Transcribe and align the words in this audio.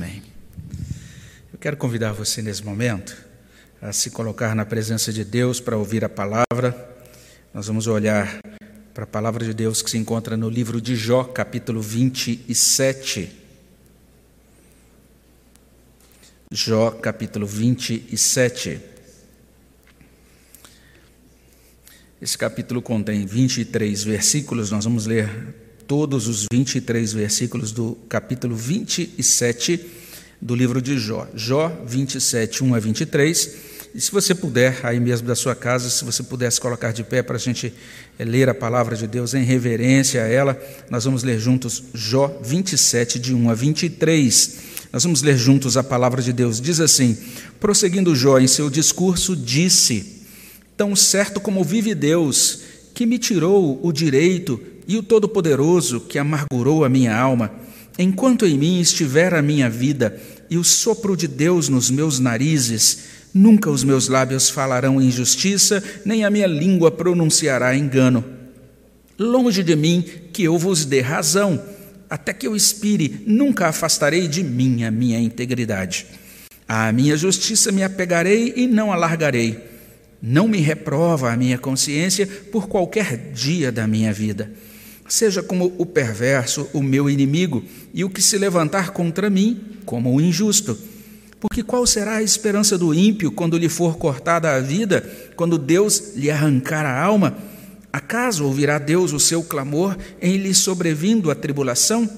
Amém. 0.00 0.22
Eu 1.52 1.58
quero 1.58 1.76
convidar 1.76 2.12
você 2.12 2.40
nesse 2.40 2.64
momento 2.64 3.14
a 3.82 3.92
se 3.92 4.10
colocar 4.10 4.54
na 4.54 4.64
presença 4.64 5.12
de 5.12 5.22
Deus 5.26 5.60
para 5.60 5.76
ouvir 5.76 6.02
a 6.02 6.08
palavra. 6.08 6.96
Nós 7.52 7.66
vamos 7.66 7.86
olhar 7.86 8.40
para 8.94 9.04
a 9.04 9.06
palavra 9.06 9.44
de 9.44 9.52
Deus 9.52 9.82
que 9.82 9.90
se 9.90 9.98
encontra 9.98 10.38
no 10.38 10.48
livro 10.48 10.80
de 10.80 10.96
Jó, 10.96 11.24
capítulo 11.24 11.82
27. 11.82 13.30
Jó, 16.50 16.92
capítulo 16.92 17.46
27. 17.46 18.80
Esse 22.22 22.38
capítulo 22.38 22.80
contém 22.80 23.26
23 23.26 24.02
versículos, 24.02 24.70
nós 24.70 24.84
vamos 24.86 25.04
ler 25.04 25.69
todos 25.90 26.28
os 26.28 26.46
23 26.52 27.12
versículos 27.12 27.72
do 27.72 27.98
capítulo 28.08 28.54
27 28.54 29.80
do 30.40 30.54
livro 30.54 30.80
de 30.80 30.96
Jó. 30.96 31.26
Jó 31.34 31.82
27, 31.84 32.62
1 32.62 32.74
a 32.76 32.78
23. 32.78 33.54
E 33.92 34.00
se 34.00 34.12
você 34.12 34.32
puder, 34.32 34.78
aí 34.84 35.00
mesmo 35.00 35.26
da 35.26 35.34
sua 35.34 35.56
casa, 35.56 35.90
se 35.90 36.04
você 36.04 36.22
pudesse 36.22 36.60
colocar 36.60 36.92
de 36.92 37.02
pé 37.02 37.24
para 37.24 37.34
a 37.34 37.40
gente 37.40 37.74
eh, 38.16 38.24
ler 38.24 38.48
a 38.48 38.54
palavra 38.54 38.94
de 38.94 39.08
Deus 39.08 39.34
em 39.34 39.42
reverência 39.42 40.22
a 40.22 40.28
ela, 40.28 40.56
nós 40.88 41.06
vamos 41.06 41.24
ler 41.24 41.40
juntos 41.40 41.82
Jó 41.92 42.38
27, 42.40 43.18
de 43.18 43.34
1 43.34 43.50
a 43.50 43.54
23. 43.54 44.58
Nós 44.92 45.02
vamos 45.02 45.22
ler 45.22 45.36
juntos 45.36 45.76
a 45.76 45.82
palavra 45.82 46.22
de 46.22 46.32
Deus. 46.32 46.60
Diz 46.60 46.78
assim: 46.78 47.18
prosseguindo 47.58 48.14
Jó 48.14 48.38
em 48.38 48.46
seu 48.46 48.70
discurso, 48.70 49.34
disse 49.34 50.20
Tão 50.76 50.94
certo 50.94 51.40
como 51.40 51.64
vive 51.64 51.96
Deus, 51.96 52.60
que 52.94 53.04
me 53.04 53.18
tirou 53.18 53.80
o 53.82 53.92
direito, 53.92 54.69
e 54.90 54.96
o 54.96 55.04
Todo-Poderoso, 55.04 56.00
que 56.00 56.18
amargurou 56.18 56.84
a 56.84 56.88
minha 56.88 57.16
alma, 57.16 57.52
enquanto 57.96 58.44
em 58.44 58.58
mim 58.58 58.80
estiver 58.80 59.32
a 59.32 59.40
minha 59.40 59.70
vida 59.70 60.20
e 60.50 60.58
o 60.58 60.64
sopro 60.64 61.16
de 61.16 61.28
Deus 61.28 61.68
nos 61.68 61.92
meus 61.92 62.18
narizes, 62.18 63.04
nunca 63.32 63.70
os 63.70 63.84
meus 63.84 64.08
lábios 64.08 64.50
falarão 64.50 65.00
injustiça, 65.00 65.80
nem 66.04 66.24
a 66.24 66.30
minha 66.30 66.48
língua 66.48 66.90
pronunciará 66.90 67.76
engano. 67.76 68.24
Longe 69.16 69.62
de 69.62 69.76
mim 69.76 70.04
que 70.32 70.42
eu 70.42 70.58
vos 70.58 70.84
dê 70.84 71.00
razão, 71.00 71.62
até 72.10 72.32
que 72.32 72.44
eu 72.44 72.56
expire, 72.56 73.22
nunca 73.24 73.68
afastarei 73.68 74.26
de 74.26 74.42
mim 74.42 74.82
a 74.82 74.90
minha 74.90 75.20
integridade. 75.20 76.04
À 76.66 76.90
minha 76.90 77.16
justiça 77.16 77.70
me 77.70 77.84
apegarei 77.84 78.54
e 78.56 78.66
não 78.66 78.92
alargarei 78.92 79.70
não 80.22 80.46
me 80.46 80.58
reprova 80.58 81.32
a 81.32 81.36
minha 81.36 81.56
consciência 81.56 82.26
por 82.26 82.68
qualquer 82.68 83.32
dia 83.32 83.72
da 83.72 83.86
minha 83.86 84.12
vida. 84.12 84.50
Seja 85.10 85.42
como 85.42 85.74
o 85.76 85.84
perverso, 85.84 86.68
o 86.72 86.80
meu 86.80 87.10
inimigo, 87.10 87.64
e 87.92 88.04
o 88.04 88.08
que 88.08 88.22
se 88.22 88.38
levantar 88.38 88.90
contra 88.90 89.28
mim, 89.28 89.60
como 89.84 90.14
o 90.14 90.20
injusto. 90.20 90.78
Porque 91.40 91.64
qual 91.64 91.84
será 91.84 92.18
a 92.18 92.22
esperança 92.22 92.78
do 92.78 92.94
ímpio 92.94 93.32
quando 93.32 93.58
lhe 93.58 93.68
for 93.68 93.98
cortada 93.98 94.54
a 94.54 94.60
vida, 94.60 95.00
quando 95.34 95.58
Deus 95.58 96.14
lhe 96.14 96.30
arrancar 96.30 96.86
a 96.86 97.02
alma? 97.02 97.36
Acaso 97.92 98.44
ouvirá 98.44 98.78
Deus 98.78 99.12
o 99.12 99.18
seu 99.18 99.42
clamor 99.42 99.98
em 100.22 100.36
lhe 100.36 100.54
sobrevindo 100.54 101.28
a 101.28 101.34
tribulação? 101.34 102.08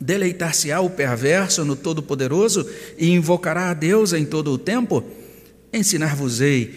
Deleitar-se-á 0.00 0.80
o 0.80 0.88
perverso 0.88 1.64
no 1.64 1.74
Todo-Poderoso 1.74 2.64
e 2.96 3.10
invocará 3.10 3.70
a 3.70 3.74
Deus 3.74 4.12
em 4.12 4.24
todo 4.24 4.52
o 4.52 4.58
tempo? 4.58 5.02
Ensinar-vos-ei 5.72 6.76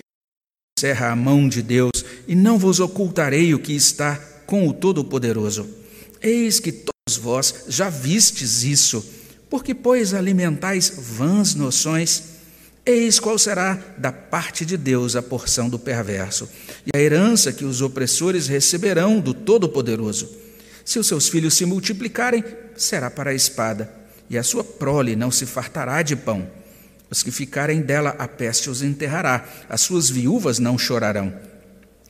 cerra 0.79 1.11
a 1.11 1.15
mão 1.15 1.47
de 1.47 1.61
Deus, 1.61 2.03
e 2.27 2.35
não 2.35 2.57
vos 2.57 2.79
ocultarei 2.79 3.53
o 3.53 3.59
que 3.59 3.73
está 3.73 4.19
com 4.45 4.67
o 4.67 4.73
Todo-Poderoso. 4.73 5.67
Eis 6.21 6.59
que 6.59 6.71
todos 6.71 7.17
vós 7.17 7.65
já 7.67 7.89
vistes 7.89 8.63
isso, 8.63 9.05
porque, 9.49 9.73
pois, 9.73 10.13
alimentais 10.13 10.93
vãs 10.97 11.55
noções, 11.55 12.23
eis 12.85 13.19
qual 13.19 13.37
será 13.37 13.79
da 13.97 14.11
parte 14.11 14.65
de 14.65 14.77
Deus 14.77 15.15
a 15.15 15.21
porção 15.21 15.69
do 15.69 15.77
perverso, 15.77 16.49
e 16.85 16.97
a 16.97 17.01
herança 17.01 17.51
que 17.51 17.65
os 17.65 17.81
opressores 17.81 18.47
receberão 18.47 19.19
do 19.19 19.33
Todo-Poderoso. 19.33 20.29
Se 20.85 20.99
os 20.99 21.07
seus 21.07 21.29
filhos 21.29 21.53
se 21.53 21.65
multiplicarem, 21.65 22.43
será 22.75 23.09
para 23.09 23.31
a 23.31 23.35
espada, 23.35 23.93
e 24.29 24.37
a 24.37 24.43
sua 24.43 24.63
prole 24.63 25.15
não 25.15 25.29
se 25.29 25.45
fartará 25.45 26.01
de 26.01 26.15
pão 26.15 26.47
os 27.13 27.21
que 27.21 27.29
ficarem 27.29 27.79
dela, 27.79 28.15
a 28.17 28.27
peste 28.27 28.71
os 28.71 28.81
enterrará, 28.81 29.45
as 29.69 29.81
suas 29.81 30.09
viúvas 30.09 30.57
não 30.57 30.79
chorarão. 30.79 31.31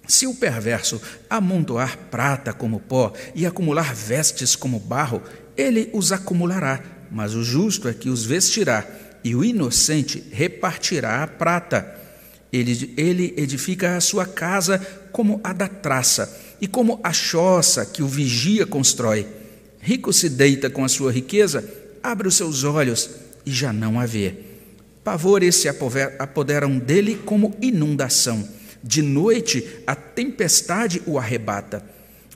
Se 0.05 0.27
o 0.27 0.35
perverso 0.35 1.01
amontoar 1.29 1.97
prata 2.11 2.51
como 2.51 2.79
pó 2.79 3.13
e 3.33 3.45
acumular 3.45 3.93
vestes 3.93 4.55
como 4.55 4.79
barro, 4.79 5.21
ele 5.55 5.89
os 5.93 6.11
acumulará, 6.11 6.83
mas 7.09 7.33
o 7.35 7.43
justo 7.43 7.87
é 7.87 7.93
que 7.93 8.09
os 8.09 8.25
vestirá, 8.25 8.85
e 9.23 9.35
o 9.35 9.43
inocente 9.43 10.23
repartirá 10.31 11.23
a 11.23 11.27
prata. 11.27 11.99
Ele, 12.51 12.93
ele 12.97 13.33
edifica 13.37 13.95
a 13.95 14.01
sua 14.01 14.25
casa 14.25 14.79
como 15.11 15.39
a 15.43 15.53
da 15.53 15.67
traça, 15.67 16.37
e 16.59 16.67
como 16.67 16.99
a 17.03 17.13
choça 17.13 17.85
que 17.85 18.03
o 18.03 18.07
vigia 18.07 18.65
constrói. 18.65 19.27
Rico 19.79 20.11
se 20.11 20.29
deita 20.29 20.69
com 20.69 20.83
a 20.83 20.89
sua 20.89 21.11
riqueza, 21.11 21.63
abre 22.01 22.27
os 22.27 22.35
seus 22.35 22.63
olhos 22.63 23.09
e 23.45 23.51
já 23.51 23.71
não 23.71 23.99
a 23.99 24.05
vê. 24.05 24.33
Pavores 25.03 25.55
se 25.55 25.67
apoderam 25.67 26.79
dele 26.79 27.15
como 27.25 27.55
inundação. 27.61 28.47
De 28.83 29.01
noite 29.01 29.65
a 29.87 29.95
tempestade 29.95 31.01
o 31.05 31.17
arrebata. 31.17 31.85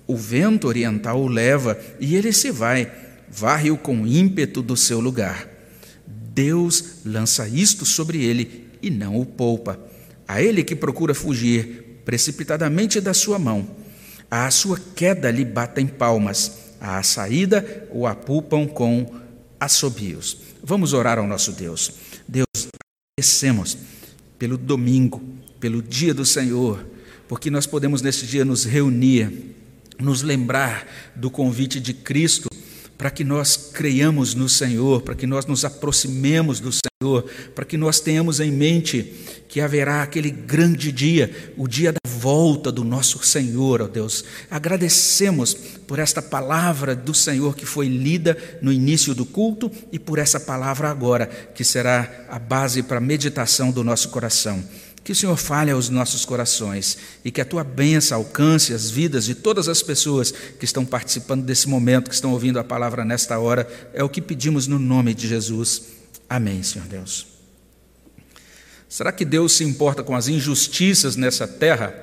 O 0.07 0.15
vento 0.15 0.67
oriental 0.67 1.21
o 1.21 1.27
leva 1.27 1.77
e 1.99 2.15
ele 2.15 2.31
se 2.31 2.49
vai, 2.49 2.89
varre-o 3.29 3.77
com 3.77 4.07
ímpeto 4.07 4.61
do 4.61 4.77
seu 4.77 5.01
lugar. 5.01 5.47
Deus 6.07 6.99
lança 7.03 7.47
isto 7.47 7.85
sobre 7.85 8.23
ele 8.23 8.69
e 8.81 8.89
não 8.89 9.19
o 9.19 9.25
poupa. 9.25 9.77
A 10.27 10.41
ele 10.41 10.63
que 10.63 10.75
procura 10.75 11.13
fugir 11.13 12.01
precipitadamente 12.05 13.01
da 13.01 13.13
sua 13.13 13.37
mão. 13.37 13.67
À 14.31 14.49
sua 14.51 14.79
queda 14.95 15.29
lhe 15.31 15.43
batem 15.43 15.87
palmas, 15.87 16.75
à 16.79 17.01
saída 17.03 17.87
o 17.91 18.05
apupam 18.05 18.65
com 18.67 19.13
assobios. 19.59 20.37
Vamos 20.63 20.93
orar 20.93 21.17
ao 21.17 21.27
nosso 21.27 21.51
Deus. 21.51 21.91
Deus, 22.27 22.67
agradecemos 23.17 23.77
pelo 24.37 24.57
domingo, 24.57 25.21
pelo 25.59 25.81
dia 25.81 26.13
do 26.13 26.25
Senhor, 26.25 26.85
porque 27.27 27.49
nós 27.49 27.65
podemos 27.65 28.01
neste 28.01 28.25
dia 28.25 28.45
nos 28.45 28.63
reunir, 28.63 29.55
nos 29.99 30.21
lembrar 30.21 30.87
do 31.15 31.29
convite 31.29 31.79
de 31.79 31.93
Cristo 31.93 32.49
para 32.97 33.11
que 33.11 33.23
nós 33.23 33.55
creiamos 33.73 34.33
no 34.33 34.49
Senhor, 34.49 35.01
para 35.01 35.13
que 35.13 35.27
nós 35.27 35.45
nos 35.45 35.63
aproximemos 35.63 36.59
do 36.59 36.71
Senhor, 36.71 37.23
para 37.53 37.63
que 37.63 37.77
nós 37.77 37.99
tenhamos 37.99 38.39
em 38.39 38.51
mente 38.51 39.13
que 39.47 39.61
haverá 39.61 40.01
aquele 40.01 40.31
grande 40.31 40.91
dia, 40.91 41.53
o 41.55 41.67
dia 41.67 41.93
da 41.93 41.99
volta 42.09 42.71
do 42.71 42.83
nosso 42.83 43.23
Senhor, 43.23 43.83
ó 43.83 43.87
Deus. 43.87 44.25
Agradecemos 44.49 45.53
por 45.53 45.99
esta 45.99 46.21
palavra 46.21 46.95
do 46.95 47.13
Senhor 47.13 47.55
que 47.55 47.65
foi 47.65 47.87
lida 47.87 48.35
no 48.63 48.71
início 48.71 49.13
do 49.13 49.25
culto 49.25 49.71
e 49.91 49.99
por 49.99 50.17
essa 50.17 50.39
palavra 50.39 50.89
agora, 50.89 51.27
que 51.27 51.63
será 51.63 52.25
a 52.27 52.39
base 52.39 52.81
para 52.81 52.97
a 52.97 53.01
meditação 53.01 53.71
do 53.71 53.83
nosso 53.83 54.09
coração. 54.09 54.63
Que 55.07 55.13
o 55.13 55.15
Senhor 55.15 55.37
fale 55.37 55.71
aos 55.71 55.87
nossos 55.87 56.25
corações 56.25 56.97
e 57.23 57.31
que 57.31 57.39
a 57.39 57.45
tua 57.45 57.63
bênção 57.63 58.17
alcance 58.17 58.73
as 58.73 58.89
vidas 58.89 59.23
de 59.23 59.33
todas 59.33 59.69
as 59.69 59.81
pessoas 59.81 60.31
que 60.31 60.65
estão 60.65 60.85
participando 60.85 61.45
desse 61.45 61.69
momento, 61.69 62.09
que 62.09 62.13
estão 62.13 62.33
ouvindo 62.33 62.59
a 62.59 62.63
palavra 62.63 63.05
nesta 63.05 63.39
hora. 63.39 63.65
É 63.93 64.03
o 64.03 64.09
que 64.09 64.21
pedimos 64.21 64.67
no 64.67 64.77
nome 64.77 65.13
de 65.13 65.25
Jesus. 65.25 65.83
Amém, 66.29 66.61
Senhor 66.61 66.89
Deus. 66.89 67.25
Será 68.89 69.13
que 69.13 69.23
Deus 69.23 69.53
se 69.53 69.63
importa 69.63 70.03
com 70.03 70.13
as 70.13 70.27
injustiças 70.27 71.15
nessa 71.15 71.47
terra? 71.47 71.95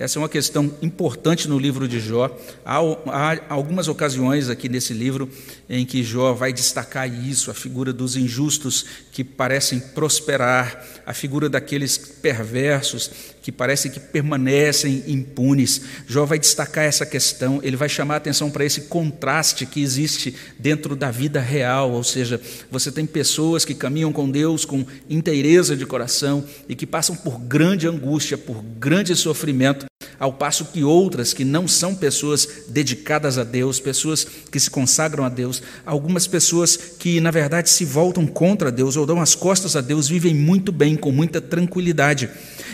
Essa 0.00 0.18
é 0.18 0.22
uma 0.22 0.30
questão 0.30 0.72
importante 0.80 1.46
no 1.46 1.58
livro 1.58 1.86
de 1.86 2.00
Jó. 2.00 2.34
Há, 2.64 2.78
há, 2.78 3.38
algumas 3.50 3.86
ocasiões 3.86 4.48
aqui 4.48 4.66
nesse 4.66 4.94
livro 4.94 5.28
em 5.68 5.84
que 5.84 6.02
Jó 6.02 6.32
vai 6.32 6.54
destacar 6.54 7.06
isso, 7.06 7.50
a 7.50 7.54
figura 7.54 7.92
dos 7.92 8.16
injustos 8.16 8.86
que 9.12 9.22
parecem 9.22 9.78
prosperar, 9.78 10.82
a 11.04 11.12
figura 11.12 11.50
daqueles 11.50 11.98
perversos 11.98 13.10
que 13.42 13.52
parecem 13.52 13.90
que 13.90 14.00
permanecem 14.00 15.04
impunes. 15.06 15.82
Jó 16.06 16.24
vai 16.24 16.38
destacar 16.38 16.84
essa 16.84 17.04
questão, 17.04 17.60
ele 17.62 17.76
vai 17.76 17.88
chamar 17.90 18.14
a 18.14 18.16
atenção 18.16 18.50
para 18.50 18.64
esse 18.64 18.82
contraste 18.82 19.66
que 19.66 19.82
existe 19.82 20.34
dentro 20.58 20.96
da 20.96 21.10
vida 21.10 21.40
real, 21.40 21.92
ou 21.92 22.02
seja, 22.02 22.40
você 22.70 22.90
tem 22.90 23.04
pessoas 23.04 23.66
que 23.66 23.74
caminham 23.74 24.14
com 24.14 24.30
Deus 24.30 24.64
com 24.64 24.82
inteireza 25.10 25.76
de 25.76 25.84
coração 25.84 26.42
e 26.66 26.74
que 26.74 26.86
passam 26.86 27.14
por 27.14 27.38
grande 27.38 27.86
angústia, 27.86 28.38
por 28.38 28.62
grande 28.62 29.14
sofrimento, 29.14 29.89
ao 30.20 30.34
passo 30.34 30.66
que 30.66 30.84
outras 30.84 31.32
que 31.32 31.46
não 31.46 31.66
são 31.66 31.94
pessoas 31.94 32.46
dedicadas 32.68 33.38
a 33.38 33.42
Deus, 33.42 33.80
pessoas 33.80 34.26
que 34.50 34.60
se 34.60 34.68
consagram 34.68 35.24
a 35.24 35.30
Deus, 35.30 35.62
algumas 35.86 36.26
pessoas 36.26 36.76
que 36.76 37.18
na 37.22 37.30
verdade 37.30 37.70
se 37.70 37.86
voltam 37.86 38.26
contra 38.26 38.70
Deus 38.70 38.98
ou 38.98 39.06
dão 39.06 39.18
as 39.18 39.34
costas 39.34 39.76
a 39.76 39.80
Deus, 39.80 40.08
vivem 40.08 40.34
muito 40.34 40.70
bem, 40.70 40.94
com 40.94 41.10
muita 41.10 41.40
tranquilidade. 41.40 42.28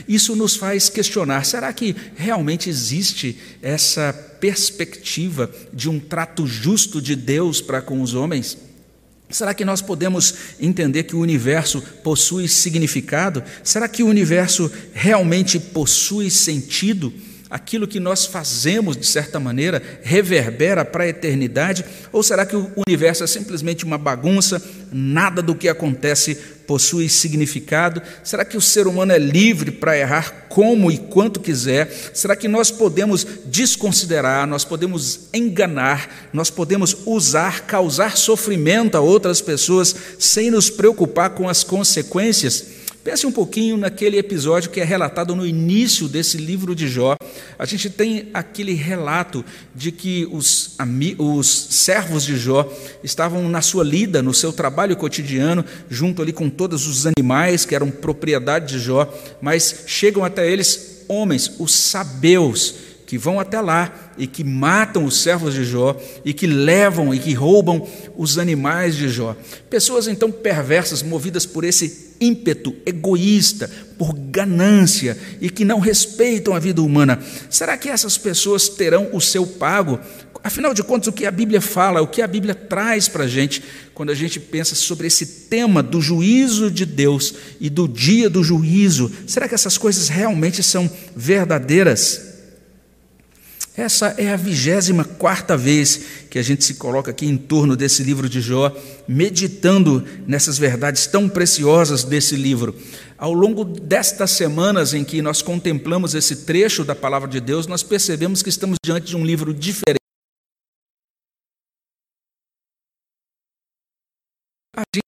Isso 0.09 0.35
nos 0.35 0.57
faz 0.57 0.89
questionar: 0.89 1.47
será 1.47 1.73
que 1.73 1.95
realmente 2.17 2.69
existe 2.69 3.39
essa 3.63 4.13
perspectiva 4.41 5.49
de 5.73 5.89
um 5.89 6.01
trato 6.01 6.49
justo 6.49 7.01
de 7.01 7.15
Deus 7.15 7.61
para 7.61 7.81
com 7.81 8.03
os 8.03 8.13
homens? 8.13 8.59
Será 9.31 9.55
que 9.55 9.65
nós 9.65 9.81
podemos 9.81 10.35
entender 10.61 11.05
que 11.05 11.15
o 11.15 11.21
universo 11.21 11.81
possui 12.03 12.49
significado? 12.49 13.43
Será 13.63 13.89
que 13.89 14.03
o 14.03 14.09
universo 14.09 14.71
realmente 14.93 15.61
possui 15.61 16.29
sentido? 16.29 17.13
Aquilo 17.49 17.87
que 17.87 18.01
nós 18.01 18.27
fazemos, 18.27 18.97
de 18.97 19.07
certa 19.07 19.39
maneira, 19.39 19.81
reverbera 20.03 20.85
para 20.85 21.05
a 21.05 21.09
eternidade? 21.09 21.85
Ou 22.11 22.21
será 22.21 22.45
que 22.45 22.57
o 22.57 22.73
universo 22.89 23.23
é 23.23 23.27
simplesmente 23.27 23.85
uma 23.85 23.97
bagunça, 23.97 24.61
nada 24.91 25.41
do 25.41 25.55
que 25.55 25.69
acontece 25.69 26.35
possui 26.67 27.09
significado? 27.09 28.03
Será 28.25 28.45
que 28.45 28.57
o 28.57 28.61
ser 28.61 28.89
humano 28.89 29.13
é 29.13 29.19
livre 29.19 29.71
para 29.71 29.97
errar 29.97 30.47
como 30.49 30.91
e 30.91 30.99
quanto 30.99 31.39
quiser? 31.39 31.89
Será 32.13 32.35
que 32.35 32.49
nós 32.49 32.73
podemos 32.73 33.25
desconsiderar, 33.45 34.45
nós 34.49 34.65
podemos 34.65 35.29
enganar, 35.33 36.29
nós 36.33 36.51
podemos 36.51 36.97
usar, 37.07 37.61
causar 37.61 38.17
sofrimento 38.17 38.97
a 38.97 39.01
outras 39.01 39.41
pessoas 39.41 39.95
sem 40.19 40.51
nos 40.51 40.69
preocupar 40.69 41.31
com 41.31 41.49
as 41.49 41.63
consequências? 41.63 42.76
Pense 43.07 43.25
um 43.25 43.31
pouquinho 43.31 43.77
naquele 43.77 44.19
episódio 44.19 44.69
que 44.69 44.81
é 44.81 44.85
relatado 44.85 45.37
no 45.37 45.47
início 45.47 46.09
desse 46.09 46.39
livro 46.39 46.75
de 46.75 46.89
Jó. 46.89 47.15
A 47.57 47.65
gente 47.65 47.89
tem 47.89 48.31
aquele 48.35 48.73
relato 48.73 49.45
de 49.73 49.93
que 49.93 50.27
os, 50.33 50.77
os 51.17 51.69
servos 51.71 52.25
de 52.25 52.37
Jó 52.37 52.69
estavam 53.05 53.49
na 53.49 53.63
sua 53.63 53.85
lida, 53.85 54.25
no 54.25 54.35
seu 54.35 54.53
trabalho 54.53 54.97
cotidiano, 54.97 55.65
junto 55.89 56.21
ali 56.21 56.33
com 56.33 56.51
todos 56.51 56.89
os 56.89 57.07
animais 57.07 57.65
que 57.65 57.77
eram 57.77 57.93
propriedade 57.93 58.75
de 58.75 58.81
Jó, 58.81 59.09
mas 59.41 59.85
chegam 59.87 60.25
até 60.25 60.51
eles 60.51 61.05
homens, 61.07 61.53
os 61.61 61.73
sabeus, 61.73 62.75
que 63.07 63.17
vão 63.17 63.39
até 63.39 63.61
lá 63.61 64.13
e 64.19 64.27
que 64.27 64.43
matam 64.43 65.05
os 65.05 65.23
servos 65.23 65.55
de 65.55 65.65
Jó 65.65 65.97
e 66.25 66.35
que 66.35 66.49
levam 66.49 67.15
e 67.15 67.21
que 67.21 67.35
roubam 67.35 67.87
os 68.17 68.37
animais 68.37 68.97
de 68.97 69.09
Jó. 69.09 69.37
Pessoas 69.71 70.09
então 70.09 70.33
perversas, 70.33 71.05
movidas 71.05 71.47
por 71.47 71.63
esse 71.63 72.06
ímpeto 72.21 72.75
egoísta, 72.85 73.71
por 73.99 74.13
ganância 74.13 75.17
e 75.41 75.49
que 75.49 75.65
não 75.65 75.81
respeitam 75.81 76.55
a 76.55 76.59
vida 76.59 76.83
humana. 76.83 77.19
Será 77.49 77.77
que 77.77 77.89
essas 77.89 78.19
pessoas 78.19 78.69
terão 78.69 79.09
o 79.13 79.21
seu 79.21 79.47
pago? 79.47 79.99
Afinal 80.45 80.73
de 80.73 80.83
contas, 80.83 81.09
o 81.09 81.13
que 81.13 81.27
a 81.27 81.31
Bíblia 81.31 81.61
fala, 81.61 82.03
o 82.03 82.07
que 82.07 82.23
a 82.23 82.27
Bíblia 82.27 82.55
traz 82.55 83.09
para 83.09 83.25
a 83.25 83.29
gente 83.29 83.63
quando 83.95 84.11
a 84.11 84.15
gente 84.15 84.39
pensa 84.39 84.75
sobre 84.75 85.07
esse 85.07 85.27
tema 85.49 85.83
do 85.83 86.01
juízo 86.01 86.71
de 86.71 86.85
Deus 86.85 87.35
e 87.61 87.69
do 87.69 87.89
dia 87.89 88.31
do 88.31 88.45
juízo, 88.45 89.11
será 89.27 89.49
que 89.49 89.55
essas 89.55 89.77
coisas 89.79 90.09
realmente 90.09 90.63
são 90.63 90.91
verdadeiras? 91.17 92.36
Essa 93.77 94.15
é 94.17 94.33
a 94.33 94.37
vigésima 94.37 95.05
quarta 95.05 95.55
vez 95.55 96.01
que 96.31 96.39
a 96.39 96.43
gente 96.43 96.65
se 96.65 96.77
coloca 96.77 97.11
aqui 97.11 97.27
em 97.27 97.37
torno 97.37 97.77
desse 97.77 98.03
livro 98.03 98.27
de 98.27 98.41
Jó, 98.41 98.75
meditando 99.07 100.03
nessas 100.27 100.57
verdades 100.57 101.07
tão 101.07 101.29
preciosas 101.29 102.03
desse 102.03 102.37
livro. 102.37 102.75
Ao 103.19 103.35
longo 103.35 103.65
destas 103.65 104.31
semanas 104.31 104.95
em 104.95 105.05
que 105.05 105.21
nós 105.21 105.43
contemplamos 105.43 106.15
esse 106.15 106.37
trecho 106.47 106.85
da 106.85 106.95
palavra 106.95 107.29
de 107.29 107.39
Deus, 107.39 107.67
nós 107.67 107.83
percebemos 107.83 108.43
que 108.43 108.49
estamos 108.49 108.79
diante 108.83 109.09
de 109.09 109.17
um 109.17 109.27
livro 109.27 109.53
diferente. 109.53 110.01
A 114.75 114.83
gente 114.95 115.06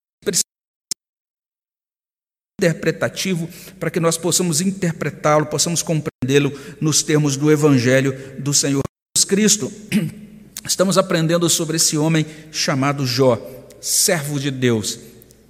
interpretativo 2.61 3.49
para 3.79 3.89
que 3.89 4.01
nós 4.01 4.19
possamos 4.19 4.61
interpretá-lo, 4.61 5.47
possamos 5.47 5.81
compreendê-lo 5.81 6.53
nos 6.81 7.05
termos 7.05 7.37
do 7.37 7.53
Evangelho 7.53 8.13
do 8.37 8.53
Senhor 8.53 8.83
Jesus 9.17 9.25
Cristo. 9.25 9.73
Estamos 10.67 10.99
aprendendo 10.99 11.49
sobre 11.49 11.77
esse 11.77 11.97
homem 11.97 12.27
chamado 12.51 13.07
Jó, 13.07 13.41
servo 13.81 14.41
de 14.41 14.51
Deus, 14.51 14.99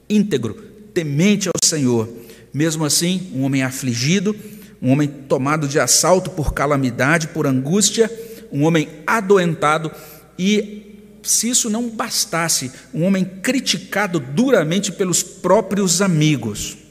íntegro, 0.09 0.53
temente 0.93 1.49
ao 1.49 1.67
Senhor. 1.67 2.07
Mesmo 2.53 2.85
assim, 2.85 3.33
um 3.35 3.43
homem 3.43 3.63
afligido, 3.63 4.37
um 4.81 4.91
homem 4.93 5.09
tomado 5.09 5.67
de 5.67 5.81
assalto 5.81 6.31
por 6.31 6.53
calamidade, 6.53 7.29
por 7.29 7.47
angústia, 7.47 8.11
um 8.53 8.65
homem 8.65 8.87
adoentado 9.07 9.91
e 10.39 10.85
se 11.23 11.49
isso 11.49 11.71
não 11.71 11.89
bastasse, 11.89 12.71
um 12.93 13.03
homem 13.05 13.25
criticado 13.25 14.21
duramente 14.21 14.93
pelos 14.93 15.23
próprios 15.23 16.03
amigos. 16.03 16.88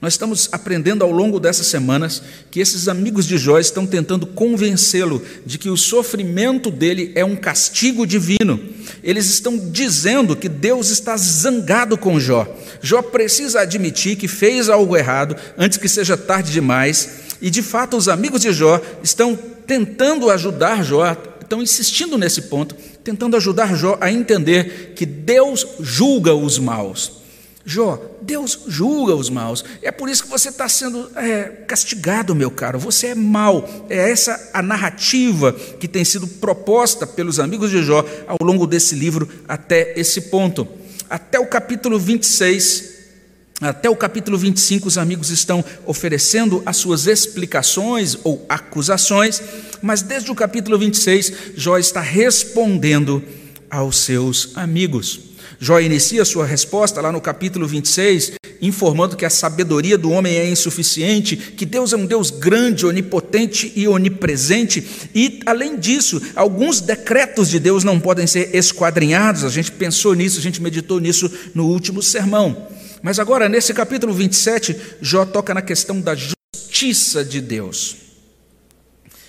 Nós 0.00 0.12
estamos 0.12 0.48
aprendendo 0.52 1.02
ao 1.02 1.10
longo 1.10 1.40
dessas 1.40 1.68
semanas 1.68 2.22
que 2.50 2.60
esses 2.60 2.86
amigos 2.86 3.26
de 3.26 3.38
Jó 3.38 3.58
estão 3.58 3.86
tentando 3.86 4.26
convencê-lo 4.26 5.22
de 5.44 5.56
que 5.56 5.70
o 5.70 5.76
sofrimento 5.76 6.70
dele 6.70 7.12
é 7.14 7.24
um 7.24 7.34
castigo 7.34 8.06
divino. 8.06 8.60
Eles 9.02 9.26
estão 9.26 9.56
dizendo 9.56 10.36
que 10.36 10.48
Deus 10.48 10.90
está 10.90 11.16
zangado 11.16 11.96
com 11.96 12.20
Jó. 12.20 12.46
Jó 12.82 13.00
precisa 13.00 13.60
admitir 13.60 14.16
que 14.16 14.28
fez 14.28 14.68
algo 14.68 14.96
errado 14.96 15.34
antes 15.56 15.78
que 15.78 15.88
seja 15.88 16.16
tarde 16.16 16.52
demais. 16.52 17.08
E 17.40 17.48
de 17.48 17.62
fato, 17.62 17.96
os 17.96 18.08
amigos 18.08 18.42
de 18.42 18.52
Jó 18.52 18.80
estão 19.02 19.34
tentando 19.66 20.30
ajudar 20.30 20.84
Jó, 20.84 21.16
estão 21.40 21.62
insistindo 21.62 22.18
nesse 22.18 22.42
ponto, 22.42 22.76
tentando 23.02 23.36
ajudar 23.36 23.74
Jó 23.74 23.96
a 24.00 24.12
entender 24.12 24.92
que 24.94 25.06
Deus 25.06 25.66
julga 25.80 26.34
os 26.34 26.58
maus. 26.58 27.25
Jó, 27.68 28.00
Deus 28.22 28.60
julga 28.68 29.16
os 29.16 29.28
maus. 29.28 29.64
É 29.82 29.90
por 29.90 30.08
isso 30.08 30.22
que 30.22 30.30
você 30.30 30.50
está 30.50 30.68
sendo 30.68 31.10
é, 31.16 31.46
castigado, 31.66 32.32
meu 32.32 32.48
caro. 32.48 32.78
Você 32.78 33.08
é 33.08 33.14
mau. 33.16 33.86
É 33.90 34.08
essa 34.08 34.50
a 34.54 34.62
narrativa 34.62 35.52
que 35.52 35.88
tem 35.88 36.04
sido 36.04 36.28
proposta 36.28 37.08
pelos 37.08 37.40
amigos 37.40 37.72
de 37.72 37.82
Jó 37.82 38.04
ao 38.28 38.36
longo 38.40 38.68
desse 38.68 38.94
livro 38.94 39.28
até 39.48 39.98
esse 39.98 40.22
ponto. 40.22 40.66
Até 41.10 41.40
o 41.40 41.46
capítulo 41.48 41.98
26, 41.98 42.94
até 43.60 43.90
o 43.90 43.96
capítulo 43.96 44.38
25, 44.38 44.86
os 44.86 44.96
amigos 44.96 45.30
estão 45.30 45.64
oferecendo 45.84 46.62
as 46.64 46.76
suas 46.76 47.08
explicações 47.08 48.16
ou 48.22 48.46
acusações, 48.48 49.42
mas 49.82 50.02
desde 50.02 50.30
o 50.30 50.36
capítulo 50.36 50.78
26, 50.78 51.32
Jó 51.56 51.78
está 51.78 52.00
respondendo 52.00 53.24
aos 53.68 53.96
seus 53.98 54.52
amigos. 54.54 55.35
Jó 55.58 55.80
inicia 55.80 56.24
sua 56.24 56.44
resposta 56.44 57.00
lá 57.00 57.10
no 57.10 57.20
capítulo 57.20 57.66
26, 57.66 58.32
informando 58.60 59.16
que 59.16 59.24
a 59.24 59.30
sabedoria 59.30 59.96
do 59.96 60.10
homem 60.10 60.36
é 60.36 60.48
insuficiente, 60.48 61.36
que 61.36 61.64
Deus 61.64 61.92
é 61.92 61.96
um 61.96 62.06
Deus 62.06 62.30
grande, 62.30 62.84
onipotente 62.84 63.72
e 63.74 63.88
onipresente, 63.88 64.86
e, 65.14 65.40
além 65.46 65.78
disso, 65.78 66.20
alguns 66.34 66.80
decretos 66.80 67.48
de 67.48 67.58
Deus 67.58 67.84
não 67.84 67.98
podem 67.98 68.26
ser 68.26 68.54
esquadrinhados. 68.54 69.44
A 69.44 69.48
gente 69.48 69.72
pensou 69.72 70.14
nisso, 70.14 70.38
a 70.38 70.42
gente 70.42 70.60
meditou 70.60 71.00
nisso 71.00 71.30
no 71.54 71.66
último 71.66 72.02
sermão. 72.02 72.68
Mas 73.02 73.18
agora, 73.18 73.48
nesse 73.48 73.72
capítulo 73.72 74.12
27, 74.12 74.76
Jó 75.00 75.24
toca 75.24 75.54
na 75.54 75.62
questão 75.62 76.00
da 76.00 76.14
justiça 76.14 77.24
de 77.24 77.40
Deus. 77.40 77.96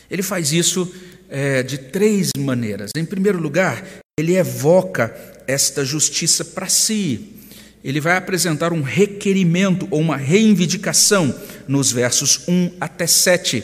Ele 0.10 0.24
faz 0.24 0.52
isso 0.52 0.92
é, 1.30 1.64
de 1.64 1.78
três 1.78 2.32
maneiras. 2.38 2.92
Em 2.96 3.06
primeiro 3.06 3.40
lugar, 3.40 3.84
ele 4.20 4.36
evoca 4.36 5.16
esta 5.46 5.86
justiça 5.86 6.44
para 6.44 6.68
si. 6.68 7.36
Ele 7.84 8.02
vai 8.02 8.18
apresentar 8.18 8.74
um 8.74 8.82
requerimento 8.82 9.88
ou 9.92 10.02
uma 10.02 10.18
reivindicação 10.18 11.34
nos 11.68 11.92
versos 11.92 12.42
1 12.48 12.72
até 12.82 13.06
7. 13.06 13.64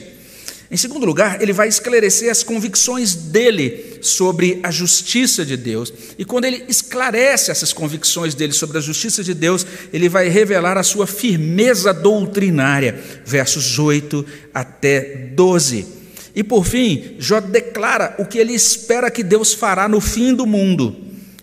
Em 0.70 0.78
segundo 0.78 1.08
lugar, 1.08 1.42
ele 1.42 1.54
vai 1.54 1.68
esclarecer 1.68 2.30
as 2.30 2.44
convicções 2.44 3.16
dele 3.16 3.98
sobre 4.04 4.60
a 4.62 4.70
justiça 4.70 5.44
de 5.44 5.58
Deus. 5.58 5.92
E 6.20 6.24
quando 6.24 6.46
ele 6.46 6.66
esclarece 6.68 7.50
essas 7.50 7.74
convicções 7.74 8.36
dele 8.36 8.54
sobre 8.54 8.78
a 8.78 8.82
justiça 8.82 9.24
de 9.24 9.34
Deus, 9.34 9.66
ele 9.92 10.08
vai 10.08 10.30
revelar 10.30 10.78
a 10.78 10.84
sua 10.84 11.08
firmeza 11.08 11.92
doutrinária, 11.92 13.04
versos 13.26 13.80
8 13.80 14.24
até 14.54 15.32
12. 15.34 16.03
E 16.36 16.44
por 16.44 16.66
fim, 16.66 17.16
Jó 17.20 17.40
declara 17.40 18.16
o 18.18 18.26
que 18.26 18.40
ele 18.40 18.54
espera 18.54 19.12
que 19.12 19.24
Deus 19.24 19.54
fará 19.54 19.88
no 19.88 20.02
fim 20.02 20.34
do 20.34 20.46
mundo. 20.46 20.96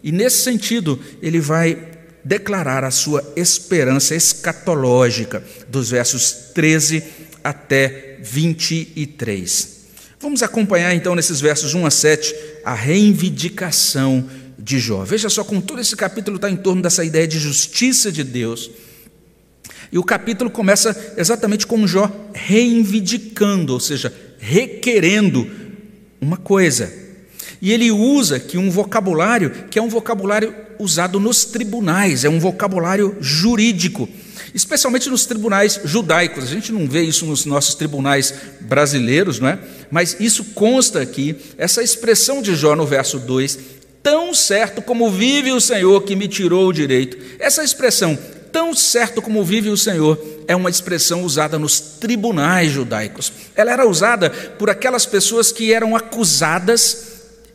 E 0.03 0.11
nesse 0.11 0.39
sentido, 0.39 0.99
ele 1.23 1.41
vai 1.41 1.91
declarar 2.25 2.85
a 2.85 2.91
sua 2.91 3.33
esperança 3.37 4.15
escatológica, 4.15 5.43
dos 5.69 5.91
versos 5.91 6.33
13 6.55 7.03
até 7.43 8.19
23. 8.23 9.81
Vamos 10.19 10.43
acompanhar 10.43 10.95
então 10.95 11.15
nesses 11.15 11.41
versos 11.41 11.73
1 11.73 11.87
a 11.87 11.91
7 11.91 12.35
a 12.65 12.75
reivindicação 12.75 14.29
de 14.59 14.79
Jó. 14.79 15.03
Veja 15.05 15.31
só, 15.31 15.43
como 15.43 15.63
todo 15.63 15.81
esse 15.81 15.97
capítulo 15.97 16.37
está 16.37 16.51
em 16.51 16.57
torno 16.57 16.83
dessa 16.83 17.05
ideia 17.05 17.27
de 17.27 17.39
justiça 17.39 18.13
de 18.13 18.23
Deus. 18.23 18.71
E 19.91 19.99
o 19.99 20.05
capítulo 20.05 20.51
começa 20.51 21.15
exatamente 21.17 21.67
com 21.67 21.87
Jó 21.87 22.11
reivindicando, 22.35 23.73
ou 23.73 23.81
seja, 23.81 24.13
requerendo 24.41 25.49
uma 26.21 26.37
coisa. 26.37 26.93
E 27.61 27.73
ele 27.73 27.91
usa 27.91 28.41
que 28.41 28.57
um 28.57 28.71
vocabulário 28.71 29.51
que 29.71 29.79
é 29.79 29.83
um 29.83 29.89
vocabulário 29.89 30.55
usado 30.79 31.21
nos 31.21 31.45
tribunais, 31.45 32.25
é 32.25 32.29
um 32.29 32.41
vocabulário 32.41 33.17
jurídico, 33.21 34.09
especialmente 34.55 35.11
nos 35.11 35.27
tribunais 35.27 35.79
judaicos. 35.85 36.45
A 36.45 36.47
gente 36.47 36.73
não 36.73 36.89
vê 36.89 37.03
isso 37.03 37.27
nos 37.27 37.45
nossos 37.45 37.75
tribunais 37.75 38.35
brasileiros, 38.63 39.39
não 39.39 39.49
é? 39.49 39.59
Mas 39.91 40.17
isso 40.19 40.45
consta 40.55 41.01
aqui, 41.03 41.37
essa 41.59 41.83
expressão 41.83 42.41
de 42.41 42.55
Jó 42.55 42.75
no 42.75 42.87
verso 42.87 43.19
2 43.19 43.81
tão 44.03 44.33
certo 44.33 44.81
como 44.81 45.11
vive 45.11 45.53
o 45.53 45.61
Senhor 45.61 46.03
que 46.03 46.17
me 46.17 46.27
tirou 46.27 46.69
o 46.69 46.73
direito. 46.73 47.19
Essa 47.39 47.63
expressão, 47.63 48.19
tão 48.53 48.75
certo 48.75 49.23
como 49.23 49.45
vive 49.45 49.69
o 49.71 49.77
Senhor, 49.77 50.19
é 50.47 50.55
uma 50.55 50.71
expressão 50.71 51.23
usada 51.23 51.59
nos 51.59 51.81
tribunais 51.81 52.71
judaicos. 52.71 53.33
Ela 53.55 53.73
era 53.73 53.89
usada 53.89 54.31
por 54.31 54.69
aquelas 54.69 55.07
pessoas 55.07 55.53
que 55.53 55.73
eram 55.73 55.97
acusadas, 55.97 57.09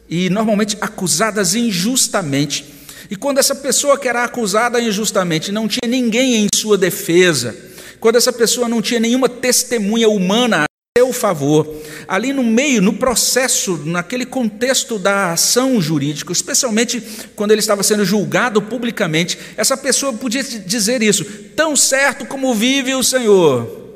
e 0.09 0.29
normalmente 0.29 0.77
acusadas 0.79 1.55
injustamente. 1.55 2.73
E 3.09 3.15
quando 3.15 3.37
essa 3.37 3.55
pessoa 3.55 3.97
que 3.97 4.07
era 4.07 4.23
acusada 4.23 4.79
injustamente 4.79 5.51
não 5.51 5.67
tinha 5.67 5.87
ninguém 5.87 6.35
em 6.35 6.47
sua 6.55 6.77
defesa, 6.77 7.55
quando 7.99 8.15
essa 8.15 8.33
pessoa 8.33 8.67
não 8.67 8.81
tinha 8.81 8.99
nenhuma 8.99 9.29
testemunha 9.29 10.09
humana 10.09 10.65
seu 10.97 11.11
favor, 11.11 11.67
ali 12.07 12.31
no 12.31 12.41
meio, 12.41 12.81
no 12.81 12.93
processo, 12.93 13.81
naquele 13.83 14.25
contexto 14.25 14.97
da 14.97 15.33
ação 15.33 15.81
jurídica, 15.81 16.31
especialmente 16.31 17.03
quando 17.35 17.51
ele 17.51 17.59
estava 17.59 17.83
sendo 17.83 18.05
julgado 18.05 18.61
publicamente, 18.61 19.37
essa 19.57 19.75
pessoa 19.75 20.13
podia 20.13 20.41
dizer 20.41 21.03
isso: 21.03 21.25
tão 21.53 21.75
certo 21.75 22.25
como 22.25 22.55
vive 22.55 22.95
o 22.95 23.03
Senhor. 23.03 23.91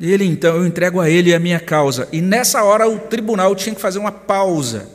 Ele 0.00 0.24
então, 0.24 0.58
eu 0.58 0.64
entrego 0.64 1.00
a 1.00 1.10
ele 1.10 1.34
a 1.34 1.40
minha 1.40 1.58
causa. 1.58 2.08
E 2.12 2.20
nessa 2.20 2.62
hora 2.62 2.88
o 2.88 3.00
tribunal 3.00 3.56
tinha 3.56 3.74
que 3.74 3.80
fazer 3.80 3.98
uma 3.98 4.12
pausa. 4.12 4.88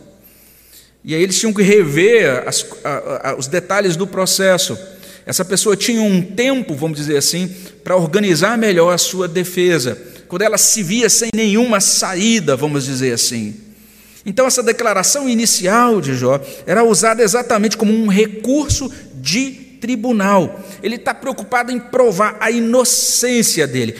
E 1.03 1.13
aí 1.13 1.21
eles 1.21 1.37
tinham 1.37 1.53
que 1.53 1.61
rever 1.61 2.47
as, 2.47 2.65
a, 2.85 3.31
a, 3.31 3.35
os 3.35 3.47
detalhes 3.47 3.97
do 3.97 4.07
processo. 4.07 4.79
Essa 5.25 5.43
pessoa 5.43 5.75
tinha 5.75 6.01
um 6.01 6.21
tempo, 6.21 6.73
vamos 6.73 6.97
dizer 6.97 7.17
assim, 7.17 7.53
para 7.83 7.97
organizar 7.97 8.57
melhor 8.57 8.93
a 8.93 8.97
sua 8.97 9.27
defesa, 9.27 9.97
quando 10.29 10.43
ela 10.43 10.59
se 10.59 10.83
via 10.83 11.09
sem 11.09 11.29
nenhuma 11.33 11.81
saída, 11.81 12.55
vamos 12.55 12.85
dizer 12.85 13.11
assim. 13.11 13.55
Então, 14.23 14.45
essa 14.45 14.61
declaração 14.61 15.27
inicial 15.27 15.99
de 15.99 16.13
Jó 16.13 16.39
era 16.67 16.83
usada 16.83 17.23
exatamente 17.23 17.75
como 17.75 17.91
um 17.91 18.07
recurso 18.07 18.91
de 19.15 19.49
tribunal. 19.81 20.59
Ele 20.83 20.95
está 20.95 21.15
preocupado 21.15 21.71
em 21.71 21.79
provar 21.79 22.37
a 22.39 22.51
inocência 22.51 23.65
dele. 23.65 23.95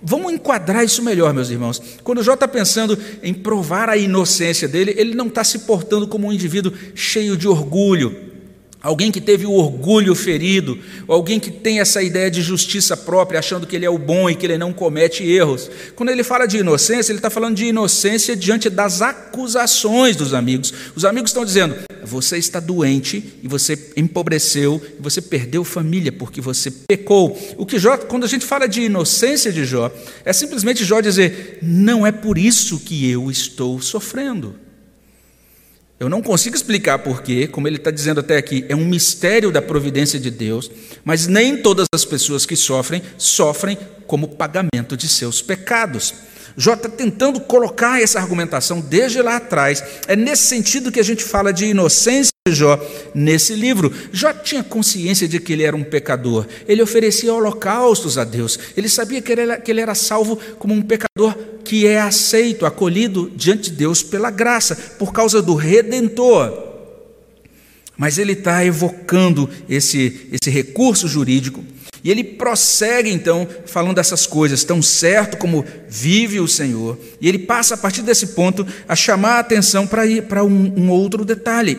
Vamos, 0.00 0.32
enquadrar 0.32 0.84
isso 0.84 1.02
melhor, 1.02 1.34
meus 1.34 1.50
irmãos. 1.50 1.82
Quando 2.04 2.22
Jó 2.22 2.34
está 2.34 2.46
pensando 2.46 2.96
em 3.20 3.34
provar 3.34 3.88
a 3.88 3.96
inocência 3.96 4.68
dele, 4.68 4.94
ele 4.96 5.14
não 5.14 5.26
está 5.26 5.42
se 5.42 5.60
portando 5.60 6.06
como 6.06 6.28
um 6.28 6.32
indivíduo 6.32 6.72
cheio 6.94 7.36
de 7.36 7.48
orgulho, 7.48 8.31
Alguém 8.82 9.12
que 9.12 9.20
teve 9.20 9.46
o 9.46 9.52
orgulho 9.52 10.12
ferido, 10.14 10.76
alguém 11.06 11.38
que 11.38 11.52
tem 11.52 11.78
essa 11.78 12.02
ideia 12.02 12.28
de 12.28 12.42
justiça 12.42 12.96
própria, 12.96 13.38
achando 13.38 13.64
que 13.66 13.76
ele 13.76 13.86
é 13.86 13.90
o 13.90 13.96
bom 13.96 14.28
e 14.28 14.34
que 14.34 14.44
ele 14.44 14.58
não 14.58 14.72
comete 14.72 15.22
erros. 15.22 15.70
Quando 15.94 16.08
ele 16.08 16.24
fala 16.24 16.46
de 16.46 16.58
inocência, 16.58 17.12
ele 17.12 17.20
está 17.20 17.30
falando 17.30 17.54
de 17.54 17.66
inocência 17.66 18.34
diante 18.34 18.68
das 18.68 19.00
acusações 19.00 20.16
dos 20.16 20.34
amigos. 20.34 20.74
Os 20.96 21.04
amigos 21.04 21.30
estão 21.30 21.44
dizendo: 21.44 21.76
você 22.02 22.38
está 22.38 22.58
doente 22.58 23.34
e 23.40 23.46
você 23.46 23.92
empobreceu, 23.96 24.82
você 24.98 25.22
perdeu 25.22 25.62
família 25.62 26.10
porque 26.10 26.40
você 26.40 26.70
pecou. 26.70 27.38
O 27.56 27.64
que 27.64 27.78
Jó, 27.78 27.96
quando 27.96 28.24
a 28.24 28.28
gente 28.28 28.44
fala 28.44 28.66
de 28.66 28.82
inocência 28.82 29.52
de 29.52 29.64
Jó, 29.64 29.92
é 30.24 30.32
simplesmente 30.32 30.84
Jó 30.84 31.00
dizer: 31.00 31.58
não 31.62 32.04
é 32.04 32.10
por 32.10 32.36
isso 32.36 32.80
que 32.80 33.08
eu 33.08 33.30
estou 33.30 33.80
sofrendo. 33.80 34.61
Eu 36.02 36.08
não 36.08 36.20
consigo 36.20 36.56
explicar 36.56 36.98
porquê, 36.98 37.46
como 37.46 37.68
ele 37.68 37.76
está 37.76 37.88
dizendo 37.88 38.18
até 38.18 38.36
aqui, 38.36 38.64
é 38.68 38.74
um 38.74 38.84
mistério 38.84 39.52
da 39.52 39.62
providência 39.62 40.18
de 40.18 40.32
Deus, 40.32 40.68
mas 41.04 41.28
nem 41.28 41.56
todas 41.56 41.86
as 41.94 42.04
pessoas 42.04 42.44
que 42.44 42.56
sofrem, 42.56 43.00
sofrem 43.16 43.78
como 44.04 44.30
pagamento 44.30 44.96
de 44.96 45.06
seus 45.06 45.40
pecados. 45.40 46.12
Jó 46.56 46.74
está 46.74 46.88
tentando 46.88 47.40
colocar 47.42 48.02
essa 48.02 48.18
argumentação 48.18 48.80
desde 48.80 49.22
lá 49.22 49.36
atrás. 49.36 49.84
É 50.08 50.16
nesse 50.16 50.42
sentido 50.42 50.90
que 50.90 50.98
a 50.98 51.04
gente 51.04 51.22
fala 51.22 51.52
de 51.52 51.66
inocência 51.66 52.31
Jó 52.48 52.76
nesse 53.14 53.54
livro. 53.54 53.92
Jó 54.12 54.32
tinha 54.32 54.64
consciência 54.64 55.28
de 55.28 55.38
que 55.38 55.52
ele 55.52 55.62
era 55.62 55.76
um 55.76 55.84
pecador. 55.84 56.44
Ele 56.66 56.82
oferecia 56.82 57.32
holocaustos 57.32 58.18
a 58.18 58.24
Deus. 58.24 58.58
Ele 58.76 58.88
sabia 58.88 59.22
que 59.22 59.30
ele 59.30 59.42
era, 59.42 59.60
que 59.60 59.70
ele 59.70 59.80
era 59.80 59.94
salvo 59.94 60.36
como 60.58 60.74
um 60.74 60.82
pecador 60.82 61.38
que 61.64 61.86
é 61.86 62.00
aceito, 62.00 62.66
acolhido 62.66 63.30
diante 63.36 63.70
de 63.70 63.76
Deus 63.76 64.02
pela 64.02 64.28
graça, 64.28 64.74
por 64.74 65.12
causa 65.12 65.40
do 65.40 65.54
Redentor. 65.54 66.72
Mas 67.96 68.18
ele 68.18 68.32
está 68.32 68.64
evocando 68.64 69.48
esse, 69.68 70.28
esse 70.32 70.50
recurso 70.50 71.06
jurídico 71.06 71.64
e 72.02 72.10
ele 72.10 72.24
prossegue 72.24 73.08
então 73.08 73.46
falando 73.66 73.94
dessas 73.94 74.26
coisas, 74.26 74.64
tão 74.64 74.82
certo 74.82 75.36
como 75.36 75.64
vive 75.88 76.40
o 76.40 76.48
Senhor. 76.48 76.98
E 77.20 77.28
ele 77.28 77.38
passa 77.38 77.74
a 77.74 77.78
partir 77.78 78.02
desse 78.02 78.28
ponto 78.28 78.66
a 78.88 78.96
chamar 78.96 79.36
a 79.36 79.38
atenção 79.38 79.86
para 79.86 80.42
um, 80.42 80.74
um 80.76 80.90
outro 80.90 81.24
detalhe. 81.24 81.78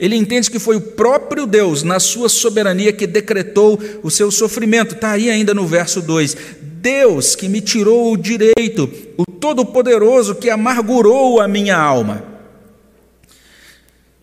Ele 0.00 0.16
entende 0.16 0.50
que 0.50 0.58
foi 0.58 0.76
o 0.76 0.80
próprio 0.80 1.46
Deus, 1.46 1.82
na 1.82 2.00
sua 2.00 2.30
soberania, 2.30 2.92
que 2.92 3.06
decretou 3.06 3.78
o 4.02 4.10
seu 4.10 4.30
sofrimento. 4.30 4.94
Está 4.94 5.10
aí 5.10 5.28
ainda 5.28 5.52
no 5.52 5.66
verso 5.66 6.00
2. 6.00 6.36
Deus 6.80 7.36
que 7.36 7.48
me 7.48 7.60
tirou 7.60 8.12
o 8.12 8.16
direito, 8.16 8.90
o 9.18 9.26
Todo-Poderoso 9.26 10.34
que 10.34 10.48
amargurou 10.48 11.38
a 11.38 11.46
minha 11.46 11.76
alma. 11.76 12.24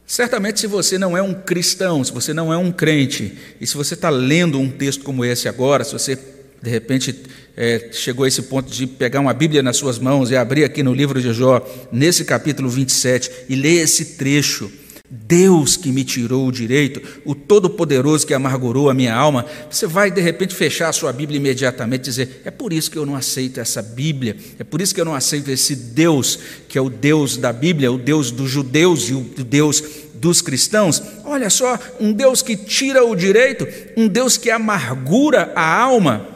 Certamente, 0.08 0.62
se 0.62 0.68
você 0.68 0.98
não 0.98 1.16
é 1.16 1.22
um 1.22 1.34
cristão, 1.34 2.04
se 2.04 2.12
você 2.12 2.34
não 2.34 2.52
é 2.52 2.58
um 2.58 2.72
crente, 2.72 3.38
e 3.62 3.68
se 3.68 3.76
você 3.76 3.94
está 3.94 4.10
lendo 4.10 4.58
um 4.58 4.70
texto 4.70 5.04
como 5.04 5.24
esse 5.24 5.48
agora, 5.48 5.84
se 5.84 5.94
você 5.94 6.18
de 6.60 6.70
repente 6.72 7.24
é, 7.56 7.90
chegou 7.92 8.26
a 8.26 8.28
esse 8.28 8.42
ponto 8.44 8.72
de 8.72 8.88
pegar 8.88 9.20
uma 9.20 9.34
Bíblia 9.34 9.62
nas 9.62 9.78
suas 9.78 10.00
mãos 10.00 10.32
e 10.32 10.36
abrir 10.36 10.64
aqui 10.64 10.82
no 10.82 10.94
livro 10.94 11.22
de 11.22 11.32
Jó, 11.34 11.64
nesse 11.92 12.26
capítulo 12.26 12.70
27, 12.70 13.30
e 13.50 13.56
ler 13.56 13.84
esse 13.84 14.16
trecho, 14.16 14.72
Deus 15.10 15.78
que 15.78 15.90
me 15.90 16.04
tirou 16.04 16.48
o 16.48 16.52
direito, 16.52 17.02
o 17.24 17.34
Todo-Poderoso 17.34 18.28
que 18.28 18.34
amargurou 18.34 18.90
a 18.90 18.94
minha 18.94 19.16
alma, 19.16 19.46
você 19.70 19.88
vai 19.88 20.12
de 20.12 20.20
repente 20.20 20.54
fechar 20.54 20.90
a 20.90 20.94
sua 20.94 21.14
Bíblia 21.14 21.38
imediatamente 21.38 22.02
e 22.02 22.10
dizer: 22.10 22.42
é 22.44 22.52
por 22.52 22.74
isso 22.74 22.92
que 22.92 22.98
eu 22.98 23.06
não 23.06 23.16
aceito 23.16 23.60
essa 23.60 23.82
Bíblia, 23.82 24.36
é 24.60 24.66
por 24.66 24.82
isso 24.82 24.94
que 24.94 25.00
eu 25.00 25.06
não 25.06 25.16
aceito 25.16 25.50
esse 25.50 25.76
Deus, 25.76 26.40
que 26.68 26.78
é 26.78 26.82
o 26.82 26.90
Deus 26.90 27.38
da 27.38 27.54
Bíblia, 27.54 27.92
o 27.92 27.98
Deus 27.98 28.32
dos 28.32 28.50
judeus 28.50 29.08
e 29.10 29.14
o 29.14 29.22
Deus 29.22 29.82
dos 30.16 30.42
cristãos. 30.42 31.02
Olha 31.24 31.50
só, 31.50 31.80
um 32.02 32.12
Deus 32.12 32.42
que 32.42 32.58
tira 32.58 33.06
o 33.06 33.16
direito, 33.16 33.66
um 33.96 34.10
Deus 34.10 34.36
que 34.36 34.52
amargura 34.52 35.54
a 35.56 35.80
alma. 35.80 36.28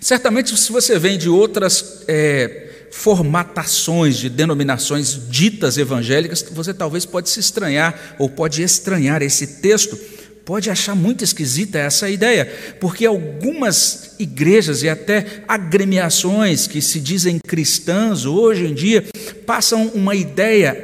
Certamente, 0.00 0.56
se 0.56 0.70
você 0.70 1.00
vem 1.00 1.18
de 1.18 1.28
outras. 1.28 2.04
É, 2.06 2.69
formatações 2.90 4.16
de 4.16 4.28
denominações 4.28 5.18
ditas 5.28 5.78
evangélicas, 5.78 6.44
você 6.52 6.74
talvez 6.74 7.06
pode 7.06 7.30
se 7.30 7.40
estranhar 7.40 8.16
ou 8.18 8.28
pode 8.28 8.62
estranhar 8.62 9.22
esse 9.22 9.46
texto, 9.46 9.98
pode 10.44 10.68
achar 10.68 10.96
muito 10.96 11.22
esquisita 11.22 11.78
essa 11.78 12.10
ideia, 12.10 12.44
porque 12.80 13.06
algumas 13.06 14.14
igrejas 14.18 14.82
e 14.82 14.88
até 14.88 15.44
agremiações 15.46 16.66
que 16.66 16.80
se 16.80 16.98
dizem 16.98 17.38
cristãs 17.38 18.24
hoje 18.26 18.66
em 18.66 18.74
dia 18.74 19.04
passam 19.46 19.86
uma 19.94 20.14
ideia 20.14 20.76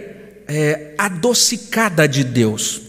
é, 0.47 0.95
adocicada 0.97 2.07
de 2.07 2.23
Deus. 2.23 2.83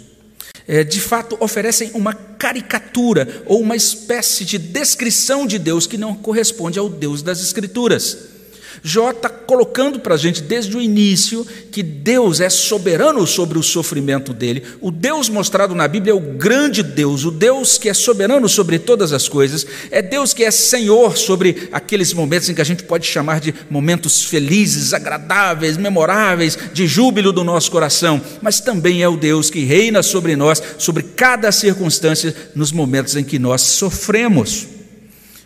É, 0.68 0.84
de 0.84 1.00
fato, 1.00 1.38
oferecem 1.40 1.92
uma 1.94 2.14
caricatura 2.14 3.42
ou 3.46 3.62
uma 3.62 3.76
espécie 3.76 4.44
de 4.44 4.58
descrição 4.58 5.48
de 5.48 5.58
Deus 5.58 5.88
que 5.88 5.98
não 5.98 6.14
corresponde 6.14 6.78
ao 6.78 6.90
Deus 6.90 7.22
das 7.22 7.42
Escrituras. 7.42 8.37
Jó 8.84 9.12
está 9.12 9.30
colocando 9.30 10.00
para 10.00 10.16
a 10.16 10.18
gente 10.18 10.42
desde 10.42 10.76
o 10.76 10.82
início 10.82 11.46
que 11.72 11.82
Deus 11.82 12.40
é 12.40 12.50
soberano 12.50 13.26
sobre 13.26 13.58
o 13.58 13.64
sofrimento 13.64 14.34
dele. 14.34 14.64
O 14.82 14.92
Deus 14.92 15.30
mostrado 15.30 15.76
na 15.76 15.88
Bíblia 15.88 16.12
é 16.12 16.16
o 16.16 16.20
grande 16.20 16.84
Deus, 16.84 17.26
o 17.26 17.32
Deus 17.32 17.78
que 17.78 17.90
é 17.90 17.94
soberano 17.94 18.48
sobre 18.48 18.80
todas 18.80 19.14
as 19.14 19.28
coisas, 19.28 19.66
é 19.92 20.02
Deus 20.02 20.34
que 20.34 20.44
é 20.44 20.52
Senhor 20.52 21.18
sobre 21.18 21.70
aqueles 21.72 22.14
momentos 22.14 22.50
em 22.50 22.54
que 22.54 22.62
a 22.62 22.66
gente 22.66 22.84
pode 22.84 23.06
chamar 23.06 23.40
de 23.40 23.54
momentos 23.70 24.24
felizes, 24.24 24.94
agradáveis, 24.94 25.78
memoráveis, 25.78 26.58
de 26.74 26.88
júbilo 26.88 27.32
do 27.32 27.44
nosso 27.44 27.72
coração, 27.72 28.22
mas 28.42 28.60
também 28.60 29.02
é 29.02 29.08
o 29.08 29.18
Deus 29.18 29.50
que 29.50 29.64
reina 29.64 30.02
sobre 30.04 30.36
nós, 30.36 30.62
sobre 30.78 31.04
cada 31.04 31.52
circunstância, 31.52 32.36
nos 32.56 32.72
momentos 32.72 33.16
em 33.16 33.24
que 33.24 33.40
nós 33.40 33.62
sofremos. 33.62 34.68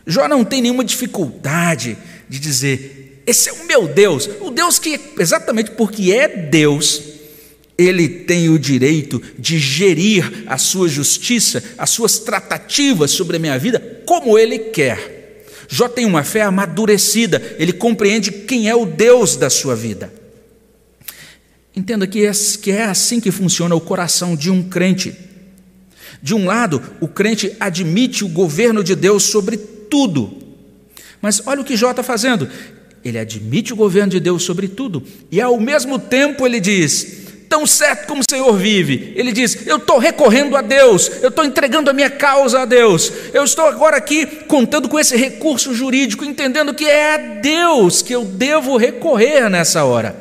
Jó 0.06 0.28
não 0.28 0.44
tem 0.44 0.62
nenhuma 0.62 0.84
dificuldade 0.84 1.98
de 2.28 2.40
dizer: 2.40 3.01
esse 3.26 3.50
é 3.50 3.54
o 3.54 3.66
meu 3.66 3.88
Deus, 3.88 4.30
o 4.40 4.50
Deus 4.50 4.80
que, 4.80 5.00
exatamente 5.20 5.72
porque 5.72 6.12
é 6.12 6.28
Deus, 6.28 7.02
ele 7.78 8.08
tem 8.08 8.50
o 8.50 8.60
direito 8.60 9.22
de 9.38 9.58
gerir 9.60 10.44
a 10.48 10.58
sua 10.58 10.88
justiça, 10.88 11.64
as 11.78 11.90
suas 11.90 12.20
tratativas 12.20 13.12
sobre 13.12 13.38
a 13.38 13.40
minha 13.40 13.58
vida 13.58 13.80
como 14.06 14.38
ele 14.38 14.60
quer. 14.60 15.46
Jó 15.68 15.88
tem 15.88 16.06
uma 16.06 16.24
fé 16.24 16.42
amadurecida, 16.42 17.56
ele 17.58 17.72
compreende 17.72 18.32
quem 18.32 18.70
é 18.70 18.76
o 18.76 18.86
Deus 18.86 19.36
da 19.36 19.50
sua 19.50 19.76
vida. 19.76 20.12
Entenda 21.76 22.06
que 22.06 22.26
é, 22.26 22.32
é 22.72 22.84
assim 22.84 23.22
que 23.22 23.32
funciona 23.32 23.74
o 23.74 23.80
coração 23.80 24.36
de 24.36 24.52
um 24.52 24.62
crente. 24.62 25.16
De 26.22 26.36
um 26.36 26.46
lado, 26.46 26.84
o 27.00 27.08
crente 27.08 27.56
admite 27.60 28.26
o 28.26 28.28
governo 28.28 28.84
de 28.84 28.96
Deus 28.96 29.24
sobre 29.24 29.56
tudo. 29.56 30.38
Mas 31.22 31.42
olha 31.46 31.62
o 31.62 31.64
que 31.64 31.78
Jó 31.78 31.92
está 31.92 32.04
fazendo 32.04 32.50
ele 33.04 33.18
admite 33.18 33.74
o 33.74 33.76
governo 33.76 34.12
de 34.12 34.20
Deus 34.20 34.44
sobre 34.44 34.68
tudo, 34.68 35.04
e 35.32 35.42
ao 35.42 35.60
mesmo 35.60 35.98
tempo 35.98 36.46
ele 36.46 36.60
diz: 36.60 37.22
tão 37.52 37.68
certo 37.68 38.08
como 38.08 38.22
o 38.22 38.32
Senhor 38.32 38.56
vive. 38.56 39.12
Ele 39.14 39.34
diz: 39.34 39.68
Eu 39.68 39.76
estou 39.76 39.98
recorrendo 39.98 40.56
a 40.56 40.62
Deus, 40.62 41.12
eu 41.22 41.28
estou 41.28 41.44
entregando 41.44 41.90
a 41.90 41.94
minha 41.94 42.10
causa 42.10 42.62
a 42.62 42.66
Deus, 42.66 43.12
eu 43.34 43.44
estou 43.44 43.66
agora 43.66 43.98
aqui 43.98 44.26
contando 44.48 44.88
com 44.88 44.98
esse 44.98 45.18
recurso 45.18 45.74
jurídico, 45.76 46.24
entendendo 46.24 46.74
que 46.74 46.86
é 46.86 47.16
a 47.16 47.18
Deus 47.42 48.02
que 48.02 48.16
eu 48.16 48.24
devo 48.24 48.78
recorrer 48.78 49.50
nessa 49.50 49.84
hora. 49.84 50.16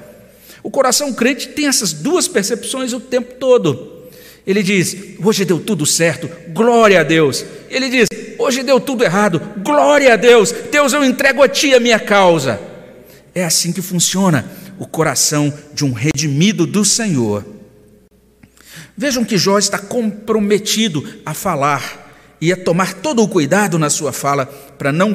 O 0.60 0.70
coração 0.70 1.12
crente 1.12 1.48
tem 1.48 1.68
essas 1.68 1.92
duas 1.92 2.26
percepções 2.26 2.92
o 2.92 2.98
tempo 2.98 3.34
todo. 3.34 4.08
Ele 4.44 4.60
diz: 4.60 4.96
Hoje 5.22 5.44
deu 5.44 5.60
tudo 5.60 5.86
certo, 5.86 6.28
glória 6.48 6.98
a 6.98 7.04
Deus. 7.04 7.44
Ele 7.70 7.88
diz: 7.88 8.08
Hoje 8.40 8.64
deu 8.64 8.80
tudo 8.80 9.04
errado, 9.04 9.40
glória 9.58 10.14
a 10.14 10.16
Deus. 10.16 10.50
Deus, 10.50 10.92
eu 10.92 11.04
entrego 11.04 11.44
a 11.44 11.48
Ti 11.48 11.74
a 11.74 11.80
minha 11.80 12.00
causa. 12.00 12.69
É 13.34 13.44
assim 13.44 13.72
que 13.72 13.82
funciona 13.82 14.50
o 14.78 14.86
coração 14.86 15.52
de 15.72 15.84
um 15.84 15.92
redimido 15.92 16.66
do 16.66 16.84
Senhor. 16.84 17.44
Vejam 18.96 19.24
que 19.24 19.38
Jó 19.38 19.58
está 19.58 19.78
comprometido 19.78 21.06
a 21.24 21.32
falar 21.32 22.36
e 22.40 22.52
a 22.52 22.56
tomar 22.56 22.94
todo 22.94 23.22
o 23.22 23.28
cuidado 23.28 23.78
na 23.78 23.90
sua 23.90 24.12
fala 24.12 24.46
para 24.46 24.92
não 24.92 25.14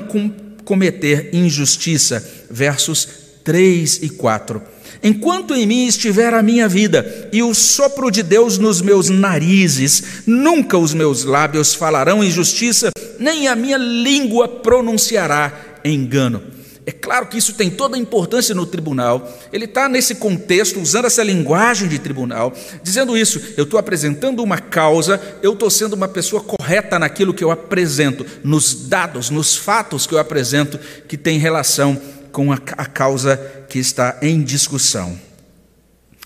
cometer 0.63 1.29
injustiça. 1.33 2.45
Versos 2.49 3.07
3 3.43 4.03
e 4.03 4.09
4. 4.09 4.61
Enquanto 5.03 5.53
em 5.53 5.67
mim 5.67 5.85
estiver 5.85 6.33
a 6.33 6.41
minha 6.41 6.67
vida 6.67 7.29
e 7.31 7.43
o 7.43 7.53
sopro 7.53 8.09
de 8.09 8.23
Deus 8.23 8.57
nos 8.57 8.81
meus 8.81 9.09
narizes, 9.09 10.23
nunca 10.25 10.77
os 10.77 10.93
meus 10.93 11.23
lábios 11.23 11.75
falarão 11.75 12.23
injustiça, 12.23 12.89
nem 13.19 13.47
a 13.47 13.55
minha 13.55 13.77
língua 13.77 14.47
pronunciará 14.47 15.53
engano. 15.83 16.41
É 16.87 16.91
claro 16.91 17.25
que 17.25 17.37
isso 17.37 17.53
tem 17.53 17.71
toda 17.71 17.95
a 17.95 17.99
importância 17.99 18.53
no 18.53 18.65
tribunal. 18.65 19.27
Ele 19.51 19.65
está 19.65 19.89
nesse 19.89 20.15
contexto, 20.15 20.79
usando 20.79 21.05
essa 21.05 21.23
linguagem 21.23 21.87
de 21.87 21.97
tribunal, 21.97 22.53
dizendo 22.83 23.17
isso. 23.17 23.41
Eu 23.57 23.63
estou 23.63 23.79
apresentando 23.79 24.43
uma 24.43 24.59
causa, 24.59 25.19
eu 25.41 25.53
estou 25.53 25.69
sendo 25.69 25.93
uma 25.93 26.07
pessoa 26.07 26.43
correta 26.43 26.99
naquilo 26.99 27.33
que 27.33 27.43
eu 27.43 27.49
apresento, 27.49 28.23
nos 28.43 28.87
dados, 28.87 29.31
nos 29.31 29.55
fatos 29.55 30.05
que 30.05 30.13
eu 30.13 30.19
apresento, 30.19 30.79
que 31.07 31.17
tem 31.17 31.39
relação 31.39 31.99
com 32.31 32.51
a, 32.51 32.59
a 32.77 32.85
causa 32.85 33.37
que 33.67 33.79
está 33.79 34.19
em 34.21 34.43
discussão. 34.43 35.19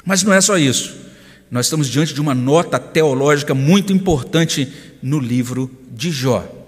Mas 0.03 0.23
não 0.23 0.33
é 0.33 0.41
só 0.41 0.57
isso. 0.57 0.93
Nós 1.49 1.67
estamos 1.67 1.87
diante 1.87 2.13
de 2.13 2.19
uma 2.19 2.35
nota 2.35 2.77
teológica 2.77 3.53
muito 3.53 3.93
importante 3.93 4.71
no 5.01 5.19
livro 5.19 5.71
de 5.89 6.11
Jó. 6.11 6.58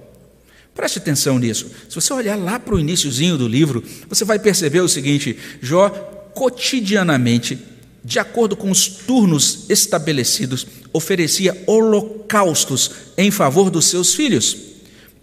Preste 0.74 1.00
atenção 1.00 1.38
nisso. 1.38 1.70
Se 1.90 1.96
você 1.96 2.14
olhar 2.14 2.36
lá 2.36 2.60
para 2.60 2.76
o 2.76 2.80
iníciozinho 2.80 3.38
do 3.38 3.48
livro, 3.48 3.84
você 4.08 4.24
vai 4.24 4.40
perceber 4.40 4.80
o 4.80 4.88
seguinte: 4.88 5.38
Jó 5.62 5.90
cotidianamente, 6.34 7.60
de 8.04 8.20
acordo 8.20 8.56
com 8.56 8.72
os 8.72 8.88
turnos 8.88 9.66
estabelecidos, 9.70 10.66
oferecia 10.94 11.62
holocaustos 11.68 12.92
em 13.18 13.30
favor 13.30 13.70
dos 13.70 13.86
seus 13.86 14.14
filhos. 14.14 14.71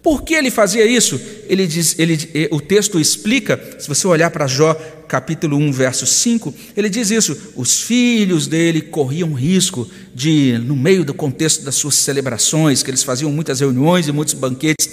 Por 0.03 0.23
que 0.23 0.35
ele 0.35 0.51
fazia 0.51 0.87
isso? 0.87 1.21
Ele 1.49 1.67
diz, 1.67 1.99
ele, 1.99 2.31
eh, 2.35 2.49
o 2.53 2.61
texto 2.61 3.01
explica, 3.01 3.61
se 3.79 3.89
você 3.89 4.07
olhar 4.07 4.31
para 4.31 4.47
Jó 4.47 4.75
capítulo 5.09 5.57
1, 5.57 5.73
verso 5.73 6.07
5, 6.07 6.55
ele 6.77 6.89
diz 6.89 7.11
isso: 7.11 7.37
os 7.57 7.83
filhos 7.83 8.47
dele 8.47 8.81
corriam 8.81 9.33
risco 9.33 9.89
de, 10.15 10.59
no 10.65 10.77
meio 10.77 11.05
do 11.05 11.15
contexto 11.15 11.65
das 11.65 11.75
suas 11.75 11.97
celebrações, 11.97 12.83
que 12.83 12.91
eles 12.91 13.03
faziam 13.03 13.33
muitas 13.33 13.61
reuniões 13.61 14.07
e 14.07 14.13
muitos 14.13 14.35
banquetes, 14.35 14.89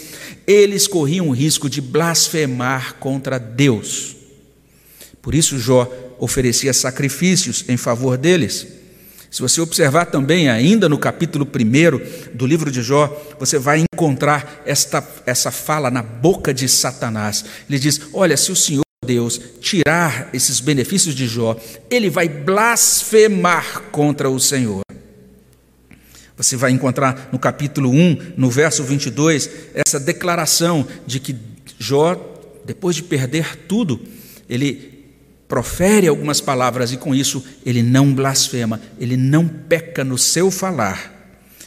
eles 0.47 0.88
corriam 0.88 1.29
risco 1.29 1.69
de 1.69 1.81
blasfemar 1.81 2.95
contra 2.95 3.38
Deus. 3.38 4.15
Por 5.21 5.35
isso 5.35 5.59
Jó 5.59 5.91
oferecia 6.19 6.74
sacrifícios 6.74 7.65
em 7.67 7.77
favor 7.77 8.17
deles. 8.17 8.75
Se 9.35 9.41
você 9.41 9.59
observar 9.59 10.05
também, 10.05 10.47
ainda 10.47 10.87
no 10.87 10.97
capítulo 10.97 11.45
1 11.45 12.33
do 12.33 12.47
livro 12.47 12.71
de 12.71 12.81
Jó, 12.81 13.05
você 13.37 13.59
vai 13.59 13.83
encontrar 13.93 14.63
esta, 14.65 15.05
essa 15.25 15.51
fala 15.51 15.91
na 15.91 16.01
boca 16.01 16.53
de 16.53 16.69
Satanás. 16.69 17.43
Ele 17.69 17.77
diz: 17.77 18.00
Olha, 18.13 18.37
se 18.37 18.50
o 18.53 18.55
Senhor 18.55 18.85
Deus 19.05 19.41
tirar 19.59 20.29
esses 20.31 20.61
benefícios 20.61 21.13
de 21.13 21.27
Jó, 21.27 21.59
ele 21.89 22.09
vai 22.09 22.29
blasfemar 22.29 23.81
contra 23.91 24.29
o 24.29 24.39
Senhor. 24.39 24.83
Você 26.37 26.55
vai 26.55 26.71
encontrar 26.71 27.27
no 27.29 27.37
capítulo 27.37 27.89
1, 27.89 28.35
no 28.37 28.50
verso 28.50 28.85
22, 28.85 29.50
essa 29.74 30.00
declaração 30.00 30.87
de 31.05 31.19
que 31.19 31.35
Jó, 31.77 32.15
depois 32.63 32.95
de 32.95 33.03
perder 33.03 33.57
tudo, 33.67 34.00
ele 34.48 34.95
profere 35.48 36.08
algumas 36.08 36.42
palavras 36.42 36.92
e 36.92 36.98
com 36.98 37.14
isso 37.14 37.44
ele 37.66 37.84
não 37.84 38.14
blasfema, 38.14 38.81
ele 39.00 39.16
não 39.16 39.48
peca 39.48 40.03
no 40.03 40.18
seu 40.18 40.50
falar. 40.50 41.14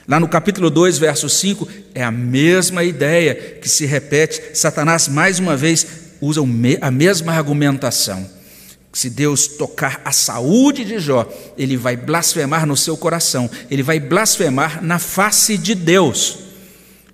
Lá 0.06 0.18
no 0.18 0.26
capítulo 0.26 0.70
2, 0.70 0.96
verso 0.98 1.28
5, 1.28 1.68
é 1.94 2.02
a 2.02 2.10
mesma 2.10 2.82
ideia 2.82 3.34
que 3.34 3.68
se 3.68 3.84
repete. 3.84 4.56
Satanás, 4.56 5.06
mais 5.06 5.38
uma 5.38 5.54
vez, 5.54 5.86
usa 6.18 6.40
a 6.80 6.90
mesma 6.90 7.34
argumentação. 7.34 8.26
Se 8.90 9.10
Deus 9.10 9.46
tocar 9.46 10.00
a 10.04 10.10
saúde 10.10 10.82
de 10.82 10.98
Jó, 10.98 11.30
ele 11.58 11.76
vai 11.76 11.94
blasfemar 11.94 12.66
no 12.66 12.74
seu 12.76 12.96
coração, 12.96 13.50
ele 13.70 13.82
vai 13.82 14.00
blasfemar 14.00 14.82
na 14.82 14.98
face 14.98 15.58
de 15.58 15.74
Deus. 15.74 16.38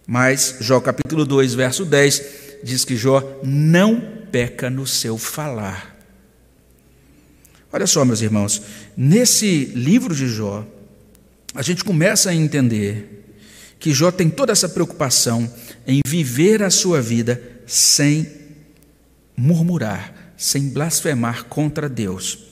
Mas 0.06 0.56
Jó 0.60 0.80
capítulo 0.80 1.26
2, 1.26 1.52
verso 1.54 1.84
10, 1.84 2.22
diz 2.62 2.84
que 2.84 2.96
Jó 2.96 3.40
não 3.42 4.00
peca 4.30 4.70
no 4.70 4.86
seu 4.86 5.18
falar. 5.18 5.93
Olha 7.74 7.88
só, 7.88 8.04
meus 8.04 8.20
irmãos, 8.20 8.62
nesse 8.96 9.64
livro 9.64 10.14
de 10.14 10.28
Jó, 10.28 10.64
a 11.52 11.60
gente 11.60 11.82
começa 11.82 12.30
a 12.30 12.34
entender 12.34 13.34
que 13.80 13.92
Jó 13.92 14.12
tem 14.12 14.30
toda 14.30 14.52
essa 14.52 14.68
preocupação 14.68 15.52
em 15.84 16.00
viver 16.06 16.62
a 16.62 16.70
sua 16.70 17.02
vida 17.02 17.42
sem 17.66 18.30
murmurar, 19.36 20.34
sem 20.36 20.68
blasfemar 20.68 21.46
contra 21.46 21.88
Deus. 21.88 22.44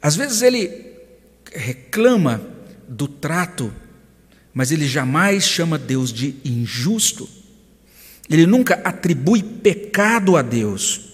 Às 0.00 0.14
vezes 0.14 0.40
ele 0.40 0.70
reclama 1.52 2.40
do 2.88 3.08
trato, 3.08 3.74
mas 4.54 4.70
ele 4.70 4.86
jamais 4.86 5.42
chama 5.42 5.76
Deus 5.76 6.12
de 6.12 6.36
injusto. 6.44 7.28
Ele 8.30 8.46
nunca 8.46 8.74
atribui 8.84 9.42
pecado 9.42 10.36
a 10.36 10.42
Deus. 10.42 11.11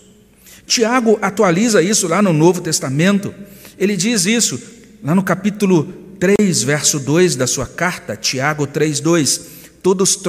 Tiago 0.68 1.18
atualiza 1.22 1.82
isso 1.82 2.06
lá 2.06 2.20
no 2.20 2.30
Novo 2.30 2.60
Testamento. 2.60 3.34
Ele 3.78 3.96
diz 3.96 4.26
isso 4.26 4.60
lá 5.02 5.14
no 5.14 5.22
capítulo 5.22 5.84
3, 6.20 6.62
verso 6.62 7.00
2 7.00 7.36
da 7.36 7.46
sua 7.46 7.66
carta, 7.66 8.14
Tiago 8.14 8.66
3, 8.66 9.00
2. 9.00 9.40
Todos, 9.82 10.20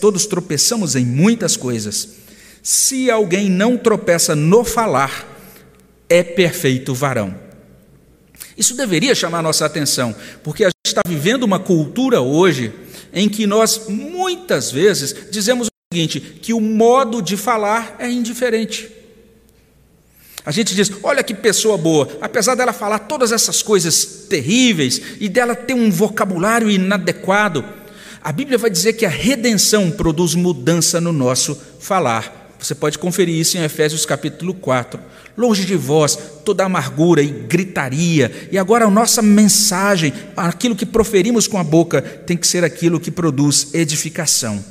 todos 0.00 0.24
tropeçamos 0.24 0.96
em 0.96 1.04
muitas 1.04 1.54
coisas. 1.54 2.08
Se 2.62 3.10
alguém 3.10 3.50
não 3.50 3.76
tropeça 3.76 4.34
no 4.34 4.64
falar, 4.64 5.28
é 6.08 6.22
perfeito 6.22 6.94
varão. 6.94 7.34
Isso 8.56 8.74
deveria 8.74 9.14
chamar 9.14 9.42
nossa 9.42 9.66
atenção, 9.66 10.16
porque 10.42 10.64
a 10.64 10.68
gente 10.68 10.86
está 10.86 11.02
vivendo 11.06 11.42
uma 11.42 11.58
cultura 11.58 12.22
hoje 12.22 12.72
em 13.12 13.28
que 13.28 13.46
nós 13.46 13.82
muitas 13.86 14.70
vezes 14.70 15.14
dizemos 15.30 15.66
o 15.66 15.94
seguinte: 15.94 16.20
que 16.20 16.54
o 16.54 16.60
modo 16.60 17.20
de 17.20 17.36
falar 17.36 17.96
é 17.98 18.10
indiferente. 18.10 18.93
A 20.44 20.50
gente 20.50 20.74
diz: 20.74 20.90
olha 21.02 21.22
que 21.22 21.34
pessoa 21.34 21.78
boa, 21.78 22.08
apesar 22.20 22.54
dela 22.54 22.72
falar 22.72 23.00
todas 23.00 23.32
essas 23.32 23.62
coisas 23.62 24.04
terríveis 24.28 25.00
e 25.18 25.28
dela 25.28 25.54
ter 25.54 25.74
um 25.74 25.90
vocabulário 25.90 26.70
inadequado, 26.70 27.64
a 28.22 28.30
Bíblia 28.30 28.58
vai 28.58 28.70
dizer 28.70 28.94
que 28.94 29.06
a 29.06 29.10
redenção 29.10 29.90
produz 29.90 30.34
mudança 30.34 31.00
no 31.00 31.12
nosso 31.12 31.58
falar. 31.80 32.42
Você 32.58 32.74
pode 32.74 32.98
conferir 32.98 33.34
isso 33.34 33.58
em 33.58 33.62
Efésios 33.62 34.06
capítulo 34.06 34.54
4. 34.54 34.98
Longe 35.36 35.64
de 35.64 35.76
vós 35.76 36.16
toda 36.44 36.64
amargura 36.64 37.22
e 37.22 37.26
gritaria, 37.26 38.48
e 38.50 38.56
agora 38.56 38.86
a 38.86 38.90
nossa 38.90 39.20
mensagem, 39.20 40.12
aquilo 40.36 40.76
que 40.76 40.86
proferimos 40.86 41.46
com 41.46 41.58
a 41.58 41.64
boca, 41.64 42.00
tem 42.00 42.36
que 42.36 42.46
ser 42.46 42.64
aquilo 42.64 43.00
que 43.00 43.10
produz 43.10 43.74
edificação. 43.74 44.64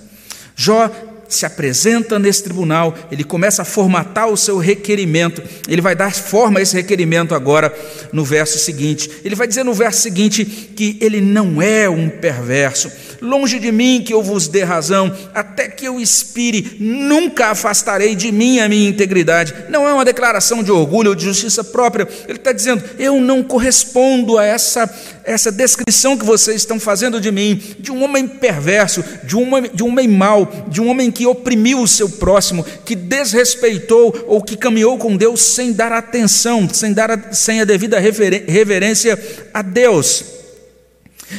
Jó 0.55 0.89
se 1.27 1.45
apresenta 1.45 2.19
nesse 2.19 2.43
tribunal, 2.43 2.95
ele 3.11 3.23
começa 3.23 3.61
a 3.61 3.65
formatar 3.65 4.27
o 4.27 4.37
seu 4.37 4.57
requerimento, 4.57 5.41
ele 5.67 5.81
vai 5.81 5.95
dar 5.95 6.13
forma 6.13 6.59
a 6.59 6.61
esse 6.61 6.75
requerimento 6.75 7.33
agora 7.33 7.73
no 8.11 8.23
verso 8.23 8.59
seguinte. 8.59 9.09
Ele 9.23 9.35
vai 9.35 9.47
dizer 9.47 9.63
no 9.63 9.73
verso 9.73 10.01
seguinte 10.01 10.45
que 10.45 10.97
ele 11.01 11.21
não 11.21 11.61
é 11.61 11.89
um 11.89 12.09
perverso. 12.09 12.91
Longe 13.23 13.57
de 13.57 13.71
mim 13.71 14.03
que 14.05 14.13
eu 14.13 14.21
vos 14.21 14.49
dê 14.49 14.63
razão, 14.63 15.09
até 15.33 15.69
que 15.69 15.85
eu 15.85 15.97
expire, 15.97 16.75
nunca 16.77 17.51
afastarei 17.51 18.15
de 18.15 18.33
mim 18.33 18.59
a 18.59 18.67
minha 18.67 18.89
integridade. 18.89 19.55
Não 19.69 19.87
é 19.87 19.93
uma 19.93 20.03
declaração 20.03 20.61
de 20.61 20.69
orgulho 20.69 21.11
ou 21.11 21.15
de 21.15 21.23
justiça 21.23 21.63
própria. 21.63 22.05
Ele 22.27 22.37
está 22.37 22.51
dizendo: 22.51 22.83
eu 22.99 23.21
não 23.21 23.41
correspondo 23.41 24.37
a 24.37 24.43
essa, 24.43 24.93
essa 25.23 25.53
descrição 25.53 26.17
que 26.17 26.25
vocês 26.25 26.57
estão 26.57 26.77
fazendo 26.81 27.21
de 27.21 27.31
mim, 27.31 27.61
de 27.79 27.93
um 27.93 28.03
homem 28.03 28.27
perverso, 28.27 29.01
de 29.23 29.37
um 29.37 29.53
homem, 29.53 29.71
de 29.73 29.83
um 29.83 29.87
homem 29.87 30.07
mau, 30.09 30.51
de 30.67 30.81
um 30.81 30.89
homem 30.89 31.09
que 31.09 31.25
oprimiu 31.25 31.79
o 31.79 31.87
seu 31.87 32.09
próximo, 32.09 32.65
que 32.83 32.93
desrespeitou 32.93 34.25
ou 34.27 34.41
que 34.41 34.57
caminhou 34.57 34.97
com 34.97 35.15
Deus 35.15 35.41
sem 35.41 35.71
dar 35.71 35.93
atenção, 35.93 36.67
sem, 36.67 36.91
dar 36.91 37.33
sem 37.33 37.61
a 37.61 37.63
devida 37.63 37.97
reverência 37.99 39.17
a 39.53 39.61
Deus. 39.61 40.32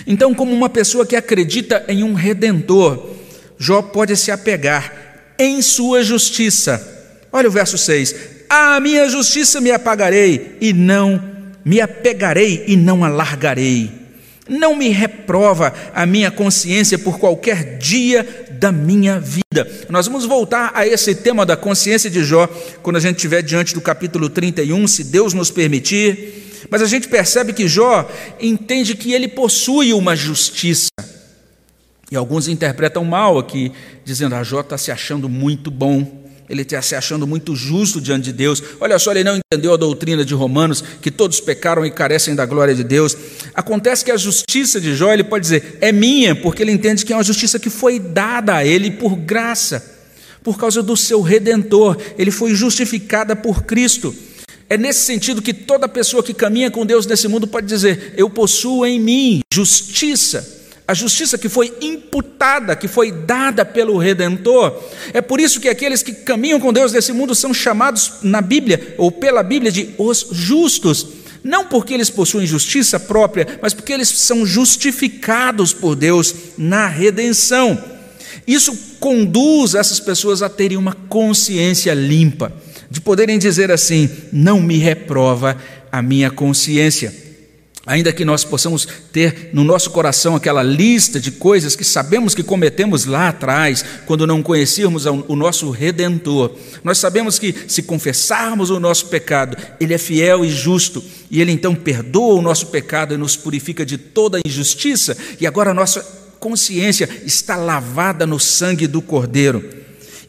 Então, 0.07 0.35
como 0.35 0.53
uma 0.53 0.68
pessoa 0.68 1.07
que 1.07 1.16
acredita 1.16 1.85
em 1.88 2.03
um 2.03 2.14
redentor, 2.14 3.11
Jó 3.59 3.83
pode 3.83 4.16
se 4.16 4.31
apegar 4.31 4.92
em 5.38 5.61
sua 5.62 6.03
justiça. 6.03 7.16
Olha 7.33 7.49
o 7.49 7.53
verso 7.53 7.79
6: 7.79 8.14
A 8.49 8.81
minha 8.81 9.09
justiça 9.09 9.61
me 9.61 9.70
apagarei 9.70 10.57
e 10.61 10.73
não 10.73 11.23
me 11.64 11.81
apegarei 11.81 12.64
e 12.66 12.77
não 12.77 13.05
alargarei. 13.05 13.90
Não 14.47 14.77
me 14.77 14.90
reprova 14.90 15.73
a 15.94 16.05
minha 16.05 16.31
consciência 16.31 16.99
por 16.99 17.18
qualquer 17.18 17.79
dia 17.79 18.47
da 18.61 18.70
minha 18.70 19.18
vida. 19.18 19.66
Nós 19.88 20.07
vamos 20.07 20.27
voltar 20.27 20.70
a 20.75 20.87
esse 20.87 21.14
tema 21.14 21.47
da 21.47 21.57
consciência 21.57 22.11
de 22.11 22.23
Jó 22.23 22.47
quando 22.83 22.97
a 22.97 23.01
gente 23.01 23.16
estiver 23.16 23.42
diante 23.42 23.73
do 23.73 23.81
capítulo 23.81 24.29
31, 24.29 24.87
se 24.87 25.05
Deus 25.05 25.33
nos 25.33 25.51
permitir. 25.51 26.43
Mas 26.70 26.83
a 26.83 26.87
gente 26.87 27.09
percebe 27.09 27.53
que 27.53 27.68
Jó 27.68 28.09
entende 28.40 28.94
que 28.94 29.12
ele 29.12 29.29
possui 29.29 29.92
uma 29.92 30.16
justiça. 30.16 30.88
E 32.11 32.16
alguns 32.16 32.48
interpretam 32.48 33.05
mal 33.05 33.38
aqui, 33.38 33.72
dizendo: 34.05 34.35
a 34.35 34.40
ah, 34.40 34.44
Jó 34.44 34.61
está 34.61 34.79
se 34.79 34.90
achando 34.90 35.29
muito 35.29 35.70
bom 35.70 36.24
ele 36.48 36.62
está 36.62 36.81
se 36.83 36.94
achando 36.94 37.27
muito 37.27 37.57
justo 37.57 38.00
diante 38.00 38.24
de 38.24 38.33
Deus. 38.33 38.62
Olha 38.81 38.98
só, 38.98 39.11
ele 39.12 39.24
não 39.24 39.38
entendeu 39.38 39.72
a 39.72 39.77
doutrina 39.77 40.24
de 40.24 40.35
Romanos, 40.35 40.85
que 41.00 41.11
todos 41.11 41.40
pecaram 41.40 41.85
e 41.87 41.90
carecem 41.90 42.35
da 42.35 42.44
glória 42.44 42.74
de 42.74 42.85
Deus. 42.85 43.16
Acontece 43.55 44.05
que 44.05 44.11
a 44.11 44.16
justiça 44.16 44.81
de 44.81 44.94
Jó, 44.94 45.12
ele 45.12 45.24
pode 45.24 45.42
dizer, 45.42 45.79
é 45.81 45.90
minha, 45.90 46.35
porque 46.35 46.62
ele 46.62 46.72
entende 46.72 47.05
que 47.05 47.12
é 47.12 47.16
uma 47.16 47.24
justiça 47.24 47.59
que 47.59 47.70
foi 47.70 47.98
dada 47.98 48.57
a 48.57 48.64
ele 48.64 48.90
por 48.90 49.16
graça, 49.16 49.94
por 50.42 50.59
causa 50.59 50.83
do 50.83 50.96
seu 50.96 51.22
redentor. 51.22 51.96
Ele 52.18 52.31
foi 52.31 52.55
justificada 52.55 53.35
por 53.35 53.62
Cristo. 53.64 54.14
É 54.68 54.77
nesse 54.77 55.00
sentido 55.00 55.42
que 55.42 55.53
toda 55.53 55.88
pessoa 55.88 56.22
que 56.22 56.35
caminha 56.35 56.70
com 56.70 56.87
Deus 56.87 57.07
nesse 57.07 57.29
mundo 57.29 57.46
pode 57.46 57.66
dizer: 57.66 58.14
Eu 58.16 58.31
possuo 58.31 58.87
em 58.87 58.98
mim 59.00 59.40
justiça 59.53 60.55
a 60.87 60.92
justiça 60.92 61.38
que 61.38 61.48
foi 61.48 61.72
imputada, 61.81 62.77
que 62.77 62.87
foi 62.87 63.11
dada 63.11 63.64
pelo 63.64 63.96
Redentor. 63.96 64.83
É 65.14 65.22
por 65.22 65.40
isso 65.40 65.59
que 65.59 65.68
aqueles 65.68 66.03
que 66.03 66.12
caminham 66.12 66.61
com 66.61 66.72
Deus 66.72 66.92
nesse 66.92 67.11
mundo 67.11 67.35
são 67.35 67.55
chamados 67.55 68.14
na 68.22 68.42
Bíblia, 68.42 68.94
ou 68.98 69.11
pela 69.11 69.42
Bíblia, 69.42 69.72
de 69.72 69.94
os 69.96 70.27
justos. 70.31 71.07
Não 71.42 71.66
porque 71.66 71.94
eles 71.94 72.11
possuem 72.11 72.46
justiça 72.46 73.00
própria, 73.00 73.59
mas 73.62 73.72
porque 73.72 73.92
eles 73.92 74.09
são 74.09 74.44
justificados 74.44 75.72
por 75.72 75.96
Deus 75.96 76.35
na 76.59 76.87
redenção. 76.87 77.83
Isso 78.46 78.77
conduz 79.00 79.74
essas 79.74 80.00
pessoas 80.00 80.42
a 80.42 80.50
terem 80.50 80.77
uma 80.77 80.92
consciência 81.09 81.94
limpa, 81.94 82.53
de 82.94 83.00
poderem 83.00 83.40
dizer 83.40 83.72
assim: 83.72 84.09
não 84.33 84.61
me 84.61 84.78
reprova 84.78 85.59
a 85.90 86.00
minha 86.00 86.30
consciência. 86.30 87.12
Ainda 87.85 88.12
que 88.12 88.24
nós 88.24 88.44
possamos 88.44 88.88
ter 89.12 89.50
no 89.52 89.62
nosso 89.62 89.90
coração 89.90 90.35
aquela 90.35 90.62
lista 90.62 91.20
de 91.20 91.33
coisas 91.33 91.76
que 91.76 91.85
sabemos 91.85 92.35
que 92.35 92.42
cometemos 92.42 93.04
lá 93.04 93.28
atrás, 93.28 93.85
quando 94.07 94.26
não 94.26 94.42
conhecíamos 94.42 95.04
o 95.04 95.37
nosso 95.37 95.70
redentor, 95.70 96.52
nós 96.83 96.96
sabemos 96.96 97.38
que 97.38 97.54
se 97.68 97.83
confessarmos 97.83 98.70
o 98.70 98.80
nosso 98.80 99.07
pecado, 99.07 99.57
Ele 99.78 99.92
é 99.92 99.98
fiel 99.98 100.44
e 100.44 100.50
justo, 100.50 101.04
e 101.30 101.42
Ele 101.42 101.52
então 101.52 101.74
perdoa 101.74 102.37
o 102.37 102.42
nosso 102.42 102.68
pecado 102.68 103.12
e 103.12 103.18
nos 103.18 103.37
purifica 103.37 103.85
de 103.85 103.98
toda 103.98 104.40
injustiça, 104.46 105.14
e 105.38 105.46
agora 105.46 105.72
a 105.72 105.74
nossa 105.74 106.00
consciência 106.40 107.07
está 107.26 107.57
lavada 107.57 108.24
no 108.24 108.38
sangue 108.38 108.87
do 108.87 109.02
Cordeiro. 109.02 109.84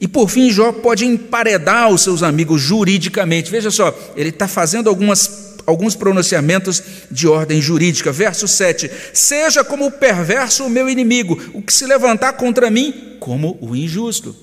E 0.05 0.07
por 0.07 0.29
fim, 0.29 0.51
Jó 0.51 0.71
pode 0.71 1.03
emparedar 1.03 1.89
os 1.89 2.03
seus 2.03 2.21
amigos 2.21 2.61
juridicamente. 2.61 3.49
Veja 3.49 3.71
só, 3.71 3.91
ele 4.15 4.29
está 4.29 4.47
fazendo 4.47 4.87
algumas 4.87 5.55
alguns 5.65 5.95
pronunciamentos 5.95 6.83
de 7.09 7.27
ordem 7.27 7.59
jurídica. 7.59 8.11
Verso 8.11 8.47
7: 8.47 8.91
Seja 9.11 9.63
como 9.63 9.87
o 9.87 9.91
perverso 9.91 10.63
o 10.63 10.69
meu 10.69 10.87
inimigo, 10.87 11.41
o 11.55 11.61
que 11.63 11.73
se 11.73 11.87
levantar 11.87 12.33
contra 12.33 12.69
mim, 12.69 13.17
como 13.19 13.57
o 13.59 13.75
injusto. 13.75 14.35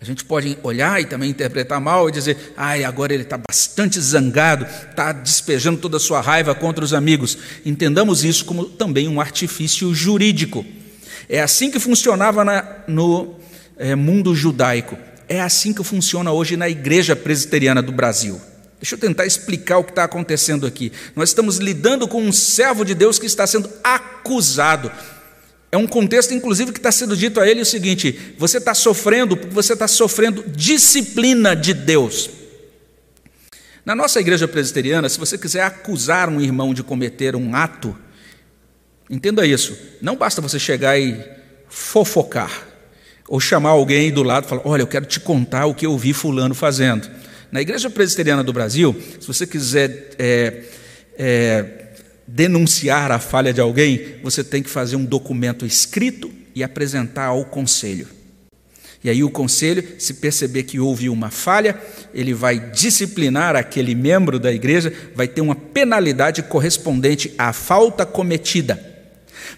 A 0.00 0.04
gente 0.04 0.24
pode 0.24 0.56
olhar 0.62 1.00
e 1.00 1.06
também 1.06 1.30
interpretar 1.30 1.80
mal 1.80 2.08
e 2.08 2.12
dizer, 2.12 2.54
ai, 2.56 2.84
agora 2.84 3.12
ele 3.12 3.24
está 3.24 3.40
bastante 3.50 4.00
zangado, 4.00 4.64
está 4.88 5.10
despejando 5.10 5.80
toda 5.80 5.96
a 5.96 6.00
sua 6.00 6.20
raiva 6.20 6.54
contra 6.54 6.84
os 6.84 6.94
amigos. 6.94 7.36
Entendamos 7.66 8.22
isso 8.22 8.44
como 8.44 8.66
também 8.66 9.08
um 9.08 9.20
artifício 9.20 9.92
jurídico. 9.92 10.64
É 11.28 11.40
assim 11.40 11.72
que 11.72 11.80
funcionava 11.80 12.44
na, 12.44 12.84
no 12.86 13.37
é, 13.78 13.94
mundo 13.94 14.34
judaico. 14.34 14.98
É 15.28 15.40
assim 15.40 15.72
que 15.72 15.84
funciona 15.84 16.32
hoje 16.32 16.56
na 16.56 16.68
igreja 16.68 17.14
presbiteriana 17.14 17.82
do 17.82 17.92
Brasil. 17.92 18.40
Deixa 18.80 18.94
eu 18.94 18.98
tentar 18.98 19.26
explicar 19.26 19.78
o 19.78 19.84
que 19.84 19.90
está 19.90 20.04
acontecendo 20.04 20.66
aqui. 20.66 20.92
Nós 21.14 21.30
estamos 21.30 21.58
lidando 21.58 22.06
com 22.06 22.22
um 22.22 22.32
servo 22.32 22.84
de 22.84 22.94
Deus 22.94 23.18
que 23.18 23.26
está 23.26 23.46
sendo 23.46 23.68
acusado. 23.82 24.90
É 25.70 25.76
um 25.76 25.86
contexto, 25.86 26.32
inclusive, 26.32 26.72
que 26.72 26.78
está 26.78 26.92
sendo 26.92 27.16
dito 27.16 27.40
a 27.40 27.48
ele 27.48 27.60
o 27.60 27.66
seguinte: 27.66 28.34
você 28.38 28.58
está 28.58 28.74
sofrendo 28.74 29.36
porque 29.36 29.54
você 29.54 29.72
está 29.72 29.88
sofrendo 29.88 30.44
disciplina 30.48 31.54
de 31.54 31.74
Deus. 31.74 32.30
Na 33.84 33.94
nossa 33.94 34.20
igreja 34.20 34.46
presbiteriana, 34.46 35.08
se 35.08 35.18
você 35.18 35.36
quiser 35.36 35.62
acusar 35.62 36.28
um 36.28 36.40
irmão 36.40 36.74
de 36.74 36.82
cometer 36.82 37.34
um 37.34 37.56
ato, 37.56 37.96
entenda 39.08 39.46
isso, 39.46 39.76
não 40.00 40.14
basta 40.14 40.42
você 40.42 40.58
chegar 40.58 40.98
e 40.98 41.18
fofocar, 41.68 42.67
ou 43.28 43.38
chamar 43.38 43.70
alguém 43.70 44.10
do 44.10 44.22
lado 44.22 44.46
e 44.46 44.48
falar: 44.48 44.62
olha, 44.64 44.82
eu 44.82 44.86
quero 44.86 45.04
te 45.04 45.20
contar 45.20 45.66
o 45.66 45.74
que 45.74 45.86
eu 45.86 45.96
vi 45.96 46.12
Fulano 46.12 46.54
fazendo. 46.54 47.08
Na 47.52 47.60
Igreja 47.60 47.88
Presbiteriana 47.88 48.42
do 48.42 48.52
Brasil, 48.52 48.96
se 49.20 49.26
você 49.26 49.46
quiser 49.46 50.10
é, 50.18 50.62
é, 51.18 51.64
denunciar 52.26 53.10
a 53.10 53.18
falha 53.18 53.52
de 53.52 53.60
alguém, 53.60 54.16
você 54.22 54.44
tem 54.44 54.62
que 54.62 54.68
fazer 54.68 54.96
um 54.96 55.04
documento 55.04 55.64
escrito 55.64 56.30
e 56.54 56.62
apresentar 56.62 57.26
ao 57.26 57.44
conselho. 57.44 58.06
E 59.02 59.08
aí 59.08 59.22
o 59.22 59.30
conselho, 59.30 59.84
se 59.98 60.14
perceber 60.14 60.64
que 60.64 60.80
houve 60.80 61.08
uma 61.08 61.30
falha, 61.30 61.80
ele 62.12 62.34
vai 62.34 62.58
disciplinar 62.58 63.54
aquele 63.54 63.94
membro 63.94 64.38
da 64.38 64.52
igreja, 64.52 64.92
vai 65.14 65.28
ter 65.28 65.40
uma 65.40 65.54
penalidade 65.54 66.42
correspondente 66.42 67.32
à 67.38 67.52
falta 67.52 68.04
cometida. 68.04 68.97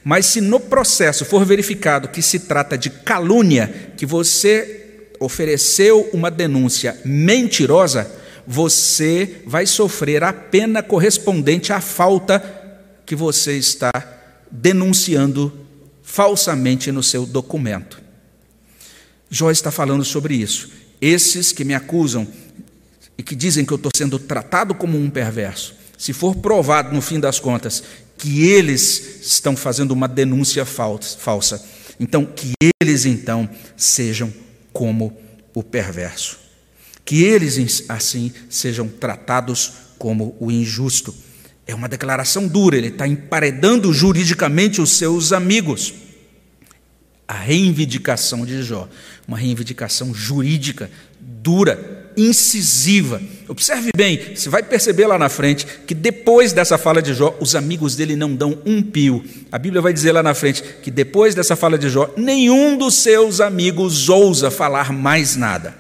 Mas 0.05 0.27
se 0.27 0.41
no 0.41 0.61
processo 0.61 1.25
for 1.25 1.45
verificado 1.45 2.09
que 2.09 2.23
se 2.23 2.41
trata 2.41 2.77
de 2.77 2.91
calúnia, 2.91 3.93
que 3.97 4.07
você 4.07 5.11
ofereceu 5.19 6.09
uma 6.13 6.31
denúncia 6.31 6.99
mentirosa, 7.05 8.11
você 8.47 9.43
vai 9.47 9.67
sofrer 9.67 10.25
a 10.25 10.33
pena 10.33 10.83
correspondente 10.83 11.73
à 11.73 11.81
falta 11.81 12.43
que 13.05 13.15
você 13.15 13.57
está 13.57 13.93
denunciando 14.51 15.53
falsamente 16.03 16.91
no 16.91 17.03
seu 17.03 17.27
documento. 17.27 18.01
Jó 19.31 19.51
está 19.51 19.71
falando 19.71 20.05
sobre 20.05 20.35
isso. 20.35 20.71
Esses 21.01 21.53
que 21.53 21.65
me 21.65 21.75
acusam 21.75 22.27
e 23.17 23.23
que 23.23 23.37
dizem 23.37 23.65
que 23.65 23.73
eu 23.73 23.77
estou 23.77 23.93
sendo 23.95 24.19
tratado 24.19 24.75
como 24.75 24.99
um 24.99 25.09
perverso, 25.09 25.75
se 25.97 26.13
for 26.13 26.35
provado 26.35 26.93
no 26.93 27.01
fim 27.01 27.21
das 27.21 27.39
contas 27.39 27.85
que 28.21 28.45
eles 28.45 29.23
estão 29.23 29.57
fazendo 29.57 29.93
uma 29.93 30.07
denúncia 30.07 30.67
falsa, 30.67 31.65
então 31.99 32.27
que 32.27 32.53
eles 32.83 33.07
então 33.07 33.49
sejam 33.79 34.31
como 34.75 35.17
o 35.55 35.63
perverso. 35.63 36.39
Que 37.03 37.25
eles 37.25 37.87
assim 37.89 38.31
sejam 38.51 38.87
tratados 38.87 39.73
como 39.99 40.37
o 40.39 40.51
injusto. 40.51 41.15
É 41.67 41.75
uma 41.75 41.89
declaração 41.89 42.47
dura, 42.47 42.77
ele 42.77 42.89
está 42.89 43.09
emparedando 43.09 43.91
juridicamente 43.91 44.83
os 44.83 44.91
seus 44.91 45.33
amigos. 45.33 45.95
A 47.27 47.35
reivindicação 47.35 48.45
de 48.45 48.63
Jó, 48.63 48.87
uma 49.27 49.39
reivindicação 49.39 50.13
jurídica, 50.13 50.91
dura, 51.19 52.00
incisiva. 52.21 53.21
Observe 53.49 53.91
bem, 53.97 54.35
você 54.35 54.49
vai 54.49 54.63
perceber 54.63 55.07
lá 55.07 55.19
na 55.19 55.29
frente 55.29 55.67
que 55.87 55.95
depois 55.95 56.53
dessa 56.53 56.77
fala 56.77 57.01
de 57.01 57.15
Jó, 57.15 57.37
os 57.41 57.55
amigos 57.55 57.97
dele 57.97 58.15
não 58.15 58.35
dão 58.35 58.59
um 58.67 58.83
pio. 58.83 59.25
A 59.51 59.59
Bíblia 59.59 59.81
vai 59.81 59.93
dizer 59.93 60.13
lá 60.13 60.23
na 60.23 60.35
frente 60.35 60.63
que 60.83 60.91
depois 60.91 61.35
dessa 61.35 61.57
fala 61.57 61.79
de 61.79 61.89
Jó, 61.89 62.13
nenhum 62.17 62.77
dos 62.77 62.97
seus 62.97 63.41
amigos 63.41 64.09
ousa 64.09 64.51
falar 64.51 64.93
mais 64.93 65.35
nada. 65.37 65.75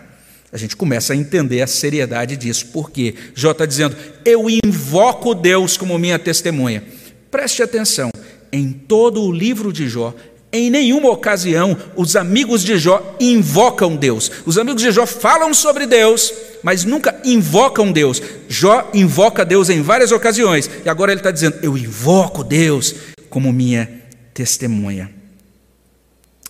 A 0.53 0.57
gente 0.57 0.74
começa 0.74 1.12
a 1.12 1.16
entender 1.16 1.62
a 1.62 1.66
seriedade 1.66 2.37
disso, 2.37 2.66
porque 2.72 3.14
Jó 3.35 3.53
está 3.53 3.64
dizendo: 3.64 3.96
Eu 4.24 4.46
invoco 4.50 5.33
Deus 5.33 5.76
como 5.76 5.96
minha 5.98 6.18
testemunha. 6.18 6.83
Preste 7.31 7.62
atenção, 7.62 8.11
em 8.53 8.72
todo 8.72 9.22
o 9.22 9.31
livro 9.31 9.72
de 9.72 9.88
Jó, 9.88 10.12
Em 10.53 10.69
nenhuma 10.69 11.11
ocasião 11.11 11.77
os 11.95 12.17
amigos 12.17 12.63
de 12.63 12.77
Jó 12.77 13.17
invocam 13.21 13.95
Deus. 13.95 14.31
Os 14.45 14.59
amigos 14.59 14.83
de 14.83 14.91
Jó 14.91 15.07
falam 15.07 15.55
sobre 15.55 15.87
Deus, 15.87 16.33
mas 16.63 16.85
nunca 16.85 17.21
invocam 17.25 17.93
Deus. 17.93 18.21
Jó 18.49 18.91
invoca 18.93 19.45
Deus 19.45 19.69
em 19.69 19.81
várias 19.81 20.11
ocasiões, 20.11 20.69
e 20.85 20.89
agora 20.89 21.13
ele 21.13 21.21
está 21.21 21.31
dizendo: 21.31 21.59
Eu 21.63 21.79
invoco 21.79 22.43
Deus 22.43 22.95
como 23.29 23.53
minha 23.53 23.89
testemunha. 24.35 25.11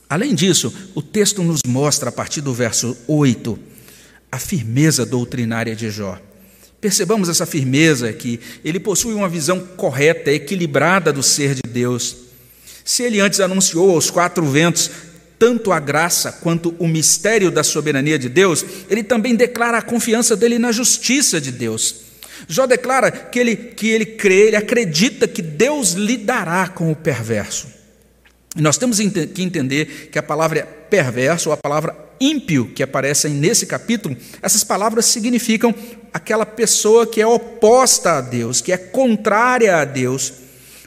Além 0.08 0.34
disso, 0.34 0.74
o 0.94 1.02
texto 1.02 1.42
nos 1.42 1.60
mostra, 1.66 2.08
a 2.08 2.12
partir 2.12 2.40
do 2.40 2.54
verso 2.54 2.96
8, 3.06 3.58
a 4.32 4.38
firmeza 4.38 5.04
doutrinária 5.04 5.76
de 5.76 5.90
Jó. 5.90 6.18
Percebamos 6.80 7.28
essa 7.28 7.44
firmeza 7.44 8.10
que 8.12 8.40
ele 8.64 8.80
possui 8.80 9.12
uma 9.12 9.28
visão 9.28 9.60
correta, 9.60 10.32
equilibrada 10.32 11.12
do 11.12 11.22
ser 11.22 11.54
de 11.54 11.60
Deus. 11.68 12.29
Se 12.84 13.02
ele 13.02 13.20
antes 13.20 13.40
anunciou 13.40 13.90
aos 13.90 14.10
quatro 14.10 14.44
ventos 14.44 14.90
tanto 15.38 15.72
a 15.72 15.80
graça 15.80 16.32
quanto 16.32 16.74
o 16.78 16.86
mistério 16.86 17.50
da 17.50 17.64
soberania 17.64 18.18
de 18.18 18.28
Deus, 18.28 18.64
ele 18.90 19.02
também 19.02 19.34
declara 19.34 19.78
a 19.78 19.82
confiança 19.82 20.36
dele 20.36 20.58
na 20.58 20.70
justiça 20.70 21.40
de 21.40 21.50
Deus. 21.50 22.10
Jó 22.46 22.66
declara 22.66 23.10
que 23.10 23.38
ele, 23.38 23.56
que 23.56 23.88
ele 23.88 24.04
crê, 24.04 24.48
ele 24.48 24.56
acredita 24.56 25.26
que 25.26 25.40
Deus 25.40 25.92
lidará 25.92 26.68
com 26.68 26.92
o 26.92 26.96
perverso. 26.96 27.68
E 28.54 28.60
nós 28.60 28.76
temos 28.76 28.98
que 28.98 29.42
entender 29.42 30.08
que 30.10 30.18
a 30.18 30.22
palavra 30.22 30.66
perverso 30.90 31.48
ou 31.48 31.52
a 31.54 31.56
palavra 31.56 31.96
ímpio 32.20 32.66
que 32.74 32.82
aparecem 32.82 33.32
nesse 33.32 33.64
capítulo, 33.64 34.16
essas 34.42 34.62
palavras 34.62 35.06
significam 35.06 35.74
aquela 36.12 36.44
pessoa 36.44 37.06
que 37.06 37.20
é 37.20 37.26
oposta 37.26 38.18
a 38.18 38.20
Deus, 38.20 38.60
que 38.60 38.72
é 38.72 38.76
contrária 38.76 39.76
a 39.76 39.84
Deus. 39.84 40.32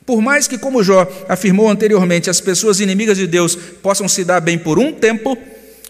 Por 0.05 0.21
mais 0.21 0.47
que, 0.47 0.57
como 0.57 0.83
Jó 0.83 1.07
afirmou 1.29 1.69
anteriormente, 1.69 2.29
as 2.29 2.41
pessoas 2.41 2.79
inimigas 2.79 3.17
de 3.17 3.27
Deus 3.27 3.55
possam 3.55 4.07
se 4.07 4.23
dar 4.23 4.41
bem 4.41 4.57
por 4.57 4.77
um 4.77 4.91
tempo, 4.91 5.37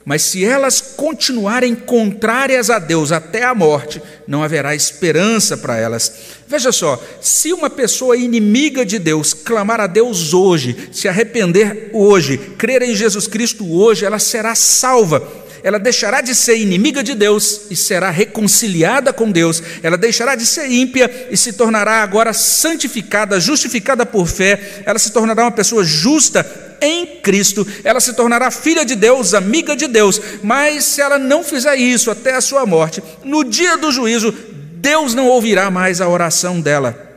mas 0.06 0.21
se 0.21 0.43
elas 0.43 0.82
continuarem 0.82 1.73
contrárias 1.73 2.69
a 2.69 2.78
Deus 2.78 3.12
até 3.12 3.43
a 3.43 3.56
morte, 3.56 4.02
não 4.28 4.43
haverá 4.43 4.76
esperança 4.76 5.56
para 5.56 5.78
elas. 5.78 6.12
Veja 6.47 6.71
só, 6.71 7.02
se 7.21 7.54
uma 7.54 7.69
pessoa 7.69 8.17
inimiga 8.17 8.86
de 8.86 8.99
Deus 8.99 9.34
clamar 9.34 9.80
a 9.80 9.88
Deus 9.88 10.34
hoje, 10.34 10.89
se 10.91 11.08
arrepender 11.08 11.89
hoje, 11.93 12.38
crer 12.58 12.82
em 12.82 12.95
Jesus 12.95 13.28
Cristo 13.28 13.65
hoje, 13.73 14.06
ela 14.06 14.19
será 14.19 14.54
salva 14.56 15.21
ela 15.63 15.80
deixará 15.80 16.21
de 16.21 16.36
ser 16.36 16.58
inimiga 16.58 17.02
de 17.02 17.15
Deus 17.15 17.62
e 17.69 17.76
será 17.76 18.10
reconciliada 18.10 19.13
com 19.13 19.32
Deus, 19.32 19.63
ela 19.82 19.97
deixará 19.97 20.36
de 20.36 20.45
ser 20.45 20.69
ímpia 20.69 21.28
e 21.32 21.38
se 21.38 21.54
tornará 21.54 22.04
agora 22.04 22.34
santificada, 22.34 23.39
justificada 23.39 24.06
por 24.06 24.28
fé, 24.28 24.84
ela 24.86 24.99
se 24.99 25.12
tornará 25.12 25.43
uma 25.43 25.52
pessoa 25.52 25.84
justa 25.84 26.45
em 26.82 27.06
Cristo, 27.21 27.65
ela 27.84 28.02
se 28.02 28.13
tornará 28.13 28.52
filha 28.52 28.84
de 28.84 28.95
Deus, 28.95 29.34
amiga 29.34 29.76
de 29.76 29.88
Deus, 29.88 30.21
mas 30.43 30.84
se 30.84 31.02
ela 31.02 31.17
não 31.17 31.43
fizer 31.43 31.76
isso 31.78 32.12
até 32.12 32.36
a 32.36 32.41
sua 32.41 32.65
morte, 32.65 33.02
no 33.23 33.43
dia 33.43 33.78
do 33.78 33.89
juízo, 33.89 34.34
Deus 34.76 35.15
não 35.15 35.28
ouvirá 35.28 35.71
mais 35.71 36.02
a 36.02 36.10
oração 36.10 36.60
dela. 36.60 37.12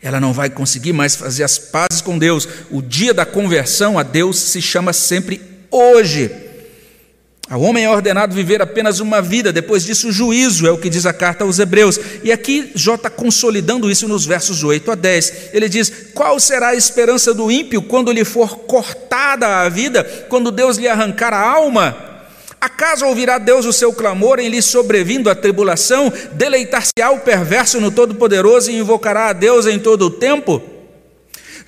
Ela 0.00 0.20
não 0.20 0.32
vai 0.32 0.48
conseguir 0.48 0.92
mais 0.92 1.16
fazer 1.16 1.42
as 1.42 1.58
pazes 1.58 2.00
com 2.00 2.16
Deus. 2.16 2.46
O 2.70 2.80
dia 2.80 3.12
da 3.12 3.26
conversão 3.26 3.98
a 3.98 4.04
Deus 4.04 4.38
se 4.38 4.62
chama 4.62 4.92
sempre 4.92 5.40
hoje. 5.68 6.45
Ao 7.48 7.60
homem 7.60 7.84
é 7.84 7.90
ordenado 7.90 8.34
viver 8.34 8.60
apenas 8.60 8.98
uma 8.98 9.22
vida, 9.22 9.52
depois 9.52 9.84
disso 9.84 10.08
o 10.08 10.12
juízo, 10.12 10.66
é 10.66 10.70
o 10.72 10.78
que 10.78 10.90
diz 10.90 11.06
a 11.06 11.12
carta 11.12 11.44
aos 11.44 11.60
Hebreus. 11.60 11.98
E 12.24 12.32
aqui 12.32 12.72
Jó 12.74 12.96
está 12.96 13.08
consolidando 13.08 13.88
isso 13.88 14.08
nos 14.08 14.26
versos 14.26 14.64
8 14.64 14.90
a 14.90 14.94
10. 14.96 15.50
Ele 15.52 15.68
diz: 15.68 16.08
Qual 16.12 16.40
será 16.40 16.68
a 16.68 16.74
esperança 16.74 17.32
do 17.32 17.48
ímpio 17.48 17.82
quando 17.82 18.10
lhe 18.10 18.24
for 18.24 18.58
cortada 18.60 19.46
a 19.46 19.68
vida, 19.68 20.02
quando 20.28 20.50
Deus 20.50 20.76
lhe 20.76 20.88
arrancar 20.88 21.32
a 21.32 21.40
alma? 21.40 21.96
Acaso 22.60 23.06
ouvirá 23.06 23.38
Deus 23.38 23.64
o 23.64 23.72
seu 23.72 23.92
clamor 23.92 24.40
em 24.40 24.48
lhe 24.48 24.60
sobrevindo 24.60 25.30
a 25.30 25.34
tribulação? 25.36 26.12
Deleitar-se-á 26.32 27.12
o 27.12 27.20
perverso 27.20 27.80
no 27.80 27.92
Todo-Poderoso 27.92 28.72
e 28.72 28.78
invocará 28.78 29.28
a 29.28 29.32
Deus 29.32 29.66
em 29.66 29.78
todo 29.78 30.06
o 30.06 30.10
tempo? 30.10 30.60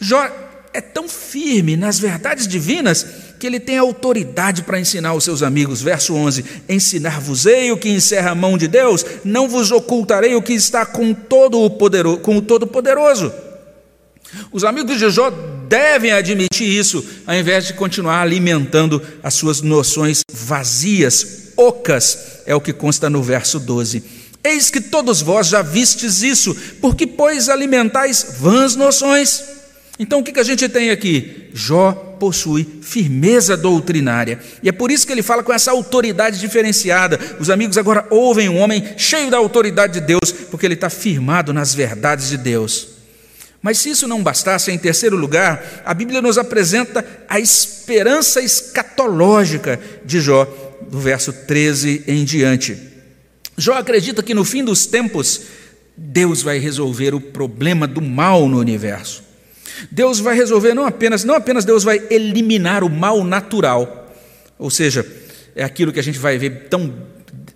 Jó 0.00 0.28
é 0.74 0.80
tão 0.80 1.08
firme 1.08 1.76
nas 1.76 2.00
verdades 2.00 2.48
divinas 2.48 3.27
que 3.38 3.46
ele 3.46 3.60
tem 3.60 3.78
autoridade 3.78 4.62
para 4.62 4.80
ensinar 4.80 5.10
aos 5.10 5.24
seus 5.24 5.42
amigos. 5.42 5.80
Verso 5.80 6.14
11: 6.14 6.44
Ensinar-vos-ei 6.68 7.70
o 7.72 7.76
que 7.76 7.88
encerra 7.88 8.30
a 8.30 8.34
mão 8.34 8.58
de 8.58 8.68
Deus, 8.68 9.04
não 9.24 9.48
vos 9.48 9.70
ocultarei 9.70 10.34
o 10.34 10.42
que 10.42 10.52
está 10.52 10.84
com 10.84 11.14
todo 11.14 11.60
o 11.60 11.70
poderoso. 11.70 12.18
Com 12.18 12.36
o 12.36 12.42
todo 12.42 12.66
poderoso. 12.66 13.32
Os 14.52 14.64
amigos 14.64 14.98
de 14.98 15.08
Jó 15.08 15.30
devem 15.68 16.12
admitir 16.12 16.68
isso, 16.68 17.04
ao 17.26 17.34
invés 17.34 17.66
de 17.66 17.74
continuar 17.74 18.20
alimentando 18.20 19.02
as 19.22 19.34
suas 19.34 19.62
noções 19.62 20.20
vazias, 20.30 21.52
ocas, 21.56 22.42
é 22.46 22.54
o 22.54 22.60
que 22.60 22.72
consta 22.72 23.08
no 23.08 23.22
verso 23.22 23.58
12. 23.58 24.02
Eis 24.44 24.70
que 24.70 24.80
todos 24.80 25.20
vós 25.20 25.48
já 25.48 25.62
vistes 25.62 26.22
isso, 26.22 26.56
porque, 26.80 27.06
pois, 27.06 27.48
alimentais 27.48 28.36
vãs 28.38 28.76
noções. 28.76 29.57
Então, 29.98 30.20
o 30.20 30.24
que 30.24 30.38
a 30.38 30.44
gente 30.44 30.68
tem 30.68 30.90
aqui? 30.90 31.48
Jó 31.52 31.92
possui 32.20 32.66
firmeza 32.82 33.56
doutrinária. 33.56 34.38
E 34.62 34.68
é 34.68 34.72
por 34.72 34.90
isso 34.90 35.06
que 35.06 35.12
ele 35.12 35.22
fala 35.22 35.42
com 35.42 35.52
essa 35.52 35.72
autoridade 35.72 36.38
diferenciada. 36.38 37.18
Os 37.40 37.50
amigos 37.50 37.76
agora 37.76 38.06
ouvem 38.10 38.48
um 38.48 38.58
homem 38.58 38.84
cheio 38.96 39.30
da 39.30 39.38
autoridade 39.38 39.94
de 39.94 40.06
Deus, 40.06 40.32
porque 40.50 40.66
ele 40.66 40.74
está 40.74 40.88
firmado 40.88 41.52
nas 41.52 41.74
verdades 41.74 42.28
de 42.28 42.36
Deus. 42.36 42.88
Mas 43.60 43.78
se 43.78 43.90
isso 43.90 44.06
não 44.06 44.22
bastasse, 44.22 44.70
em 44.70 44.78
terceiro 44.78 45.16
lugar, 45.16 45.82
a 45.84 45.92
Bíblia 45.92 46.22
nos 46.22 46.38
apresenta 46.38 47.04
a 47.28 47.40
esperança 47.40 48.40
escatológica 48.40 49.80
de 50.04 50.20
Jó, 50.20 50.44
do 50.88 51.00
verso 51.00 51.32
13 51.32 52.04
em 52.06 52.24
diante. 52.24 52.78
Jó 53.56 53.74
acredita 53.74 54.22
que 54.22 54.34
no 54.34 54.44
fim 54.44 54.62
dos 54.62 54.86
tempos, 54.86 55.42
Deus 55.96 56.40
vai 56.40 56.58
resolver 56.58 57.14
o 57.14 57.20
problema 57.20 57.88
do 57.88 58.00
mal 58.00 58.48
no 58.48 58.60
universo. 58.60 59.27
Deus 59.90 60.18
vai 60.18 60.34
resolver 60.34 60.74
não 60.74 60.86
apenas, 60.86 61.24
não 61.24 61.34
apenas 61.34 61.64
Deus 61.64 61.84
vai 61.84 62.00
eliminar 62.10 62.84
o 62.84 62.90
mal 62.90 63.24
natural, 63.24 64.14
ou 64.58 64.70
seja, 64.70 65.06
é 65.54 65.64
aquilo 65.64 65.92
que 65.92 66.00
a 66.00 66.02
gente 66.02 66.18
vai 66.18 66.38
ver 66.38 66.68
tão, 66.68 66.94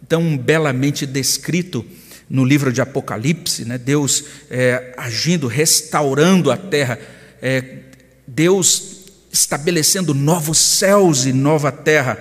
tão 0.09 0.37
belamente 0.37 1.07
descrito 1.07 1.85
no 2.29 2.45
livro 2.45 2.73
de 2.73 2.81
Apocalipse, 2.81 3.65
né? 3.65 3.77
Deus 3.77 4.25
é, 4.51 4.95
agindo, 4.97 5.47
restaurando 5.47 6.51
a 6.51 6.57
terra, 6.57 6.99
é, 7.41 7.81
Deus 8.27 9.03
estabelecendo 9.31 10.15
novos 10.15 10.59
céus 10.59 11.27
e 11.27 11.33
nova 11.33 11.71
terra. 11.71 12.19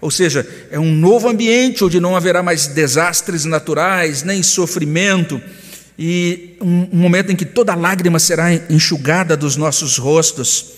Ou 0.00 0.10
seja, 0.10 0.46
é 0.70 0.78
um 0.78 0.92
novo 0.92 1.28
ambiente 1.28 1.84
onde 1.84 2.00
não 2.00 2.16
haverá 2.16 2.42
mais 2.42 2.66
desastres 2.66 3.44
naturais, 3.44 4.22
nem 4.22 4.42
sofrimento, 4.42 5.40
e 5.98 6.56
um, 6.60 6.88
momento 6.92 7.32
em 7.32 7.36
que 7.36 7.44
toda 7.44 7.74
lágrima 7.74 8.18
será 8.18 8.52
enxugada 8.70 9.36
dos 9.36 9.56
nossos 9.56 9.98
rostos. 9.98 10.72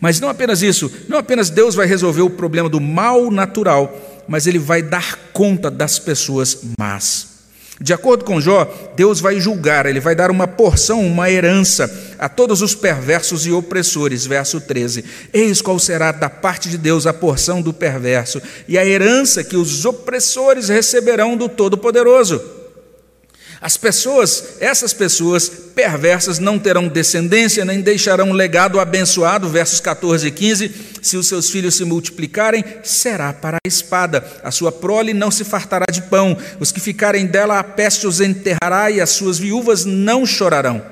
Mas 0.00 0.20
não 0.20 0.28
apenas 0.28 0.62
isso, 0.62 0.90
não 1.08 1.18
apenas 1.18 1.50
Deus 1.50 1.74
vai 1.74 1.86
resolver 1.86 2.22
o 2.22 2.30
problema 2.30 2.68
do 2.68 2.80
mal 2.80 3.30
natural, 3.30 4.24
mas 4.26 4.46
Ele 4.46 4.58
vai 4.58 4.82
dar 4.82 5.18
conta 5.32 5.70
das 5.70 5.98
pessoas 5.98 6.60
más. 6.78 7.34
De 7.80 7.92
acordo 7.92 8.24
com 8.24 8.40
Jó, 8.40 8.72
Deus 8.94 9.18
vai 9.20 9.40
julgar, 9.40 9.84
ele 9.84 9.98
vai 9.98 10.14
dar 10.14 10.30
uma 10.30 10.46
porção, 10.46 11.04
uma 11.04 11.28
herança 11.28 12.14
a 12.18 12.28
todos 12.28 12.62
os 12.62 12.72
perversos 12.72 13.46
e 13.46 13.50
opressores. 13.50 14.24
Verso 14.24 14.60
13: 14.60 15.04
Eis 15.32 15.60
qual 15.60 15.78
será 15.80 16.12
da 16.12 16.30
parte 16.30 16.68
de 16.68 16.78
Deus 16.78 17.04
a 17.04 17.12
porção 17.12 17.60
do 17.60 17.72
perverso 17.72 18.40
e 18.68 18.78
a 18.78 18.86
herança 18.86 19.42
que 19.42 19.56
os 19.56 19.84
opressores 19.84 20.68
receberão 20.68 21.36
do 21.36 21.48
Todo-Poderoso. 21.48 22.40
As 23.64 23.78
pessoas, 23.78 24.56
essas 24.60 24.92
pessoas 24.92 25.48
perversas 25.48 26.38
não 26.38 26.58
terão 26.58 26.86
descendência, 26.86 27.64
nem 27.64 27.80
deixarão 27.80 28.28
um 28.28 28.32
legado 28.34 28.78
abençoado, 28.78 29.48
versos 29.48 29.80
14 29.80 30.26
e 30.26 30.30
15. 30.30 30.70
Se 31.00 31.16
os 31.16 31.26
seus 31.26 31.48
filhos 31.48 31.74
se 31.74 31.82
multiplicarem, 31.82 32.62
será 32.82 33.32
para 33.32 33.56
a 33.56 33.66
espada. 33.66 34.22
A 34.44 34.50
sua 34.50 34.70
prole 34.70 35.14
não 35.14 35.30
se 35.30 35.44
fartará 35.44 35.86
de 35.90 36.02
pão. 36.02 36.36
Os 36.60 36.70
que 36.70 36.78
ficarem 36.78 37.24
dela, 37.24 37.58
a 37.58 37.64
peste 37.64 38.06
os 38.06 38.20
enterrará 38.20 38.90
e 38.90 39.00
as 39.00 39.08
suas 39.08 39.38
viúvas 39.38 39.86
não 39.86 40.26
chorarão. 40.26 40.84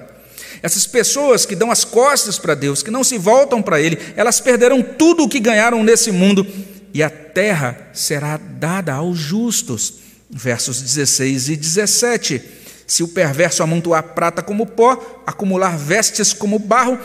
Essas 0.62 0.86
pessoas 0.86 1.44
que 1.44 1.54
dão 1.54 1.70
as 1.70 1.84
costas 1.84 2.38
para 2.38 2.54
Deus, 2.54 2.82
que 2.82 2.90
não 2.90 3.04
se 3.04 3.18
voltam 3.18 3.60
para 3.60 3.82
Ele, 3.82 3.98
elas 4.16 4.40
perderão 4.40 4.80
tudo 4.82 5.24
o 5.24 5.28
que 5.28 5.40
ganharam 5.40 5.84
nesse 5.84 6.10
mundo 6.10 6.46
e 6.94 7.02
a 7.02 7.10
terra 7.10 7.90
será 7.92 8.38
dada 8.38 8.94
aos 8.94 9.18
justos. 9.18 10.00
Versos 10.30 10.80
16 10.80 11.50
e 11.50 11.56
17. 11.56 12.61
Se 12.86 13.02
o 13.02 13.08
perverso 13.08 13.62
amontoar 13.62 14.02
prata 14.02 14.42
como 14.42 14.66
pó, 14.66 15.22
acumular 15.26 15.76
vestes 15.76 16.32
como 16.32 16.58
barro, 16.58 16.98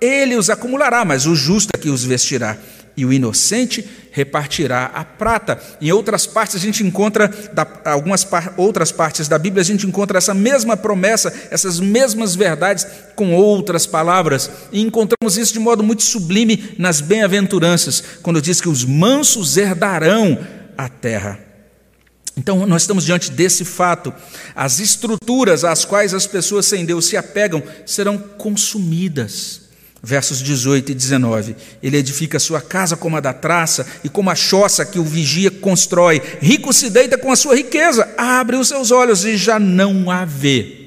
ele 0.00 0.36
os 0.36 0.50
acumulará, 0.50 1.04
mas 1.04 1.26
o 1.26 1.34
justo 1.34 1.70
é 1.74 1.78
que 1.78 1.88
os 1.88 2.04
vestirá. 2.04 2.56
e 2.96 3.04
o 3.04 3.12
inocente 3.12 3.84
repartirá 4.12 4.84
a 4.94 5.04
prata. 5.04 5.60
Em 5.80 5.90
outras 5.90 6.26
partes 6.26 6.54
a 6.54 6.58
gente 6.60 6.84
encontra, 6.84 7.28
da, 7.52 7.66
algumas 7.86 8.22
par, 8.22 8.54
outras 8.56 8.92
partes 8.92 9.26
da 9.26 9.36
Bíblia, 9.36 9.62
a 9.62 9.64
gente 9.64 9.84
encontra 9.86 10.16
essa 10.16 10.32
mesma 10.32 10.76
promessa, 10.76 11.34
essas 11.50 11.80
mesmas 11.80 12.36
verdades 12.36 12.86
com 13.16 13.34
outras 13.34 13.84
palavras. 13.84 14.48
E 14.70 14.80
encontramos 14.80 15.36
isso 15.36 15.52
de 15.52 15.58
modo 15.58 15.82
muito 15.82 16.04
sublime 16.04 16.76
nas 16.78 17.00
bem-aventuranças, 17.00 18.02
quando 18.22 18.40
diz 18.40 18.60
que 18.60 18.68
os 18.68 18.84
mansos 18.84 19.56
herdarão 19.56 20.38
a 20.78 20.88
terra. 20.88 21.53
Então, 22.36 22.66
nós 22.66 22.82
estamos 22.82 23.04
diante 23.04 23.30
desse 23.30 23.64
fato. 23.64 24.12
As 24.54 24.80
estruturas 24.80 25.64
às 25.64 25.84
quais 25.84 26.12
as 26.12 26.26
pessoas 26.26 26.66
sem 26.66 26.84
Deus 26.84 27.06
se 27.06 27.16
apegam 27.16 27.62
serão 27.86 28.18
consumidas 28.18 29.64
versos 30.04 30.42
18 30.42 30.92
e 30.92 30.94
19. 30.94 31.56
Ele 31.82 31.96
edifica 31.96 32.38
sua 32.38 32.60
casa 32.60 32.96
como 32.96 33.16
a 33.16 33.20
da 33.20 33.32
traça 33.32 33.86
e 34.04 34.08
como 34.08 34.30
a 34.30 34.34
choça 34.34 34.84
que 34.84 34.98
o 34.98 35.04
vigia 35.04 35.50
constrói. 35.50 36.20
Rico 36.40 36.72
se 36.72 36.90
deita 36.90 37.16
com 37.16 37.32
a 37.32 37.36
sua 37.36 37.56
riqueza, 37.56 38.12
abre 38.18 38.56
os 38.56 38.68
seus 38.68 38.90
olhos 38.90 39.24
e 39.24 39.36
já 39.36 39.58
não 39.58 40.10
a 40.10 40.24
vê. 40.26 40.82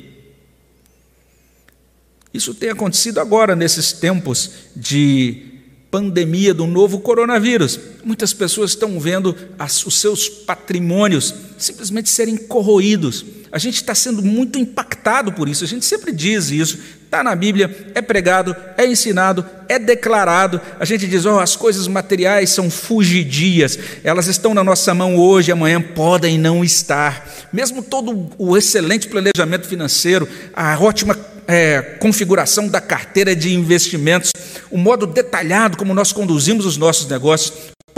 Isso 2.32 2.54
tem 2.54 2.70
acontecido 2.70 3.20
agora, 3.20 3.56
nesses 3.56 3.92
tempos 3.92 4.52
de 4.76 5.47
pandemia 5.90 6.54
do 6.54 6.68
novo 6.68 7.00
coronavírus. 7.00 7.80
Muitas 8.04 8.34
pessoas 8.34 8.72
estão 8.72 9.00
vendo 9.00 9.36
as, 9.58 9.86
os 9.86 10.00
seus 10.00 10.28
patrimônios 10.28 11.34
simplesmente 11.58 12.10
serem 12.10 12.38
corroídos. 12.38 13.26
A 13.52 13.58
gente 13.58 13.76
está 13.76 13.96
sendo 13.96 14.22
muito 14.22 14.60
impactado 14.60 15.32
por 15.32 15.48
isso, 15.48 15.64
a 15.64 15.68
gente 15.68 15.86
sempre 15.86 16.12
diz 16.12 16.52
isso, 16.52 16.78
está 17.06 17.24
na 17.24 17.34
Bíblia, 17.34 17.92
é 17.96 18.02
pregado, 18.02 18.56
é 18.78 18.86
ensinado, 18.86 19.46
é 19.70 19.80
declarado. 19.80 20.60
A 20.80 20.84
gente 20.84 21.08
diz: 21.08 21.26
oh, 21.26 21.40
as 21.40 21.56
coisas 21.56 21.88
materiais 21.88 22.50
são 22.50 22.70
fugidias, 22.70 23.80
elas 24.04 24.28
estão 24.28 24.54
na 24.54 24.64
nossa 24.64 24.94
mão 24.94 25.16
hoje, 25.16 25.52
amanhã 25.52 25.82
podem 25.82 26.38
não 26.38 26.64
estar. 26.64 27.48
Mesmo 27.52 27.82
todo 27.82 28.30
o 28.38 28.58
excelente 28.58 29.08
planejamento 29.08 29.66
financeiro, 29.66 30.28
a 30.54 30.78
ótima 30.78 31.18
é, 31.48 31.82
configuração 31.82 32.68
da 32.68 32.82
carteira 32.82 33.36
de 33.36 33.54
investimentos, 33.54 34.32
o 34.70 34.78
modo 34.78 35.08
detalhado 35.08 35.78
como 35.78 35.94
nós 35.94 36.12
conduzimos 36.12 36.66
os 36.66 36.78
nossos 36.78 37.08
negócios, 37.08 37.54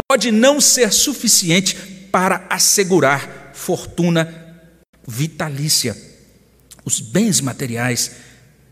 pode 0.07 0.31
não 0.31 0.61
ser 0.61 0.93
suficiente 0.93 1.75
para 2.11 2.45
assegurar 2.49 3.51
fortuna 3.53 4.33
vitalícia. 5.07 5.97
Os 6.85 6.99
bens 6.99 7.41
materiais 7.41 8.11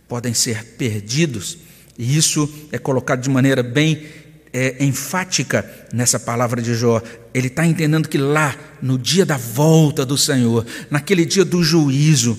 podem 0.07 0.33
ser 0.33 0.63
perdidos, 0.77 1.57
e 1.97 2.15
isso 2.15 2.49
é 2.71 2.77
colocado 2.77 3.21
de 3.21 3.29
maneira 3.29 3.61
bem 3.61 4.05
é, 4.53 4.83
enfática 4.83 5.69
nessa 5.91 6.19
palavra 6.19 6.61
de 6.61 6.73
Jó. 6.73 7.01
Ele 7.33 7.47
está 7.47 7.65
entendendo 7.65 8.07
que 8.07 8.17
lá, 8.17 8.55
no 8.81 8.97
dia 8.97 9.25
da 9.25 9.37
volta 9.37 10.05
do 10.05 10.17
Senhor, 10.17 10.65
naquele 10.89 11.25
dia 11.25 11.43
do 11.43 11.63
juízo, 11.63 12.37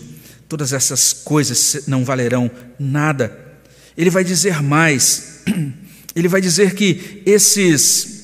todas 0.48 0.72
essas 0.72 1.12
coisas 1.12 1.84
não 1.87 2.04
valerão 2.04 2.50
nada. 2.78 3.37
Ele 3.96 4.11
vai 4.11 4.24
dizer 4.24 4.62
mais, 4.62 5.42
ele 6.14 6.28
vai 6.28 6.40
dizer 6.40 6.74
que 6.74 7.22
esses 7.26 8.16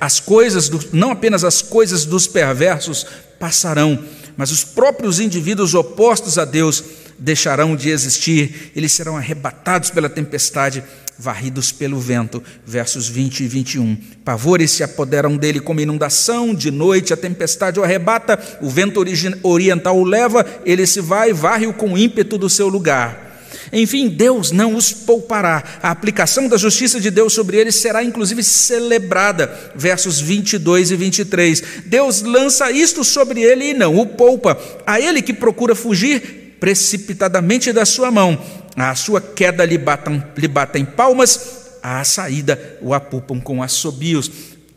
as 0.00 0.20
coisas 0.20 0.68
do, 0.68 0.78
não 0.92 1.12
apenas 1.12 1.44
as 1.44 1.62
coisas 1.62 2.04
dos 2.04 2.26
perversos 2.26 3.06
passarão, 3.38 4.04
mas 4.36 4.50
os 4.50 4.64
próprios 4.64 5.18
indivíduos 5.18 5.74
opostos 5.74 6.36
a 6.36 6.44
Deus 6.44 6.84
deixarão 7.18 7.74
de 7.74 7.88
existir, 7.88 8.72
eles 8.76 8.92
serão 8.92 9.16
arrebatados 9.16 9.90
pela 9.90 10.10
tempestade, 10.10 10.82
varridos 11.22 11.70
pelo 11.70 12.00
vento. 12.00 12.42
Versos 12.66 13.08
20 13.08 13.44
e 13.44 13.48
21. 13.48 13.96
Pavores 14.24 14.72
se 14.72 14.82
apoderam 14.82 15.36
dele 15.36 15.60
como 15.60 15.80
inundação, 15.80 16.52
de 16.52 16.70
noite 16.70 17.12
a 17.12 17.16
tempestade 17.16 17.78
o 17.78 17.84
arrebata, 17.84 18.38
o 18.60 18.68
vento 18.68 19.02
oriental 19.42 19.96
o 19.96 20.04
leva, 20.04 20.44
ele 20.66 20.86
se 20.86 21.00
vai, 21.00 21.32
varre-o 21.32 21.72
com 21.72 21.96
ímpeto 21.96 22.36
do 22.36 22.50
seu 22.50 22.68
lugar. 22.68 23.30
Enfim, 23.72 24.08
Deus 24.08 24.50
não 24.50 24.74
os 24.74 24.92
poupará. 24.92 25.62
A 25.82 25.90
aplicação 25.90 26.48
da 26.48 26.56
justiça 26.56 27.00
de 27.00 27.10
Deus 27.10 27.32
sobre 27.32 27.56
eles 27.56 27.76
será 27.76 28.02
inclusive 28.02 28.42
celebrada. 28.42 29.72
Versos 29.74 30.20
22 30.20 30.90
e 30.90 30.96
23. 30.96 31.62
Deus 31.86 32.22
lança 32.22 32.70
isto 32.70 33.04
sobre 33.04 33.40
ele 33.40 33.70
e 33.70 33.74
não 33.74 33.96
o 33.96 34.06
poupa. 34.06 34.60
A 34.86 35.00
ele 35.00 35.22
que 35.22 35.32
procura 35.32 35.74
fugir 35.74 36.42
precipitadamente 36.62 37.72
da 37.72 37.84
sua 37.84 38.08
mão, 38.08 38.40
à 38.76 38.94
sua 38.94 39.20
queda 39.20 39.64
lhe 39.64 39.78
batem, 39.78 40.22
lhe 40.36 40.48
batem 40.48 40.84
palmas, 40.84 41.70
à 41.82 42.02
saída 42.04 42.78
o 42.80 42.94
apupam 42.94 43.40
com 43.40 43.62
assobios 43.62 44.30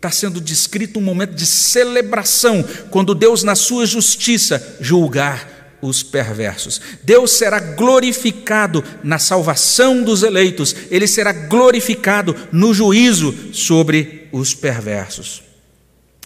está 0.05 0.11
sendo 0.11 0.39
descrito 0.39 0.99
um 0.99 1.01
momento 1.01 1.33
de 1.33 1.45
celebração, 1.47 2.63
quando 2.91 3.15
Deus, 3.15 3.43
na 3.43 3.55
sua 3.55 3.87
justiça, 3.87 4.77
julgar 4.79 5.77
os 5.81 6.03
perversos. 6.03 6.79
Deus 7.03 7.31
será 7.31 7.59
glorificado 7.59 8.83
na 9.03 9.17
salvação 9.17 10.03
dos 10.03 10.21
eleitos, 10.21 10.75
ele 10.91 11.07
será 11.07 11.31
glorificado 11.31 12.35
no 12.51 12.73
juízo 12.73 13.33
sobre 13.51 14.27
os 14.31 14.53
perversos. 14.53 15.41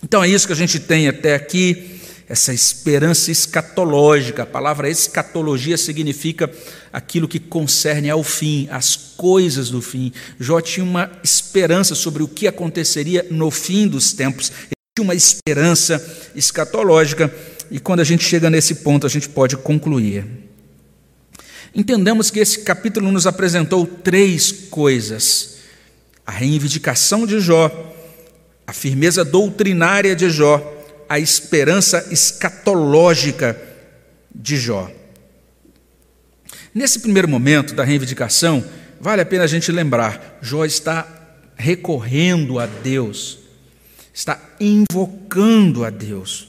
Então 0.04 0.24
é 0.24 0.28
isso 0.28 0.48
que 0.48 0.54
a 0.54 0.58
gente 0.58 0.80
tem 0.80 1.08
até 1.08 1.36
aqui, 1.36 1.99
essa 2.30 2.54
esperança 2.54 3.32
escatológica. 3.32 4.44
A 4.44 4.46
palavra 4.46 4.88
escatologia 4.88 5.76
significa 5.78 6.50
aquilo 6.94 7.28
que 7.28 7.40
concerne 7.40 8.08
ao 8.08 8.24
fim, 8.24 8.68
as 8.70 8.96
coisas 8.96 9.72
do 9.72 9.82
fim. 9.82 10.14
Jó 10.40 10.62
tinha 10.62 10.84
uma 10.84 11.12
esperança 11.24 11.96
sobre 11.96 12.22
o 12.22 12.28
que 12.28 12.48
aconteceria 12.48 13.26
no 13.32 13.50
fim 13.50 13.88
dos 13.88 14.14
tempos, 14.14 14.52
ele 14.66 14.76
tinha 14.96 15.04
uma 15.04 15.16
esperança 15.16 16.32
escatológica 16.36 17.34
e 17.72 17.80
quando 17.80 18.02
a 18.02 18.04
gente 18.04 18.24
chega 18.24 18.50
nesse 18.50 18.76
ponto, 18.76 19.08
a 19.08 19.10
gente 19.10 19.28
pode 19.28 19.58
concluir. 19.58 20.26
Entendemos 21.74 22.30
que 22.32 22.40
esse 22.40 22.60
capítulo 22.60 23.12
nos 23.12 23.26
apresentou 23.26 23.86
três 23.86 24.52
coisas: 24.52 25.58
a 26.26 26.32
reivindicação 26.32 27.26
de 27.26 27.40
Jó, 27.40 27.72
a 28.66 28.74
firmeza 28.74 29.24
doutrinária 29.24 30.16
de 30.16 30.30
Jó, 30.30 30.79
a 31.10 31.20
esperança 31.20 32.08
escatológica 32.12 33.60
de 34.34 34.58
Jó. 34.58 34.90
Nesse 36.74 37.00
primeiro 37.00 37.28
momento 37.28 37.74
da 37.74 37.84
reivindicação, 37.84 38.64
vale 39.02 39.22
a 39.22 39.26
pena 39.26 39.44
a 39.44 39.48
gente 39.48 39.72
lembrar: 39.72 40.38
Jó 40.40 40.64
está 40.64 41.08
recorrendo 41.58 42.60
a 42.60 42.68
Deus, 42.68 43.40
está 44.14 44.40
invocando 44.60 45.84
a 45.84 45.90
Deus. 45.90 46.48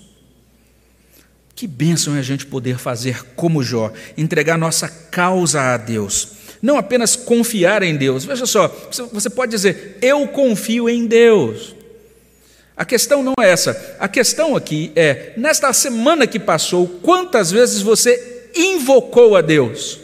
Que 1.55 1.67
bênção 1.67 2.17
é 2.17 2.19
a 2.19 2.23
gente 2.23 2.47
poder 2.47 2.79
fazer 2.79 3.23
como 3.35 3.63
Jó, 3.63 3.93
entregar 4.17 4.57
nossa 4.57 4.89
causa 4.89 5.61
a 5.61 5.77
Deus. 5.77 6.33
Não 6.63 6.77
apenas 6.77 7.17
confiar 7.17 7.83
em 7.83 7.97
Deus. 7.97 8.25
Veja 8.25 8.47
só, 8.47 8.69
você 9.13 9.31
pode 9.31 9.51
dizer, 9.51 9.99
eu 10.03 10.29
confio 10.29 10.89
em 10.89 11.07
Deus. 11.07 11.75
A 12.81 12.85
questão 12.87 13.23
não 13.23 13.35
é 13.39 13.51
essa. 13.51 13.97
A 14.01 14.09
questão 14.09 14.57
aqui 14.57 14.91
é, 14.97 15.35
nesta 15.37 15.71
semana 15.71 16.27
que 16.27 16.39
passou, 16.39 16.89
quantas 16.89 17.51
vezes 17.51 17.83
você 17.83 18.49
invocou 18.57 19.37
a 19.37 19.43
Deus? 19.43 20.01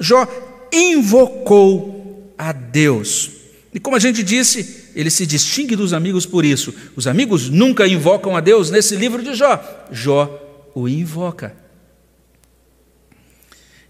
Jó 0.00 0.26
invocou 0.72 2.34
a 2.36 2.50
Deus. 2.50 3.30
E 3.72 3.78
como 3.78 3.94
a 3.94 4.00
gente 4.00 4.20
disse, 4.24 4.90
ele 4.96 5.12
se 5.12 5.24
distingue 5.24 5.76
dos 5.76 5.92
amigos 5.92 6.26
por 6.26 6.44
isso. 6.44 6.74
Os 6.96 7.06
amigos 7.06 7.48
nunca 7.48 7.86
invocam 7.86 8.36
a 8.36 8.40
Deus 8.40 8.68
nesse 8.68 8.96
livro 8.96 9.22
de 9.22 9.36
Jó. 9.36 9.62
Jó 9.92 10.72
o 10.74 10.88
invoca. 10.88 11.54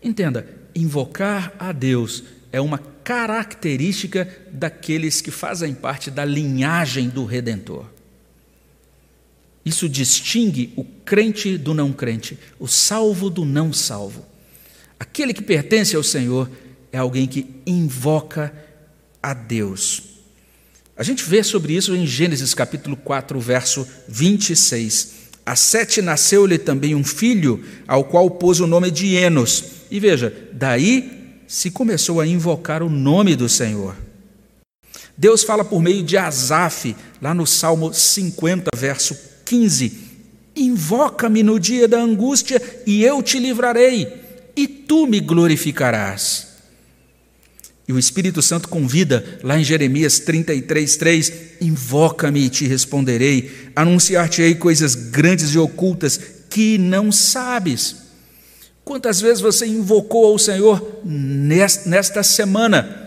Entenda, 0.03 0.47
invocar 0.75 1.55
a 1.59 1.73
Deus 1.73 2.25
é 2.53 2.61
uma 2.61 2.77
característica 2.77 4.29
daqueles 4.53 5.23
que 5.23 5.31
fazem 5.31 5.73
parte 5.73 6.11
da 6.11 6.27
linhagem 6.27 7.09
do 7.09 7.25
Redentor. 7.25 7.92
Isso 9.65 9.89
distingue 9.89 10.73
o 10.77 10.85
crente 10.85 11.57
do 11.57 11.73
não 11.73 11.93
crente, 11.93 12.39
o 12.59 12.67
salvo 12.67 13.31
do 13.31 13.45
não 13.45 13.73
salvo. 13.73 14.25
Aquele 14.99 15.33
que 15.33 15.43
pertence 15.43 15.95
ao 15.95 16.03
Senhor 16.03 16.51
é 16.91 16.99
alguém 16.99 17.27
que 17.27 17.47
invoca 17.67 18.53
a 19.23 19.33
Deus. 19.33 20.03
A 20.97 21.03
gente 21.03 21.25
vê 21.25 21.43
sobre 21.43 21.75
isso 21.75 21.95
em 21.95 22.07
Gênesis 22.07 22.55
capítulo 22.55 22.97
4, 22.97 23.39
verso 23.41 23.87
26. 24.09 25.23
A 25.45 25.57
Sete 25.57 26.03
nasceu-lhe 26.03 26.59
também 26.59 26.95
um 26.95 27.03
filho, 27.03 27.65
ao 27.87 28.05
qual 28.05 28.31
pôs 28.31 28.61
o 28.61 28.67
nome 28.67 28.91
de 28.91 29.15
Enos. 29.15 29.65
E 29.91 29.99
veja, 29.99 30.33
daí 30.53 31.41
se 31.49 31.71
começou 31.71 32.21
a 32.21 32.27
invocar 32.27 32.83
o 32.83 32.89
nome 32.89 33.35
do 33.35 33.49
Senhor. 33.49 33.97
Deus 35.17 35.43
fala 35.43 35.65
por 35.65 35.83
meio 35.83 36.03
de 36.03 36.17
Asaf, 36.17 36.95
lá 37.21 37.35
no 37.35 37.47
Salmo 37.47 37.93
50, 37.93 38.71
verso 38.77 39.17
15: 39.53 39.93
Invoca-me 40.57 41.43
no 41.43 41.61
dia 41.61 41.87
da 41.87 42.01
angústia, 42.01 42.61
e 42.87 43.05
eu 43.05 43.23
te 43.23 43.39
livrarei, 43.39 44.11
e 44.57 44.67
tu 44.67 45.07
me 45.07 45.21
glorificarás. 45.21 46.49
E 47.87 47.93
o 47.93 47.99
Espírito 47.99 48.41
Santo 48.41 48.69
convida, 48.69 49.41
lá 49.43 49.59
em 49.59 49.65
Jeremias 49.65 50.21
33, 50.21 50.97
3, 50.97 51.33
invoca-me 51.61 52.41
e 52.41 52.49
te 52.49 52.67
responderei, 52.67 53.51
anunciar-te-ei 53.77 54.55
coisas 54.55 54.95
grandes 54.95 55.55
e 55.55 55.59
ocultas 55.59 56.19
que 56.49 56.79
não 56.79 57.13
sabes. 57.13 57.97
Quantas 58.85 59.21
vezes 59.21 59.41
você 59.41 59.67
invocou 59.67 60.27
ao 60.27 60.39
Senhor 60.39 61.03
nesta 61.05 62.23
semana? 62.23 63.02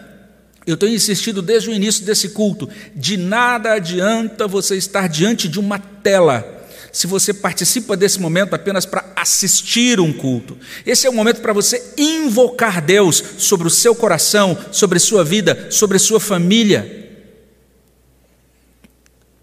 Eu 0.65 0.75
tenho 0.75 0.95
insistido 0.95 1.41
desde 1.41 1.69
o 1.69 1.73
início 1.73 2.05
desse 2.05 2.29
culto: 2.29 2.69
de 2.95 3.17
nada 3.17 3.73
adianta 3.73 4.47
você 4.47 4.75
estar 4.75 5.07
diante 5.07 5.47
de 5.47 5.59
uma 5.59 5.79
tela 5.79 6.53
se 6.95 7.07
você 7.07 7.33
participa 7.33 7.97
desse 7.97 8.21
momento 8.21 8.53
apenas 8.53 8.85
para 8.85 9.03
assistir 9.17 9.99
um 9.99 10.13
culto. 10.13 10.57
Esse 10.85 11.05
é 11.05 11.09
o 11.09 11.13
momento 11.13 11.41
para 11.41 11.51
você 11.51 11.93
invocar 11.97 12.81
Deus 12.81 13.21
sobre 13.37 13.67
o 13.67 13.69
seu 13.69 13.93
coração, 13.93 14.57
sobre 14.71 14.97
sua 14.97 15.21
vida, 15.21 15.67
sobre 15.69 15.99
sua 15.99 16.21
família. 16.21 17.03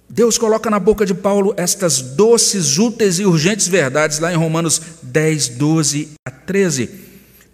Deus 0.08 0.38
coloca 0.38 0.70
na 0.70 0.78
boca 0.78 1.04
de 1.04 1.12
Paulo 1.12 1.52
estas 1.58 2.00
doces, 2.00 2.78
úteis 2.78 3.18
e 3.18 3.26
urgentes 3.26 3.68
verdades, 3.68 4.18
lá 4.18 4.32
em 4.32 4.36
Romanos 4.36 4.80
10, 5.02 5.48
12 5.50 6.08
a 6.26 6.30
13. 6.30 7.11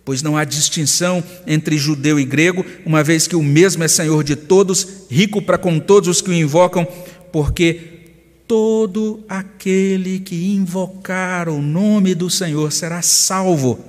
Pois 0.09 0.23
não 0.23 0.39
há 0.39 0.45
distinção 0.45 1.23
entre 1.47 1.77
judeu 1.77 2.19
e 2.19 2.25
grego, 2.25 2.65
uma 2.87 3.05
vez 3.05 3.27
que 3.27 3.37
o 3.37 3.43
mesmo 3.43 3.85
é 3.85 3.89
Senhor 3.89 4.25
de 4.25 4.37
todos, 4.37 5.05
rico 5.11 5.43
para 5.43 5.59
com 5.59 5.79
todos 5.79 6.09
os 6.09 6.23
que 6.23 6.31
o 6.31 6.33
invocam, 6.33 6.89
porque 7.31 7.79
todo 8.47 9.23
aquele 9.29 10.19
que 10.21 10.55
invocar 10.55 11.51
o 11.51 11.61
nome 11.61 12.15
do 12.15 12.31
Senhor 12.31 12.73
será 12.73 13.03
salvo. 13.03 13.85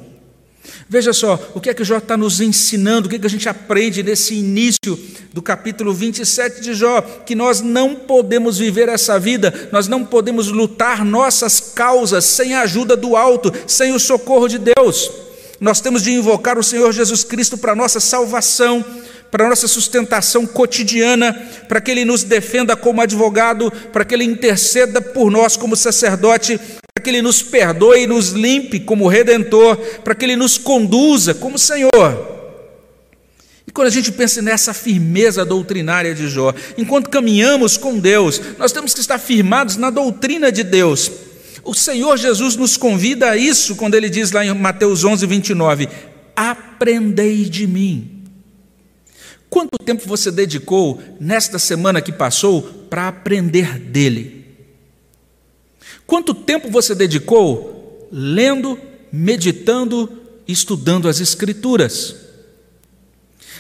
Veja 0.90 1.14
só, 1.14 1.40
o 1.56 1.62
que 1.62 1.70
é 1.70 1.74
que 1.74 1.86
Jó 1.86 2.00
está 2.00 2.18
nos 2.18 2.42
ensinando, 2.42 3.08
o 3.08 3.10
que, 3.10 3.16
é 3.16 3.20
que 3.20 3.26
a 3.26 3.30
gente 3.30 3.48
aprende 3.48 4.04
nesse 4.04 4.36
início 4.36 5.00
do 5.32 5.42
capítulo 5.42 5.94
27 5.94 6.60
de 6.60 6.74
Jó, 6.74 7.00
que 7.00 7.34
nós 7.34 7.62
não 7.62 7.96
podemos 7.96 8.58
viver 8.58 8.90
essa 8.90 9.18
vida, 9.18 9.70
nós 9.72 9.88
não 9.88 10.04
podemos 10.04 10.50
lutar 10.50 11.06
nossas 11.06 11.62
causas 11.62 12.26
sem 12.26 12.56
a 12.56 12.64
ajuda 12.64 12.98
do 12.98 13.16
alto, 13.16 13.54
sem 13.66 13.94
o 13.94 14.00
socorro 14.00 14.50
de 14.50 14.60
Deus. 14.60 15.29
Nós 15.60 15.82
temos 15.82 16.03
de 16.03 16.12
invocar 16.12 16.57
o 16.57 16.64
Senhor 16.64 16.91
Jesus 16.93 17.24
Cristo 17.24 17.57
para 17.57 17.76
nossa 17.76 17.99
salvação, 17.99 18.84
para 19.30 19.45
a 19.45 19.49
nossa 19.49 19.68
sustentação 19.68 20.45
cotidiana, 20.45 21.34
para 21.68 21.82
que 21.82 21.91
Ele 21.91 22.05
nos 22.05 22.24
defenda 22.24 22.76
como 22.76 23.01
advogado, 23.01 23.72
para 23.91 24.05
que 24.05 24.16
Ele 24.16 24.24
interceda 24.24 25.01
por 25.01 25.30
nós 25.30 25.57
como 25.57 25.76
sacerdote, 25.76 26.57
para 26.57 27.03
que 27.03 27.10
Ele 27.10 27.22
nos 27.22 27.43
perdoe 27.43 28.03
e 28.03 28.07
nos 28.07 28.30
limpe 28.30 28.80
como 28.80 29.07
redentor, 29.07 29.76
para 30.03 30.16
que 30.16 30.26
Ele 30.26 30.36
nos 30.36 30.57
conduza 30.57 31.34
como 31.34 31.60
Senhor. 31.60 32.39
E 33.68 33.72
quando 33.72 33.88
a 33.88 33.91
gente 33.91 34.12
pensa 34.12 34.41
nessa 34.41 34.74
firmeza 34.74 35.45
doutrinária 35.45 36.16
de 36.16 36.28
Jó, 36.28 36.53
enquanto 36.78 37.10
caminhamos 37.10 37.78
com 37.78 37.99
Deus, 37.99 38.41
nós 38.57 38.72
temos 38.72 38.93
que 38.95 38.99
estar 38.99 39.20
firmados 39.20 39.76
na 39.76 39.91
doutrina 39.91 40.51
de 40.51 40.64
Deus. 40.64 41.12
O 41.64 41.74
Senhor 41.74 42.18
Jesus 42.18 42.55
nos 42.55 42.78
convida 42.78 43.32
a 43.32 43.38
isso 43.38 43.76
quando 43.76 43.95
ele 43.95 44.10
diz 44.10 44.32
lá 44.32 44.45
em 44.45 44.53
Mateus 44.53 45.03
11, 45.03 45.26
29: 45.26 45.89
Aprendei 46.36 47.45
de 47.45 47.68
mim 47.68 48.20
Quanto 49.49 49.80
tempo 49.84 50.07
você 50.07 50.30
dedicou 50.32 51.01
nesta 51.20 51.57
semana 51.57 52.01
que 52.01 52.12
passou 52.12 52.62
para 52.62 53.07
aprender 53.07 53.80
dele? 53.80 54.45
Quanto 56.05 56.34
tempo 56.34 56.70
você 56.70 56.93
dedicou 56.93 58.07
lendo, 58.12 58.80
meditando, 59.12 60.22
estudando 60.47 61.10
as 61.10 61.20
Escrituras? 61.20 62.16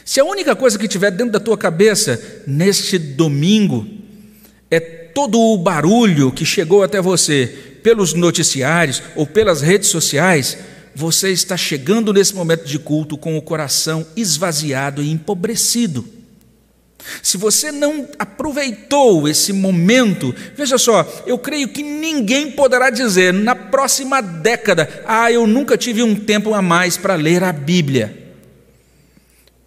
Se 0.05 0.19
a 0.19 0.25
única 0.25 0.55
coisa 0.55 0.77
que 0.77 0.87
tiver 0.87 1.11
dentro 1.11 1.33
da 1.33 1.39
tua 1.39 1.57
cabeça 1.57 2.43
neste 2.45 2.97
domingo 2.99 3.87
é 4.69 4.79
todo 4.79 5.39
o 5.39 5.57
barulho 5.57 6.31
que 6.31 6.45
chegou 6.45 6.83
até 6.83 7.01
você 7.01 7.68
pelos 7.83 8.13
noticiários 8.13 9.01
ou 9.15 9.25
pelas 9.25 9.61
redes 9.61 9.89
sociais, 9.89 10.57
você 10.95 11.29
está 11.31 11.55
chegando 11.55 12.13
nesse 12.13 12.35
momento 12.35 12.65
de 12.65 12.77
culto 12.79 13.17
com 13.17 13.37
o 13.37 13.41
coração 13.41 14.05
esvaziado 14.15 15.01
e 15.01 15.11
empobrecido. 15.11 16.05
Se 17.23 17.37
você 17.37 17.71
não 17.71 18.07
aproveitou 18.17 19.27
esse 19.27 19.53
momento, 19.53 20.35
veja 20.55 20.77
só, 20.77 21.07
eu 21.25 21.37
creio 21.37 21.69
que 21.69 21.81
ninguém 21.81 22.51
poderá 22.51 22.89
dizer 22.89 23.33
na 23.33 23.55
próxima 23.55 24.21
década: 24.21 25.03
ah, 25.07 25.31
eu 25.31 25.47
nunca 25.47 25.77
tive 25.77 26.03
um 26.03 26.15
tempo 26.15 26.53
a 26.53 26.61
mais 26.61 26.97
para 26.97 27.15
ler 27.15 27.43
a 27.43 27.53
Bíblia. 27.53 28.18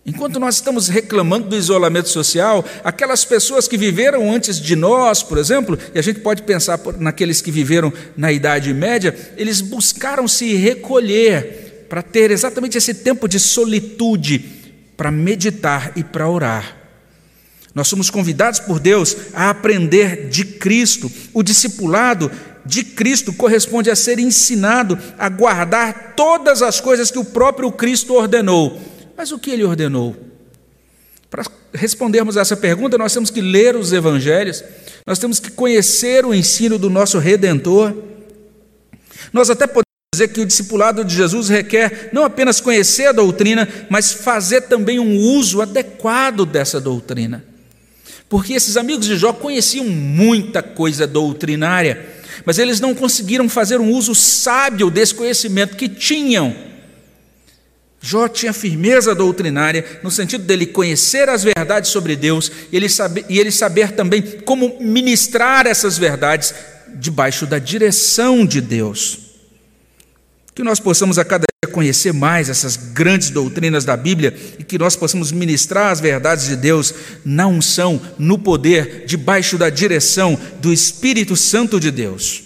Enquanto 0.05 0.41
nós 0.41 0.57
estamos 0.57 0.89
reclamando 0.89 1.49
do 1.49 1.57
isolamento 1.57 2.09
social, 2.09 2.65
aquelas 2.83 3.25
pessoas 3.25 3.69
que 3.69 3.79
viveram 3.79 4.33
antes 4.33 4.61
de 4.61 4.75
nós, 4.75 5.23
por 5.23 5.39
exemplo, 5.39 5.79
e 5.95 5.99
a 5.99 6.03
gente 6.03 6.19
pode 6.19 6.43
pensar 6.43 6.79
naqueles 6.99 7.41
que 7.41 7.53
viveram 7.53 7.93
na 8.17 8.33
Idade 8.33 8.75
Média, 8.75 9.17
eles 9.37 9.61
buscaram 9.61 10.27
se 10.27 10.55
recolher 10.55 11.87
para 11.89 12.03
ter 12.03 12.33
exatamente 12.33 12.77
esse 12.77 12.95
tempo 12.95 13.29
de 13.29 13.39
solitude, 13.39 14.41
para 14.97 15.13
meditar 15.13 15.93
e 15.95 16.03
para 16.03 16.29
orar. 16.29 16.79
Nós 17.73 17.87
somos 17.87 18.11
convidados 18.11 18.59
por 18.59 18.81
Deus 18.81 19.17
a 19.33 19.51
aprender 19.51 20.29
de 20.29 20.45
Cristo. 20.45 21.11
O 21.33 21.45
discipulado 21.45 22.31
de 22.67 22.83
Cristo 22.83 23.33
corresponde 23.33 23.89
a 23.89 23.97
ser 23.97 24.19
ensinado 24.19 24.99
a 25.17 25.29
guardar 25.29 26.15
todas 26.17 26.61
as 26.61 26.81
coisas 26.81 27.11
que 27.11 27.19
o 27.19 27.25
próprio 27.25 27.71
Cristo 27.71 28.15
ordenou 28.15 28.92
mas 29.17 29.33
o 29.33 29.39
que 29.39 29.51
ele 29.51 29.65
ordenou? 29.65 30.17
Para 31.31 31.45
respondermos 31.73 32.37
essa 32.37 32.57
pergunta, 32.57 32.99
nós 32.99 33.13
temos 33.13 33.31
que 33.31 33.41
ler 33.41 33.75
os 33.75 33.93
evangelhos, 33.93 34.63
nós 35.07 35.19
temos 35.19 35.41
que 35.41 35.51
conhecer 35.51 36.25
o 36.25 36.35
ensino 36.35 36.79
do 36.79 36.91
nosso 36.91 37.19
redentor. 37.19 37.95
Nós 39.33 39.49
até 39.49 39.67
podemos 39.67 39.87
dizer 40.15 40.29
que 40.29 40.41
o 40.41 40.47
discipulado 40.47 41.05
de 41.05 41.15
Jesus 41.15 41.49
requer 41.49 42.11
não 42.13 42.25
apenas 42.25 42.61
conhecer 42.61 43.07
a 43.07 43.13
doutrina, 43.13 43.69
mas 43.89 44.13
fazer 44.13 44.63
também 44.63 44.99
um 44.99 45.17
uso 45.17 45.63
adequado 45.63 46.45
dessa 46.45 46.81
doutrina. 46.81 47.45
Porque 48.29 48.53
esses 48.55 48.77
amigos 48.77 49.07
de 49.07 49.17
Jó 49.17 49.33
conheciam 49.33 49.87
muita 49.87 50.63
coisa 50.63 51.07
doutrinária, 51.07 52.07
mas 52.45 52.59
eles 52.59 52.81
não 52.81 52.95
conseguiram 52.95 53.49
fazer 53.49 53.81
um 53.81 53.91
uso 53.91 54.15
sábio 54.15 54.91
desse 54.91 55.15
conhecimento 55.15 55.77
que 55.77 55.89
tinham 55.89 56.72
Jó 58.05 58.27
tinha 58.27 58.53
firmeza 58.53 59.15
doutrinária, 59.15 60.01
no 60.03 60.11
sentido 60.11 60.43
dele 60.43 60.67
conhecer 60.67 61.29
as 61.29 61.45
verdades 61.45 61.89
sobre 61.89 62.17
Deus 62.17 62.51
e 62.73 62.77
ele, 62.77 62.89
saber, 62.89 63.25
e 63.29 63.39
ele 63.39 63.53
saber 63.53 63.93
também 63.93 64.21
como 64.45 64.77
ministrar 64.81 65.69
essas 65.69 65.97
verdades 65.97 66.53
debaixo 66.97 67.47
da 67.47 67.61
direção 67.61 68.45
de 68.45 68.61
Deus. 68.61 69.19
Que 70.53 70.65
nós 70.65 70.81
possamos 70.81 71.17
a 71.17 71.25
cada 71.25 71.45
dia 71.65 71.73
conhecer 71.73 72.13
mais 72.13 72.49
essas 72.49 72.77
grandes 72.77 73.31
doutrinas 73.31 73.85
da 73.85 73.97
Bíblia 73.97 74.37
e 74.59 74.65
que 74.65 74.77
nós 74.77 74.97
possamos 74.97 75.31
ministrar 75.31 75.93
as 75.93 76.01
verdades 76.01 76.47
de 76.47 76.57
Deus 76.57 76.93
na 77.25 77.47
unção, 77.47 78.03
no 78.19 78.37
poder, 78.37 79.05
debaixo 79.07 79.57
da 79.57 79.71
direção 79.71 80.37
do 80.61 80.73
Espírito 80.73 81.37
Santo 81.37 81.79
de 81.79 81.93
Deus. 81.93 82.43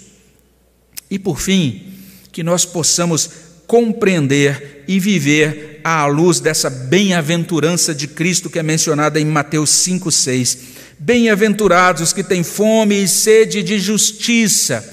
E 1.09 1.17
por 1.17 1.41
fim, 1.41 1.93
que 2.31 2.43
nós 2.43 2.63
possamos 2.63 3.46
compreender 3.67 4.85
e 4.87 4.99
viver 4.99 5.81
à 5.83 6.05
luz 6.05 6.39
dessa 6.39 6.69
bem-aventurança 6.69 7.93
de 7.93 8.07
Cristo 8.07 8.49
que 8.49 8.57
é 8.57 8.63
mencionada 8.63 9.19
em 9.19 9.25
Mateus 9.25 9.69
5,6. 9.69 10.57
Bem-aventurados 10.97 12.01
os 12.01 12.13
que 12.13 12.23
têm 12.23 12.43
fome 12.43 13.03
e 13.03 13.07
sede 13.07 13.61
de 13.61 13.77
justiça, 13.77 14.83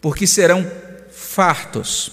porque 0.00 0.26
serão 0.26 0.68
fartos. 1.10 2.12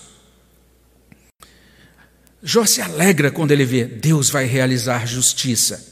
Jó 2.42 2.66
se 2.66 2.82
alegra 2.82 3.30
quando 3.30 3.52
ele 3.52 3.66
vê 3.66 3.84
Deus 3.84 4.30
vai 4.30 4.46
realizar 4.46 5.06
justiça. 5.06 5.90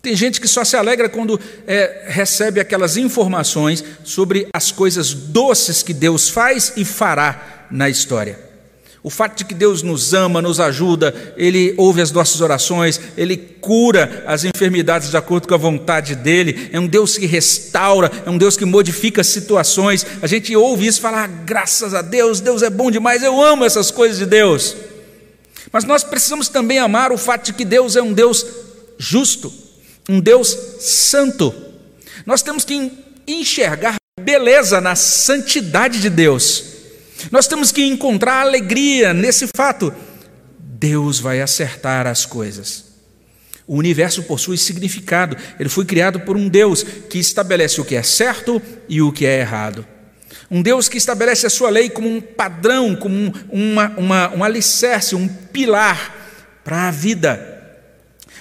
Tem 0.00 0.16
gente 0.16 0.40
que 0.40 0.48
só 0.48 0.64
se 0.64 0.76
alegra 0.76 1.10
quando 1.10 1.38
é, 1.66 2.06
recebe 2.08 2.58
aquelas 2.58 2.96
informações 2.96 3.84
sobre 4.02 4.48
as 4.54 4.72
coisas 4.72 5.12
doces 5.12 5.82
que 5.82 5.92
Deus 5.92 6.30
faz 6.30 6.72
e 6.76 6.86
fará 6.86 7.66
na 7.70 7.90
história. 7.90 8.49
O 9.02 9.08
fato 9.08 9.38
de 9.38 9.46
que 9.46 9.54
Deus 9.54 9.82
nos 9.82 10.12
ama, 10.12 10.42
nos 10.42 10.60
ajuda, 10.60 11.34
Ele 11.34 11.74
ouve 11.78 12.02
as 12.02 12.12
nossas 12.12 12.40
orações, 12.42 13.00
Ele 13.16 13.36
cura 13.36 14.24
as 14.26 14.44
enfermidades 14.44 15.10
de 15.10 15.16
acordo 15.16 15.48
com 15.48 15.54
a 15.54 15.58
vontade 15.58 16.14
dEle, 16.14 16.68
é 16.70 16.78
um 16.78 16.86
Deus 16.86 17.16
que 17.16 17.24
restaura, 17.24 18.10
é 18.26 18.28
um 18.28 18.36
Deus 18.36 18.58
que 18.58 18.66
modifica 18.66 19.24
situações. 19.24 20.04
A 20.20 20.26
gente 20.26 20.54
ouve 20.54 20.86
isso 20.86 20.98
e 20.98 21.02
fala: 21.02 21.24
ah, 21.24 21.26
graças 21.26 21.94
a 21.94 22.02
Deus, 22.02 22.40
Deus 22.40 22.62
é 22.62 22.68
bom 22.68 22.90
demais, 22.90 23.22
eu 23.22 23.40
amo 23.42 23.64
essas 23.64 23.90
coisas 23.90 24.18
de 24.18 24.26
Deus. 24.26 24.76
Mas 25.72 25.84
nós 25.84 26.04
precisamos 26.04 26.48
também 26.48 26.78
amar 26.78 27.10
o 27.10 27.18
fato 27.18 27.46
de 27.46 27.52
que 27.54 27.64
Deus 27.64 27.96
é 27.96 28.02
um 28.02 28.12
Deus 28.12 28.44
justo, 28.98 29.50
um 30.10 30.20
Deus 30.20 30.54
santo. 30.80 31.54
Nós 32.26 32.42
temos 32.42 32.64
que 32.64 32.92
enxergar 33.26 33.96
beleza 34.20 34.78
na 34.78 34.94
santidade 34.94 36.00
de 36.00 36.10
Deus. 36.10 36.69
Nós 37.30 37.46
temos 37.46 37.72
que 37.72 37.84
encontrar 37.84 38.40
alegria 38.40 39.12
nesse 39.12 39.46
fato. 39.54 39.92
Deus 40.58 41.18
vai 41.18 41.40
acertar 41.40 42.06
as 42.06 42.24
coisas. 42.24 42.84
O 43.66 43.76
universo 43.76 44.22
possui 44.22 44.56
significado. 44.56 45.36
Ele 45.58 45.68
foi 45.68 45.84
criado 45.84 46.20
por 46.20 46.36
um 46.36 46.48
Deus 46.48 46.82
que 46.82 47.18
estabelece 47.18 47.80
o 47.80 47.84
que 47.84 47.94
é 47.94 48.02
certo 48.02 48.60
e 48.88 49.00
o 49.02 49.12
que 49.12 49.26
é 49.26 49.40
errado. 49.40 49.86
Um 50.50 50.62
Deus 50.62 50.88
que 50.88 50.98
estabelece 50.98 51.46
a 51.46 51.50
sua 51.50 51.70
lei 51.70 51.88
como 51.88 52.08
um 52.08 52.20
padrão, 52.20 52.96
como 52.96 53.14
um, 53.14 53.32
uma, 53.50 53.88
uma, 53.96 54.34
um 54.34 54.42
alicerce, 54.42 55.14
um 55.14 55.28
pilar 55.28 56.16
para 56.64 56.88
a 56.88 56.90
vida. 56.90 57.60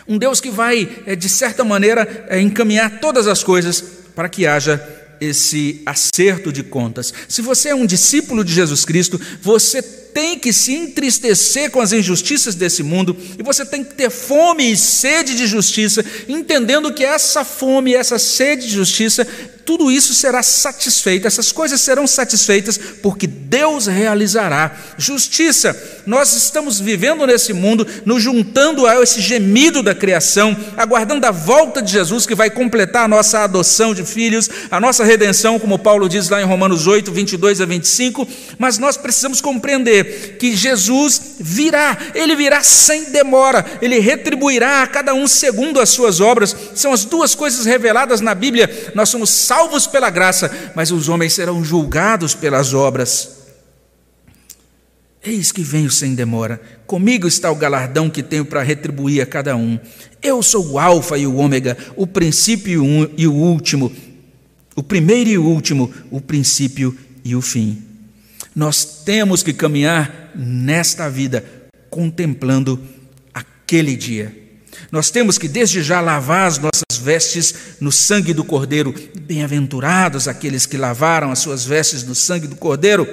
Um 0.07 0.17
Deus 0.17 0.41
que 0.41 0.49
vai, 0.49 0.89
eh, 1.05 1.15
de 1.15 1.29
certa 1.29 1.63
maneira, 1.63 2.25
eh, 2.29 2.39
encaminhar 2.39 2.99
todas 2.99 3.27
as 3.27 3.43
coisas 3.43 3.81
para 4.15 4.27
que 4.27 4.47
haja 4.47 4.83
esse 5.21 5.81
acerto 5.85 6.51
de 6.51 6.63
contas. 6.63 7.13
Se 7.27 7.41
você 7.41 7.69
é 7.69 7.75
um 7.75 7.85
discípulo 7.85 8.43
de 8.43 8.53
Jesus 8.53 8.85
Cristo, 8.85 9.19
você 9.41 9.81
tem 10.13 10.37
que 10.37 10.51
se 10.51 10.73
entristecer 10.73 11.71
com 11.71 11.81
as 11.81 11.91
injustiças 11.93 12.55
desse 12.55 12.83
mundo 12.83 13.15
e 13.37 13.43
você 13.43 13.65
tem 13.65 13.83
que 13.83 13.95
ter 13.95 14.09
fome 14.09 14.71
e 14.71 14.77
sede 14.77 15.35
de 15.35 15.47
justiça, 15.47 16.03
entendendo 16.27 16.93
que 16.93 17.03
essa 17.03 17.43
fome, 17.43 17.93
essa 17.93 18.19
sede 18.19 18.67
de 18.67 18.73
justiça 18.73 19.27
tudo 19.69 19.91
isso 19.91 20.15
será 20.15 20.41
satisfeito, 20.41 21.27
essas 21.27 21.51
coisas 21.51 21.79
serão 21.79 22.07
satisfeitas, 22.07 22.75
porque 23.03 23.27
Deus 23.27 23.85
realizará 23.85 24.75
justiça. 24.97 25.79
Nós 26.07 26.35
estamos 26.35 26.79
vivendo 26.79 27.23
nesse 27.27 27.53
mundo, 27.53 27.85
nos 28.03 28.23
juntando 28.23 28.87
a 28.87 28.99
esse 29.03 29.21
gemido 29.21 29.83
da 29.83 29.93
criação, 29.93 30.57
aguardando 30.75 31.23
a 31.27 31.29
volta 31.29 31.83
de 31.83 31.91
Jesus, 31.91 32.25
que 32.25 32.33
vai 32.33 32.49
completar 32.49 33.05
a 33.05 33.07
nossa 33.07 33.43
adoção 33.43 33.93
de 33.93 34.03
filhos, 34.03 34.49
a 34.71 34.79
nossa 34.79 35.03
redenção, 35.03 35.59
como 35.59 35.77
Paulo 35.77 36.09
diz 36.09 36.29
lá 36.29 36.41
em 36.41 36.45
Romanos 36.45 36.87
8, 36.87 37.11
22 37.11 37.61
a 37.61 37.65
25. 37.67 38.27
Mas 38.57 38.79
nós 38.79 38.97
precisamos 38.97 39.39
compreender 39.39 39.98
que 40.03 40.55
Jesus 40.55 41.35
virá, 41.39 41.97
ele 42.13 42.35
virá 42.35 42.61
sem 42.61 43.11
demora, 43.11 43.65
ele 43.81 43.99
retribuirá 43.99 44.83
a 44.83 44.87
cada 44.87 45.13
um 45.13 45.27
segundo 45.27 45.79
as 45.79 45.89
suas 45.89 46.19
obras. 46.19 46.55
São 46.75 46.91
as 46.91 47.05
duas 47.05 47.33
coisas 47.33 47.65
reveladas 47.65 48.21
na 48.21 48.35
Bíblia. 48.35 48.91
Nós 48.93 49.09
somos 49.09 49.29
salvos 49.29 49.69
salvos 49.69 49.87
pela 49.87 50.09
graça, 50.09 50.71
mas 50.75 50.91
os 50.91 51.09
homens 51.09 51.33
serão 51.33 51.63
julgados 51.63 52.33
pelas 52.33 52.73
obras. 52.73 53.37
Eis 55.23 55.51
que 55.51 55.61
venho 55.61 55.91
sem 55.91 56.15
demora, 56.15 56.61
comigo 56.87 57.27
está 57.27 57.51
o 57.51 57.55
galardão 57.55 58.09
que 58.09 58.23
tenho 58.23 58.45
para 58.45 58.63
retribuir 58.63 59.21
a 59.21 59.25
cada 59.25 59.55
um. 59.55 59.77
Eu 60.21 60.41
sou 60.41 60.71
o 60.71 60.79
Alfa 60.79 61.17
e 61.17 61.27
o 61.27 61.35
Ômega, 61.35 61.77
o 61.95 62.07
princípio 62.07 62.83
e 63.17 63.27
o 63.27 63.33
último, 63.33 63.91
o 64.75 64.81
primeiro 64.81 65.29
e 65.29 65.37
o 65.37 65.45
último, 65.45 65.93
o 66.09 66.21
princípio 66.21 66.97
e 67.23 67.35
o 67.35 67.41
fim. 67.41 67.88
Nós 68.55 69.03
temos 69.05 69.43
que 69.43 69.53
caminhar 69.53 70.31
nesta 70.35 71.09
vida 71.09 71.43
contemplando 71.89 72.79
aquele 73.33 73.95
dia. 73.95 74.48
Nós 74.91 75.11
temos 75.11 75.37
que 75.37 75.47
desde 75.47 75.83
já 75.83 76.01
lavar 76.01 76.47
as 76.47 76.57
nossas 76.57 76.97
vestes 76.99 77.53
no 77.79 77.91
sangue 77.91 78.33
do 78.33 78.43
Cordeiro. 78.43 78.93
Bem-aventurados 79.21 80.27
aqueles 80.27 80.65
que 80.65 80.77
lavaram 80.77 81.31
as 81.31 81.39
suas 81.39 81.65
vestes 81.65 82.03
no 82.03 82.15
sangue 82.15 82.47
do 82.47 82.55
Cordeiro. 82.55 83.07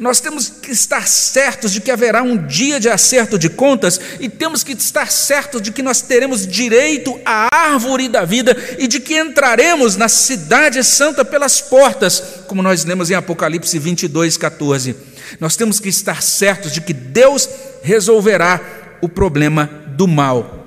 Nós 0.00 0.20
temos 0.20 0.48
que 0.48 0.72
estar 0.72 1.06
certos 1.06 1.72
de 1.72 1.80
que 1.80 1.90
haverá 1.90 2.22
um 2.22 2.46
dia 2.46 2.80
de 2.80 2.88
acerto 2.88 3.38
de 3.38 3.48
contas 3.48 4.00
e 4.18 4.28
temos 4.28 4.64
que 4.64 4.72
estar 4.72 5.10
certos 5.10 5.62
de 5.62 5.70
que 5.70 5.82
nós 5.82 6.00
teremos 6.00 6.46
direito 6.46 7.18
à 7.24 7.48
árvore 7.52 8.08
da 8.08 8.24
vida 8.24 8.56
e 8.78 8.86
de 8.86 8.98
que 8.98 9.18
entraremos 9.18 9.96
na 9.96 10.08
cidade 10.08 10.82
santa 10.82 11.24
pelas 11.24 11.60
portas, 11.60 12.22
como 12.46 12.62
nós 12.62 12.84
lemos 12.84 13.10
em 13.10 13.14
Apocalipse 13.14 13.78
22, 13.78 14.36
14. 14.36 14.96
Nós 15.38 15.56
temos 15.56 15.78
que 15.78 15.88
estar 15.88 16.22
certos 16.22 16.72
de 16.72 16.80
que 16.80 16.92
Deus 16.92 17.48
resolverá 17.82 18.60
o 19.00 19.08
problema 19.08 19.70
do 19.96 20.08
mal 20.08 20.57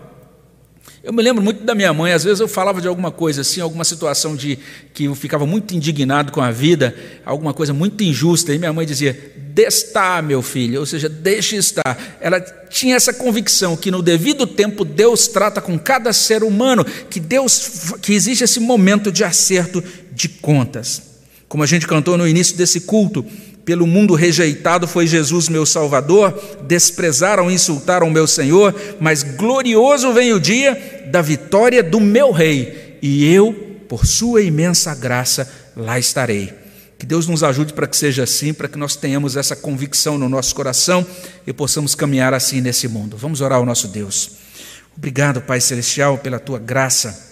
eu 1.03 1.11
me 1.11 1.23
lembro 1.23 1.41
muito 1.41 1.63
da 1.63 1.73
minha 1.73 1.91
mãe, 1.91 2.13
às 2.13 2.23
vezes 2.23 2.39
eu 2.39 2.47
falava 2.47 2.79
de 2.79 2.87
alguma 2.87 3.11
coisa 3.11 3.41
assim, 3.41 3.59
alguma 3.59 3.83
situação 3.83 4.35
de 4.35 4.59
que 4.93 5.05
eu 5.05 5.15
ficava 5.15 5.47
muito 5.47 5.75
indignado 5.75 6.31
com 6.31 6.41
a 6.41 6.51
vida, 6.51 6.95
alguma 7.25 7.55
coisa 7.55 7.73
muito 7.73 8.03
injusta, 8.03 8.53
e 8.53 8.59
minha 8.59 8.71
mãe 8.71 8.85
dizia: 8.85 9.33
"Destar, 9.51 10.21
meu 10.21 10.43
filho", 10.43 10.79
ou 10.79 10.85
seja, 10.85 11.09
deixe 11.09 11.55
estar. 11.55 12.17
Ela 12.21 12.39
tinha 12.39 12.95
essa 12.95 13.11
convicção 13.11 13.75
que 13.75 13.89
no 13.89 14.03
devido 14.03 14.45
tempo 14.45 14.85
Deus 14.85 15.27
trata 15.27 15.59
com 15.59 15.77
cada 15.79 16.13
ser 16.13 16.43
humano, 16.43 16.85
que 17.09 17.19
Deus 17.19 17.93
que 17.99 18.13
existe 18.13 18.43
esse 18.43 18.59
momento 18.59 19.11
de 19.11 19.23
acerto 19.23 19.83
de 20.11 20.29
contas. 20.29 21.01
Como 21.47 21.63
a 21.63 21.67
gente 21.67 21.87
cantou 21.87 22.15
no 22.15 22.27
início 22.27 22.55
desse 22.55 22.81
culto, 22.81 23.25
pelo 23.65 23.85
mundo 23.85 24.15
rejeitado 24.15 24.87
foi 24.87 25.07
Jesus, 25.07 25.47
meu 25.47 25.65
Salvador, 25.65 26.33
desprezaram 26.63 27.49
e 27.49 27.53
insultaram 27.53 28.09
meu 28.09 28.27
Senhor, 28.27 28.75
mas 28.99 29.23
glorioso 29.23 30.13
vem 30.13 30.33
o 30.33 30.39
dia 30.39 31.07
da 31.07 31.21
vitória 31.21 31.83
do 31.83 31.99
meu 31.99 32.31
Rei, 32.31 32.97
e 33.01 33.33
eu, 33.33 33.53
por 33.87 34.05
Sua 34.05 34.41
imensa 34.41 34.95
graça, 34.95 35.51
lá 35.75 35.99
estarei. 35.99 36.53
Que 36.97 37.05
Deus 37.05 37.27
nos 37.27 37.43
ajude 37.43 37.73
para 37.73 37.87
que 37.87 37.97
seja 37.97 38.23
assim, 38.23 38.53
para 38.53 38.67
que 38.67 38.77
nós 38.77 38.95
tenhamos 38.95 39.35
essa 39.35 39.55
convicção 39.55 40.19
no 40.19 40.29
nosso 40.29 40.53
coração 40.53 41.05
e 41.47 41.51
possamos 41.51 41.95
caminhar 41.95 42.31
assim 42.31 42.61
nesse 42.61 42.87
mundo. 42.87 43.17
Vamos 43.17 43.41
orar 43.41 43.57
ao 43.57 43.65
nosso 43.65 43.87
Deus. 43.87 44.33
Obrigado, 44.95 45.41
Pai 45.41 45.59
Celestial, 45.59 46.19
pela 46.19 46.37
tua 46.37 46.59
graça 46.59 47.30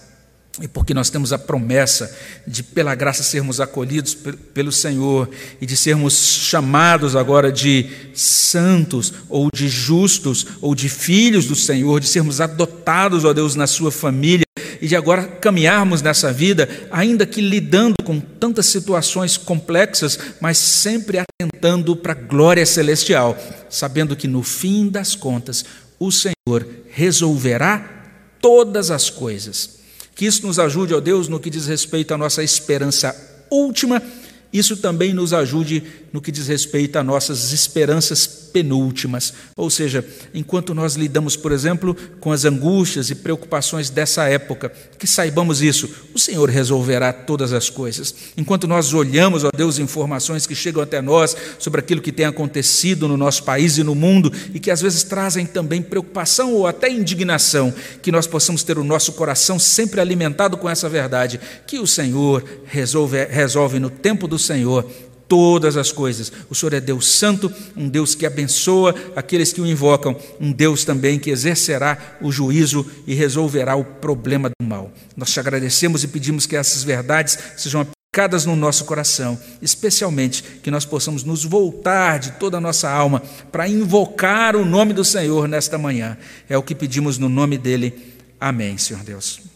e 0.62 0.68
porque 0.68 0.94
nós 0.94 1.10
temos 1.10 1.32
a 1.32 1.38
promessa 1.38 2.14
de, 2.46 2.64
pela 2.64 2.96
graça, 2.96 3.24
sermos 3.24 3.60
acolhidos 3.60 4.16
pelo 4.54 4.72
Senhor 4.72 5.30
e 5.62 5.66
de 5.66 5.78
sermos 5.78 6.14
chamados 6.14 7.16
agora 7.16 7.52
de 7.52 7.90
santos, 8.14 9.14
ou 9.30 9.50
de 9.54 9.68
justos, 9.68 10.46
ou 10.62 10.76
de 10.76 10.90
filhos 10.90 11.46
do 11.46 11.56
Senhor, 11.56 12.00
de 12.00 12.08
sermos 12.08 12.42
adotados, 12.42 13.26
ó 13.26 13.34
Deus, 13.34 13.56
na 13.56 13.68
Sua 13.68 13.92
família 13.92 14.46
e 14.82 14.88
de 14.88 14.96
agora 14.96 15.24
caminharmos 15.24 16.02
nessa 16.02 16.32
vida, 16.32 16.70
ainda 16.92 17.26
que 17.26 17.42
lidando 17.42 17.96
com 18.04 18.20
tantas 18.20 18.66
situações 18.66 19.38
complexas, 19.38 20.18
mas 20.40 20.58
sempre 20.58 21.20
atentando 21.20 21.96
para 21.96 22.14
a 22.14 22.16
glória 22.16 22.66
celestial, 22.66 23.38
sabendo 23.70 24.16
que 24.16 24.28
no 24.28 24.42
fim 24.42 24.88
das 24.88 25.16
contas 25.16 25.66
o 26.00 26.12
Senhor 26.12 26.66
resolverá 26.92 27.98
todas 28.42 28.90
as 28.90 29.10
coisas 29.10 29.79
que 30.20 30.26
isso 30.26 30.46
nos 30.46 30.60
ajude, 30.60 30.94
ó 30.94 31.00
Deus, 31.00 31.30
no 31.30 31.40
que 31.40 31.50
diz 31.50 31.66
respeito 31.66 32.14
à 32.14 32.18
nossa 32.18 32.44
esperança 32.44 33.16
última, 33.50 34.04
isso 34.52 34.78
também 34.78 35.14
nos 35.14 35.32
ajude 35.32 35.84
no 36.12 36.20
que 36.20 36.32
diz 36.32 36.48
respeito 36.48 36.98
a 36.98 37.04
nossas 37.04 37.54
esperanças 37.54 38.26
penúltimas. 38.26 39.32
Ou 39.56 39.70
seja, 39.70 40.04
enquanto 40.34 40.74
nós 40.74 40.96
lidamos, 40.96 41.36
por 41.36 41.52
exemplo, 41.52 41.96
com 42.20 42.32
as 42.32 42.46
angústias 42.46 43.12
e 43.12 43.16
preocupações 43.16 43.92
dessa 43.92 44.28
época, 44.28 44.72
que 44.98 45.06
saibamos 45.06 45.62
isso, 45.62 45.88
o 46.16 46.20
Senhor 46.20 46.50
resolverá 46.50 47.14
todas 47.14 47.54
as 47.54 47.70
coisas. 47.70 48.14
Enquanto 48.36 48.68
nós 48.68 48.92
olhamos, 48.92 49.44
ó 49.44 49.50
Deus, 49.56 49.78
informações 49.78 50.48
que 50.48 50.56
chegam 50.56 50.82
até 50.82 51.00
nós 51.00 51.36
sobre 51.60 51.80
aquilo 51.80 52.02
que 52.02 52.12
tem 52.12 52.26
acontecido 52.26 53.08
no 53.08 53.18
nosso 53.18 53.44
país 53.44 53.78
e 53.78 53.84
no 53.84 53.94
mundo 53.94 54.32
e 54.54 54.60
que 54.60 54.72
às 54.72 54.82
vezes 54.82 55.04
trazem 55.04 55.46
também 55.46 55.82
preocupação 55.82 56.54
ou 56.54 56.66
até 56.66 56.90
indignação, 56.90 57.74
que 58.02 58.12
nós 58.12 58.26
possamos 58.26 58.64
ter 58.64 58.80
o 58.80 58.84
nosso 58.84 59.14
coração 59.14 59.60
sempre 59.60 60.02
alimentado 60.02 60.58
com 60.58 60.68
essa 60.68 60.90
verdade, 60.90 61.40
que 61.68 61.78
o 61.78 61.86
Senhor 61.86 62.44
resolve, 62.66 63.26
resolve 63.26 63.80
no 63.80 63.90
tempo 63.90 64.28
Senhor 64.40 64.86
todas 65.30 65.78
as 65.78 65.92
coisas. 65.92 66.34
O 66.50 66.56
Senhor 66.56 66.74
é 66.74 66.82
Deus 66.82 67.08
Santo, 67.08 67.54
um 67.78 67.88
Deus 67.88 68.16
que 68.16 68.26
abençoa 68.26 68.96
aqueles 69.16 69.54
que 69.54 69.62
o 69.62 69.68
invocam, 69.68 70.18
um 70.42 70.52
Deus 70.52 70.84
também 70.84 71.20
que 71.20 71.30
exercerá 71.30 72.18
o 72.20 72.32
juízo 72.32 72.86
e 73.06 73.14
resolverá 73.14 73.76
o 73.76 73.86
problema 73.86 74.50
do 74.50 74.66
mal. 74.66 74.92
Nós 75.16 75.32
te 75.32 75.40
agradecemos 75.40 76.04
e 76.04 76.08
pedimos 76.08 76.48
que 76.48 76.56
essas 76.56 76.84
verdades 76.84 77.38
sejam 77.56 77.82
aplicadas 77.82 78.44
no 78.44 78.56
nosso 78.56 78.86
coração, 78.86 79.40
especialmente 79.62 80.44
que 80.64 80.72
nós 80.72 80.84
possamos 80.84 81.24
nos 81.24 81.46
voltar 81.46 82.18
de 82.18 82.32
toda 82.32 82.58
a 82.58 82.62
nossa 82.62 82.90
alma 82.90 83.22
para 83.52 83.68
invocar 83.68 84.56
o 84.56 84.66
nome 84.66 84.94
do 84.94 85.06
Senhor 85.06 85.48
nesta 85.48 85.78
manhã. 85.78 86.18
É 86.50 86.58
o 86.58 86.64
que 86.64 86.74
pedimos 86.74 87.20
no 87.20 87.30
nome 87.30 87.56
dele. 87.56 88.18
Amém, 88.40 88.78
Senhor 88.80 89.04
Deus. 89.04 89.42